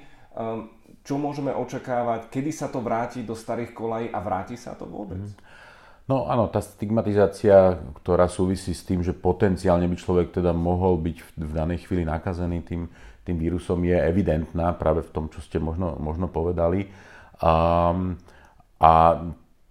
čo 1.01 1.17
môžeme 1.17 1.57
očakávať, 1.57 2.29
kedy 2.29 2.53
sa 2.53 2.69
to 2.69 2.85
vráti 2.85 3.25
do 3.25 3.33
starých 3.33 3.73
kolají 3.73 4.13
a 4.13 4.21
vráti 4.21 4.61
sa 4.61 4.77
to 4.77 4.85
vôbec? 4.85 5.25
Mm. 5.25 5.33
No 6.09 6.29
áno, 6.29 6.49
tá 6.49 6.61
stigmatizácia, 6.61 7.81
ktorá 8.01 8.29
súvisí 8.29 8.73
s 8.73 8.85
tým, 8.85 9.05
že 9.05 9.17
potenciálne 9.17 9.85
by 9.89 9.97
človek 9.97 10.29
teda 10.41 10.57
mohol 10.57 11.01
byť 11.01 11.17
v 11.37 11.53
danej 11.53 11.85
chvíli 11.85 12.05
nakazený 12.05 12.65
tým, 12.65 12.89
tým 13.29 13.37
vírusom, 13.37 13.85
je 13.85 13.93
evidentná 13.93 14.73
práve 14.73 15.05
v 15.05 15.13
tom, 15.13 15.29
čo 15.29 15.45
ste 15.45 15.61
možno, 15.61 16.01
možno 16.01 16.29
povedali. 16.29 16.89
Um, 17.45 18.17
a 18.81 19.21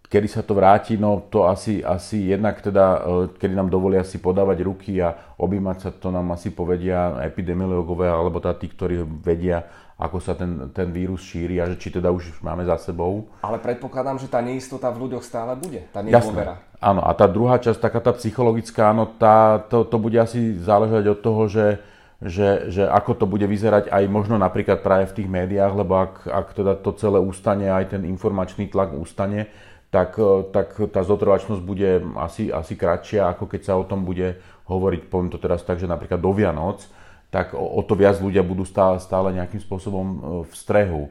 kedy 0.07 0.27
sa 0.31 0.41
to 0.43 0.55
vráti, 0.55 0.95
no 0.95 1.27
to 1.27 1.47
asi, 1.47 1.83
asi 1.83 2.31
jednak 2.31 2.63
teda, 2.63 2.85
e, 3.29 3.39
kedy 3.39 3.53
nám 3.53 3.67
dovolia 3.67 4.07
si 4.07 4.23
podávať 4.23 4.57
ruky 4.63 5.03
a 5.03 5.35
objímať 5.35 5.77
sa, 5.83 5.89
to 5.91 6.09
nám 6.11 6.31
asi 6.31 6.51
povedia 6.51 7.19
epidemiológovia, 7.27 8.15
alebo 8.15 8.39
tá 8.39 8.55
tí, 8.55 8.71
ktorí 8.71 9.03
vedia, 9.03 9.67
ako 9.99 10.17
sa 10.23 10.37
ten, 10.37 10.71
ten 10.71 10.93
vírus 10.95 11.25
šíri 11.27 11.59
a 11.59 11.67
že 11.67 11.75
či 11.75 11.91
teda 11.91 12.13
už 12.13 12.39
máme 12.39 12.63
za 12.63 12.79
sebou. 12.79 13.27
Ale 13.43 13.59
predpokladám, 13.59 14.21
že 14.21 14.31
tá 14.31 14.39
neistota 14.39 14.87
v 14.93 15.09
ľuďoch 15.09 15.23
stále 15.25 15.59
bude, 15.59 15.83
tá 15.91 15.99
nedôvera. 15.99 16.63
Áno, 16.77 17.01
a 17.03 17.11
tá 17.17 17.25
druhá 17.25 17.57
časť, 17.57 17.81
taká 17.81 17.99
tá 17.99 18.13
psychologická, 18.13 18.93
áno, 18.93 19.09
tá, 19.09 19.59
to, 19.67 19.83
to 19.83 19.97
bude 19.97 20.15
asi 20.15 20.55
záležať 20.61 21.17
od 21.17 21.19
toho, 21.19 21.41
že, 21.49 21.81
že, 22.21 22.69
že 22.69 22.83
ako 22.85 23.11
to 23.17 23.25
bude 23.25 23.43
vyzerať 23.49 23.89
aj 23.89 24.03
možno 24.05 24.37
napríklad 24.37 24.85
práve 24.85 25.09
v 25.09 25.15
tých 25.17 25.29
médiách, 25.29 25.73
lebo 25.73 25.97
ak, 25.97 26.29
ak 26.29 26.47
teda 26.53 26.77
to 26.77 26.93
celé 26.93 27.17
ustane, 27.17 27.65
aj 27.65 27.97
ten 27.97 28.05
informačný 28.05 28.69
tlak 28.69 28.93
ustane, 28.93 29.49
tak, 29.87 30.19
tak 30.51 30.75
tá 30.91 31.01
zotrvačnosť 31.01 31.63
bude 31.63 32.03
asi, 32.19 32.51
asi 32.51 32.75
kratšia, 32.75 33.31
ako 33.31 33.47
keď 33.47 33.61
sa 33.63 33.73
o 33.79 33.87
tom 33.87 34.03
bude 34.03 34.39
hovoriť, 34.67 35.07
poviem 35.07 35.31
to 35.31 35.39
teraz 35.39 35.63
tak, 35.63 35.79
že 35.79 35.87
napríklad 35.87 36.19
do 36.19 36.31
Vianoc, 36.35 36.83
tak 37.31 37.55
o, 37.55 37.63
o 37.63 37.81
to 37.83 37.95
viac 37.95 38.19
ľudia 38.19 38.43
budú 38.43 38.63
stále, 38.67 38.99
stále 38.99 39.35
nejakým 39.35 39.59
spôsobom 39.63 40.07
e, 40.07 40.17
v 40.47 40.53
strehu. 40.55 41.03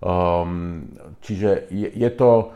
Um, 0.00 0.94
čiže 1.22 1.70
je, 1.70 1.88
je, 1.90 2.10
to, 2.10 2.54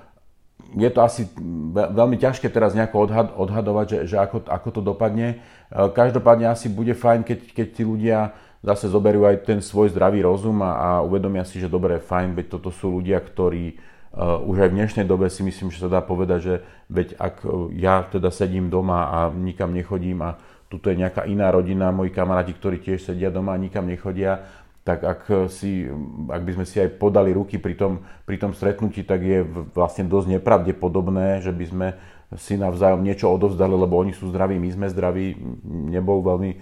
je 0.74 0.90
to 0.90 1.00
asi 1.02 1.28
veľmi 1.74 2.16
ťažké 2.16 2.48
teraz 2.48 2.72
nejako 2.72 3.10
odhad, 3.10 3.28
odhadovať, 3.36 3.86
že, 3.86 3.98
že 4.14 4.16
ako, 4.18 4.46
ako 4.46 4.68
to 4.70 4.80
dopadne. 4.82 5.28
E, 5.34 5.74
každopádne 5.90 6.50
asi 6.50 6.70
bude 6.70 6.94
fajn, 6.94 7.22
keď, 7.26 7.38
keď 7.54 7.66
tí 7.74 7.82
ľudia 7.86 8.34
zase 8.64 8.88
zoberú 8.88 9.28
aj 9.28 9.44
ten 9.44 9.58
svoj 9.60 9.92
zdravý 9.92 10.24
rozum 10.24 10.62
a, 10.64 10.72
a 10.74 10.88
uvedomia 11.04 11.44
si, 11.44 11.60
že 11.60 11.70
dobre, 11.70 12.00
fajn, 12.00 12.34
veď 12.34 12.46
toto 12.58 12.72
sú 12.74 12.98
ľudia, 12.98 13.20
ktorí 13.20 13.78
už 14.22 14.56
aj 14.62 14.70
v 14.70 14.78
dnešnej 14.78 15.06
dobe 15.10 15.26
si 15.26 15.42
myslím, 15.42 15.74
že 15.74 15.82
sa 15.82 15.90
dá 15.90 15.98
povedať, 15.98 16.38
že 16.38 16.54
veď 16.86 17.18
ak 17.18 17.34
ja 17.74 18.06
teda 18.06 18.30
sedím 18.30 18.70
doma 18.70 19.10
a 19.10 19.18
nikam 19.34 19.74
nechodím 19.74 20.22
a 20.22 20.38
tuto 20.70 20.90
je 20.90 21.02
nejaká 21.02 21.26
iná 21.26 21.50
rodina, 21.50 21.90
moji 21.90 22.14
kamaráti, 22.14 22.54
ktorí 22.54 22.78
tiež 22.78 23.02
sedia 23.02 23.30
doma 23.30 23.54
a 23.54 23.62
nikam 23.62 23.86
nechodia, 23.86 24.46
tak 24.84 25.00
ak, 25.00 25.48
si, 25.48 25.88
ak 26.28 26.42
by 26.44 26.52
sme 26.60 26.64
si 26.68 26.76
aj 26.76 27.00
podali 27.00 27.32
ruky 27.32 27.56
pri 27.56 27.74
tom, 27.74 28.04
pri 28.28 28.36
tom 28.36 28.52
stretnutí, 28.52 29.00
tak 29.00 29.24
je 29.24 29.40
vlastne 29.72 30.04
dosť 30.04 30.38
nepravdepodobné, 30.38 31.40
že 31.40 31.50
by 31.56 31.64
sme 31.66 31.88
si 32.36 32.58
navzájom 32.58 33.00
niečo 33.00 33.30
odovzdali, 33.30 33.72
lebo 33.72 33.96
oni 33.96 34.12
sú 34.12 34.28
zdraví, 34.28 34.58
my 34.60 34.70
sme 34.74 34.86
zdraví, 34.90 35.38
nebol 35.64 36.20
veľmi, 36.20 36.58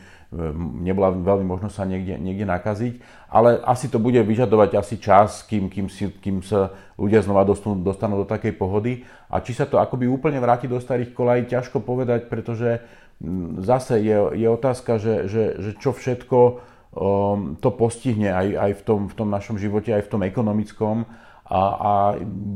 nebola 0.80 1.12
veľmi 1.12 1.44
možnosť 1.44 1.74
sa 1.76 1.84
niekde, 1.84 2.16
niekde 2.16 2.48
nakaziť, 2.48 2.94
ale 3.28 3.60
asi 3.68 3.92
to 3.92 4.00
bude 4.00 4.16
vyžadovať 4.16 4.70
asi 4.80 4.96
čas, 4.96 5.44
kým, 5.44 5.68
kým, 5.68 5.92
si, 5.92 6.08
kým 6.08 6.40
sa 6.40 6.72
ľudia 6.96 7.20
znova 7.20 7.44
dostanú, 7.44 7.76
dostanú 7.84 8.24
do 8.24 8.26
takej 8.26 8.56
pohody 8.56 9.04
a 9.28 9.44
či 9.44 9.52
sa 9.52 9.68
to 9.68 9.76
akoby 9.76 10.08
úplne 10.08 10.40
vráti 10.40 10.64
do 10.64 10.80
starých 10.80 11.12
kolají, 11.12 11.52
ťažko 11.52 11.84
povedať, 11.84 12.32
pretože 12.32 12.80
zase 13.60 14.00
je, 14.00 14.16
je 14.40 14.48
otázka, 14.48 14.96
že, 14.96 15.28
že, 15.28 15.44
že 15.60 15.70
čo 15.76 15.92
všetko 15.92 16.38
um, 16.96 17.60
to 17.60 17.68
postihne 17.68 18.32
aj, 18.32 18.48
aj 18.56 18.72
v, 18.80 18.82
tom, 18.82 19.00
v 19.12 19.14
tom 19.14 19.28
našom 19.28 19.56
živote, 19.60 19.92
aj 19.92 20.08
v 20.08 20.12
tom 20.16 20.22
ekonomickom. 20.24 21.06
A, 21.52 21.60
a 21.60 21.92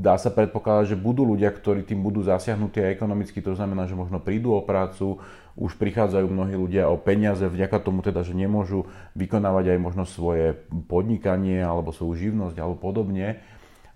dá 0.00 0.16
sa 0.16 0.32
predpokladať, 0.32 0.96
že 0.96 0.96
budú 0.96 1.28
ľudia, 1.28 1.52
ktorí 1.52 1.84
tým 1.84 2.00
budú 2.00 2.24
zasiahnutí 2.24 2.80
aj 2.80 2.96
ekonomicky, 2.96 3.44
to 3.44 3.52
znamená, 3.52 3.84
že 3.84 3.92
možno 3.92 4.24
prídu 4.24 4.56
o 4.56 4.64
prácu, 4.64 5.20
už 5.56 5.80
prichádzajú 5.80 6.28
mnohí 6.28 6.52
ľudia 6.52 6.92
o 6.92 7.00
peniaze, 7.00 7.40
vďaka 7.48 7.80
tomu 7.80 8.04
teda, 8.04 8.20
že 8.20 8.36
nemôžu 8.36 8.84
vykonávať 9.16 9.72
aj 9.72 9.78
možno 9.80 10.04
svoje 10.04 10.52
podnikanie 10.86 11.64
alebo 11.64 11.96
svoju 11.96 12.28
živnosť 12.28 12.56
alebo 12.60 12.76
podobne. 12.76 13.40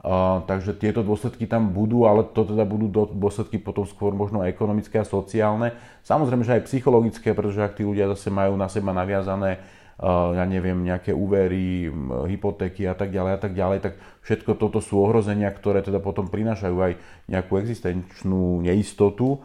Uh, 0.01 0.41
takže 0.49 0.73
tieto 0.81 1.05
dôsledky 1.05 1.45
tam 1.45 1.77
budú, 1.77 2.09
ale 2.09 2.25
to 2.25 2.49
teda 2.49 2.65
budú 2.65 2.89
dôsledky 3.13 3.61
potom 3.61 3.85
skôr 3.85 4.17
možno 4.17 4.41
ekonomické 4.41 4.97
a 4.97 5.05
sociálne. 5.05 5.77
Samozrejme, 6.09 6.41
že 6.41 6.57
aj 6.57 6.73
psychologické, 6.73 7.37
pretože 7.37 7.61
ak 7.61 7.77
tí 7.77 7.85
ľudia 7.85 8.09
zase 8.17 8.33
majú 8.33 8.57
na 8.57 8.73
seba 8.73 8.97
naviazané 8.97 9.61
uh, 10.01 10.33
ja 10.33 10.49
neviem, 10.49 10.81
nejaké 10.81 11.13
úvery, 11.13 11.93
hypotéky 12.33 12.89
a 12.89 12.97
tak 12.97 13.13
ďalej 13.13 13.33
a 13.37 13.41
tak 13.45 13.53
ďalej, 13.53 13.79
tak 13.85 13.95
všetko 14.25 14.57
toto 14.57 14.81
sú 14.81 15.05
ohrozenia, 15.05 15.53
ktoré 15.53 15.85
teda 15.85 16.01
potom 16.01 16.33
prinášajú 16.33 16.77
aj 16.81 16.93
nejakú 17.29 17.61
existenčnú 17.61 18.65
neistotu 18.65 19.45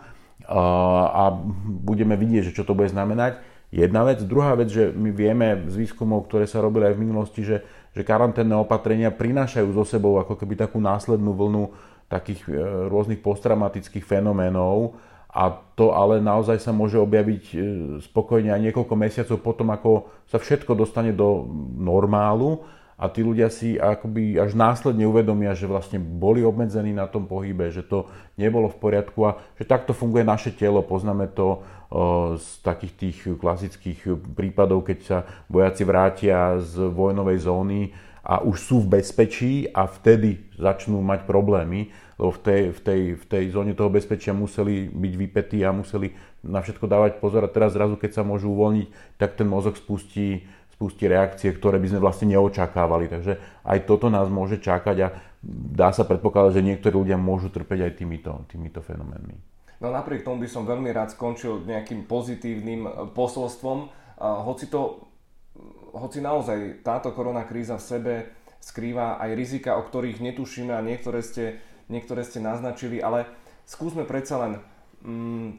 a 0.50 1.24
budeme 1.66 2.14
vidieť, 2.14 2.52
že 2.52 2.56
čo 2.56 2.64
to 2.64 2.78
bude 2.78 2.90
znamenať. 2.94 3.42
Jedna 3.74 4.06
vec. 4.08 4.24
Druhá 4.24 4.56
vec, 4.56 4.72
že 4.72 4.94
my 4.94 5.10
vieme 5.12 5.68
z 5.68 5.76
výskumov, 5.76 6.30
ktoré 6.30 6.48
sa 6.48 6.64
robili 6.64 6.88
aj 6.88 6.96
v 6.96 7.04
minulosti, 7.04 7.42
že 7.44 7.66
že 7.96 8.04
karanténne 8.04 8.60
opatrenia 8.60 9.08
prinášajú 9.08 9.72
so 9.72 9.88
sebou 9.88 10.20
ako 10.20 10.36
keby 10.36 10.60
takú 10.60 10.84
následnú 10.84 11.32
vlnu 11.32 11.72
takých 12.12 12.44
e, 12.52 12.60
rôznych 12.92 13.24
posttraumatických 13.24 14.04
fenoménov 14.04 15.00
a 15.32 15.50
to 15.80 15.96
ale 15.96 16.20
naozaj 16.20 16.60
sa 16.60 16.76
môže 16.76 17.00
objaviť 17.00 17.44
e, 17.56 17.58
spokojne 18.04 18.52
aj 18.52 18.62
niekoľko 18.70 18.94
mesiacov 19.00 19.38
potom, 19.40 19.72
ako 19.72 20.12
sa 20.28 20.38
všetko 20.38 20.76
dostane 20.76 21.16
do 21.16 21.48
normálu 21.80 22.68
a 22.96 23.12
tí 23.12 23.28
ľudia 23.28 23.52
si 23.52 23.76
akoby 23.76 24.40
až 24.40 24.56
následne 24.56 25.04
uvedomia, 25.04 25.52
že 25.52 25.68
vlastne 25.68 26.00
boli 26.00 26.48
obmedzení 26.48 26.96
na 26.96 27.12
tom 27.12 27.28
pohybe, 27.28 27.68
že 27.68 27.84
to 27.84 28.08
nebolo 28.40 28.72
v 28.72 28.80
poriadku 28.80 29.20
a 29.28 29.44
že 29.60 29.68
takto 29.68 29.92
funguje 29.92 30.24
naše 30.24 30.56
telo. 30.56 30.80
Poznáme 30.80 31.28
to 31.36 31.60
z 32.40 32.48
takých 32.64 32.94
tých 32.96 33.18
klasických 33.36 34.00
prípadov, 34.32 34.88
keď 34.88 34.98
sa 35.04 35.18
vojaci 35.52 35.84
vrátia 35.84 36.56
z 36.64 36.88
vojnovej 36.88 37.38
zóny 37.44 37.82
a 38.26 38.42
už 38.42 38.58
sú 38.58 38.76
v 38.82 38.98
bezpečí 39.00 39.70
a 39.70 39.86
vtedy 39.86 40.50
začnú 40.58 40.98
mať 41.04 41.30
problémy, 41.30 41.94
lebo 42.18 42.32
v 42.34 42.40
tej, 42.42 42.62
v 42.74 42.80
tej, 42.80 43.02
v 43.22 43.26
tej 43.28 43.44
zóne 43.54 43.78
toho 43.78 43.92
bezpečia 43.92 44.34
museli 44.34 44.90
byť 44.90 45.14
vypetí 45.14 45.60
a 45.62 45.76
museli 45.76 46.16
na 46.42 46.64
všetko 46.64 46.90
dávať 46.90 47.22
pozor 47.22 47.46
a 47.46 47.52
teraz 47.52 47.78
zrazu, 47.78 48.00
keď 48.00 48.18
sa 48.18 48.24
môžu 48.26 48.50
uvoľniť, 48.56 49.20
tak 49.22 49.38
ten 49.38 49.46
mozog 49.46 49.78
spustí 49.78 50.48
spustí 50.76 51.08
reakcie, 51.08 51.56
ktoré 51.56 51.80
by 51.80 51.88
sme 51.96 52.04
vlastne 52.04 52.36
neočakávali. 52.36 53.08
Takže 53.08 53.40
aj 53.64 53.88
toto 53.88 54.12
nás 54.12 54.28
môže 54.28 54.60
čakať 54.60 54.98
a 55.08 55.08
dá 55.48 55.96
sa 55.96 56.04
predpokladať, 56.04 56.60
že 56.60 56.68
niektorí 56.68 56.94
ľudia 57.00 57.16
môžu 57.16 57.48
trpeť 57.48 57.88
aj 57.88 57.92
týmito, 57.96 58.44
týmito 58.52 58.84
fenoménmi. 58.84 59.56
No 59.80 59.92
napriek 59.92 60.28
tomu 60.28 60.44
by 60.44 60.50
som 60.52 60.68
veľmi 60.68 60.92
rád 60.92 61.16
skončil 61.16 61.64
nejakým 61.64 62.08
pozitívnym 62.08 62.82
e, 62.88 62.92
posolstvom, 63.12 63.92
hoci 64.20 64.72
to, 64.72 65.04
hoci 65.92 66.24
naozaj 66.24 66.80
táto 66.84 67.12
korona 67.12 67.44
kríza 67.44 67.76
v 67.76 67.84
sebe 67.84 68.14
skrýva 68.64 69.20
aj 69.20 69.32
rizika, 69.36 69.76
o 69.76 69.84
ktorých 69.84 70.24
netušíme 70.24 70.72
a 70.72 70.80
niektoré 70.80 71.20
ste, 71.20 71.60
niektoré 71.92 72.24
ste 72.24 72.40
naznačili, 72.40 73.04
ale 73.04 73.28
skúsme 73.68 74.08
predsa 74.08 74.40
len 74.40 74.54
mm, 75.04 75.50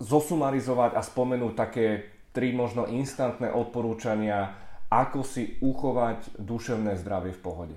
zosumarizovať 0.00 0.96
a 0.96 1.02
spomenúť 1.02 1.52
také 1.58 2.08
tri 2.30 2.54
možno 2.54 2.86
instantné 2.86 3.50
odporúčania, 3.50 4.54
ako 4.90 5.22
si 5.22 5.58
uchovať 5.62 6.38
duševné 6.38 6.98
zdravie 6.98 7.34
v 7.34 7.40
pohode? 7.42 7.76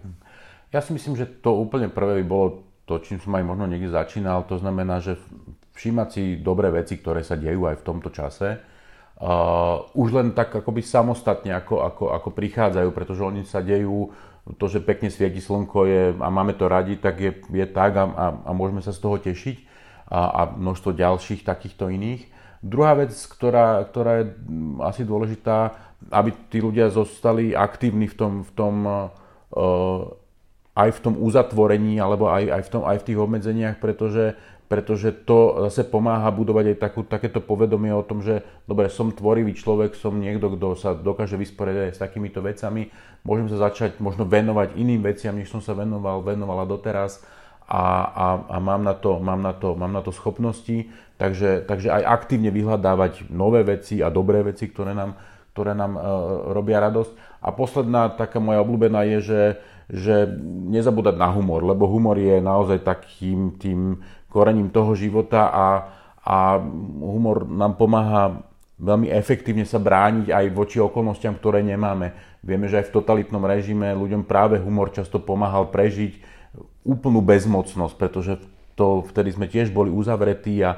Ja 0.73 0.81
si 0.81 0.93
myslím, 0.93 1.13
že 1.13 1.29
to 1.29 1.53
úplne 1.53 1.89
prvé 1.93 2.21
by 2.21 2.25
bolo 2.25 2.47
to, 2.89 2.97
čím 2.99 3.21
som 3.21 3.37
aj 3.37 3.45
možno 3.45 3.69
niekde 3.69 3.93
začínal, 3.93 4.43
to 4.49 4.57
znamená, 4.57 4.99
že 4.99 5.21
všímať 5.77 6.07
si 6.09 6.23
dobré 6.41 6.73
veci, 6.73 6.97
ktoré 6.97 7.21
sa 7.21 7.37
dejú 7.37 7.69
aj 7.69 7.81
v 7.81 7.85
tomto 7.85 8.09
čase. 8.09 8.61
Uh, 9.13 9.87
už 9.93 10.09
len 10.19 10.27
tak 10.33 10.51
akoby 10.51 10.81
samostatne, 10.81 11.53
ako, 11.53 11.85
ako, 11.85 12.03
ako 12.11 12.29
prichádzajú, 12.33 12.89
pretože 12.91 13.21
oni 13.21 13.45
sa 13.45 13.61
dejú, 13.61 14.11
to, 14.59 14.65
že 14.67 14.83
pekne 14.83 15.07
svieti 15.07 15.39
slnko 15.39 15.79
je, 15.87 16.01
a 16.19 16.27
máme 16.27 16.57
to 16.59 16.67
radi, 16.67 16.99
tak 16.99 17.15
je, 17.21 17.31
je 17.47 17.65
tak 17.69 17.95
a, 17.95 18.03
a, 18.03 18.25
a 18.43 18.51
môžeme 18.51 18.83
sa 18.83 18.91
z 18.91 18.99
toho 18.99 19.15
tešiť 19.21 19.57
a, 20.11 20.19
a 20.27 20.41
množstvo 20.51 20.91
ďalších 20.91 21.47
takýchto 21.47 21.87
iných. 21.87 22.32
Druhá 22.63 22.95
vec, 22.95 23.11
ktorá, 23.11 23.83
ktorá 23.83 24.23
je 24.23 24.25
mm, 24.31 24.79
asi 24.79 25.03
dôležitá, 25.03 25.75
aby 26.07 26.31
tí 26.47 26.63
ľudia 26.63 26.87
zostali 26.87 27.51
aktívni 27.51 28.07
v 28.07 28.15
tom, 28.15 28.31
v 28.47 28.51
tom 28.55 28.75
uh, 28.87 30.03
aj 30.73 30.89
v 30.95 30.99
tom 31.03 31.15
uzatvorení, 31.19 32.01
alebo 32.01 32.31
aj, 32.31 32.49
aj, 32.49 32.61
v 32.65 32.69
tom, 32.71 32.81
aj 32.87 32.97
v 33.03 33.07
tých 33.11 33.19
obmedzeniach, 33.19 33.75
pretože, 33.77 34.33
pretože 34.71 35.13
to 35.13 35.69
zase 35.69 35.85
pomáha 35.85 36.31
budovať 36.33 36.73
aj 36.73 36.77
takú, 36.81 36.99
takéto 37.05 37.43
povedomie 37.43 37.93
o 37.93 38.01
tom, 38.01 38.25
že 38.25 38.41
dobre, 38.65 38.89
som 38.89 39.13
tvorivý 39.13 39.53
človek, 39.53 39.93
som 39.93 40.17
niekto, 40.17 40.55
kto 40.57 40.73
sa 40.73 40.97
dokáže 40.97 41.37
vysporiadať 41.37 41.93
aj 41.93 41.93
s 41.93 42.01
takýmito 42.01 42.41
vecami, 42.41 42.89
môžem 43.21 43.53
sa 43.53 43.69
začať 43.69 44.01
možno 44.01 44.25
venovať 44.25 44.73
iným 44.73 45.05
veciam, 45.05 45.37
než 45.37 45.53
som 45.53 45.61
sa 45.61 45.77
venoval, 45.77 46.25
venovala 46.25 46.65
doteraz. 46.65 47.21
A, 47.63 47.79
a, 48.11 48.25
a 48.49 48.57
mám, 48.59 48.83
na 48.83 48.91
to, 48.91 49.23
mám, 49.23 49.39
na 49.39 49.55
to, 49.55 49.71
mám 49.71 49.93
na 49.93 50.03
to 50.03 50.11
schopnosti 50.11 50.89
Takže, 51.23 51.63
takže 51.63 51.87
aj 51.87 52.03
aktívne 52.03 52.51
vyhľadávať 52.51 53.31
nové 53.31 53.63
veci 53.63 54.03
a 54.03 54.11
dobré 54.11 54.43
veci, 54.43 54.67
ktoré 54.67 54.91
nám, 54.91 55.15
ktoré 55.55 55.71
nám 55.71 55.95
robia 56.51 56.83
radosť. 56.83 57.39
A 57.39 57.55
posledná 57.55 58.11
taká 58.11 58.43
moja 58.43 58.59
obľúbená 58.59 59.07
je, 59.07 59.19
že, 59.23 59.43
že 59.87 60.15
nezabúdať 60.67 61.15
na 61.15 61.31
humor, 61.31 61.63
lebo 61.63 61.87
humor 61.87 62.19
je 62.19 62.43
naozaj 62.43 62.83
takým 62.83 63.55
tým 63.55 64.03
korením 64.27 64.67
toho 64.67 64.99
života 64.99 65.47
a, 65.47 65.67
a 66.27 66.59
humor 66.99 67.47
nám 67.47 67.79
pomáha 67.79 68.43
veľmi 68.83 69.07
efektívne 69.07 69.63
sa 69.63 69.79
brániť 69.79 70.27
aj 70.27 70.45
voči 70.51 70.83
okolnostiam, 70.83 71.39
ktoré 71.39 71.63
nemáme. 71.63 72.11
Vieme, 72.43 72.67
že 72.67 72.83
aj 72.83 72.91
v 72.91 72.95
totalitnom 72.99 73.47
režime 73.47 73.95
ľuďom 73.95 74.27
práve 74.27 74.59
humor 74.59 74.91
často 74.91 75.23
pomáhal 75.23 75.71
prežiť 75.71 76.19
úplnú 76.83 77.23
bezmocnosť, 77.23 77.95
pretože 77.95 78.43
to 78.73 79.05
vtedy 79.13 79.29
sme 79.33 79.45
tiež 79.45 79.69
boli 79.69 79.93
uzavretí 79.93 80.57
a 80.65 80.77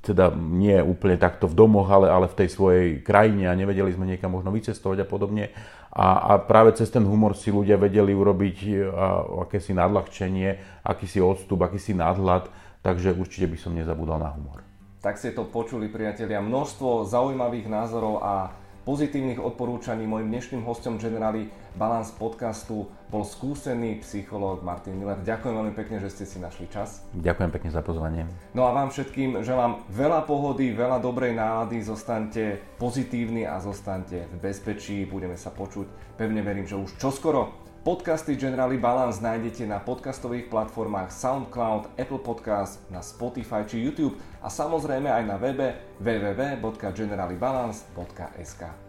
teda 0.00 0.32
nie 0.32 0.80
úplne 0.80 1.20
takto 1.20 1.44
v 1.44 1.54
domoch, 1.54 1.92
ale, 1.92 2.08
ale 2.08 2.26
v 2.32 2.38
tej 2.44 2.48
svojej 2.48 2.88
krajine 3.04 3.52
a 3.52 3.58
nevedeli 3.58 3.92
sme 3.92 4.08
niekam 4.08 4.32
možno 4.32 4.48
vycestovať 4.48 5.04
a 5.04 5.06
podobne. 5.06 5.52
A, 5.94 6.34
a 6.34 6.42
práve 6.42 6.74
cez 6.74 6.88
ten 6.88 7.04
humor 7.04 7.36
si 7.36 7.52
ľudia 7.52 7.76
vedeli 7.76 8.16
urobiť 8.16 8.56
a, 8.64 8.66
e, 8.66 9.42
akési 9.46 9.76
nadľahčenie, 9.76 10.82
akýsi 10.82 11.20
odstup, 11.20 11.60
akýsi 11.60 11.92
nadhľad, 11.92 12.48
takže 12.80 13.12
určite 13.14 13.46
by 13.52 13.58
som 13.60 13.76
nezabudol 13.76 14.16
na 14.16 14.32
humor. 14.32 14.64
Tak 15.04 15.20
ste 15.20 15.36
to 15.36 15.44
počuli, 15.44 15.92
priatelia. 15.92 16.40
Množstvo 16.40 17.04
zaujímavých 17.04 17.68
názorov 17.68 18.24
a 18.24 18.63
pozitívnych 18.84 19.40
odporúčaní. 19.40 20.04
Mojim 20.04 20.28
dnešným 20.28 20.62
hostom 20.68 21.00
Generali 21.00 21.48
Balance 21.74 22.12
podcastu 22.14 22.86
bol 23.08 23.24
skúsený 23.24 24.04
psychológ 24.04 24.60
Martin 24.60 25.00
Miller. 25.00 25.18
Ďakujem 25.24 25.54
veľmi 25.56 25.74
pekne, 25.74 25.98
že 26.04 26.12
ste 26.12 26.24
si 26.28 26.36
našli 26.38 26.68
čas. 26.68 27.02
Ďakujem 27.16 27.50
pekne 27.50 27.70
za 27.72 27.80
pozvanie. 27.80 28.28
No 28.52 28.68
a 28.68 28.76
vám 28.76 28.92
všetkým 28.92 29.40
želám 29.40 29.82
veľa 29.88 30.28
pohody, 30.28 30.76
veľa 30.76 31.00
dobrej 31.00 31.32
nálady, 31.32 31.80
zostaňte 31.80 32.60
pozitívni 32.76 33.48
a 33.48 33.58
zostaňte 33.58 34.28
v 34.30 34.36
bezpečí. 34.38 35.08
Budeme 35.08 35.40
sa 35.40 35.48
počuť, 35.48 36.20
pevne 36.20 36.44
verím, 36.44 36.68
že 36.68 36.76
už 36.76 36.94
čoskoro. 37.00 37.63
Podcasty 37.84 38.40
Generali 38.40 38.80
Balance 38.80 39.20
nájdete 39.20 39.68
na 39.68 39.76
podcastových 39.76 40.48
platformách 40.48 41.12
SoundCloud, 41.12 42.00
Apple 42.00 42.24
Podcast, 42.24 42.80
na 42.88 43.04
Spotify 43.04 43.60
či 43.68 43.84
YouTube 43.84 44.16
a 44.40 44.48
samozrejme 44.48 45.12
aj 45.12 45.24
na 45.28 45.36
webe 45.36 45.76
www.generalibalance.sk. 46.00 48.83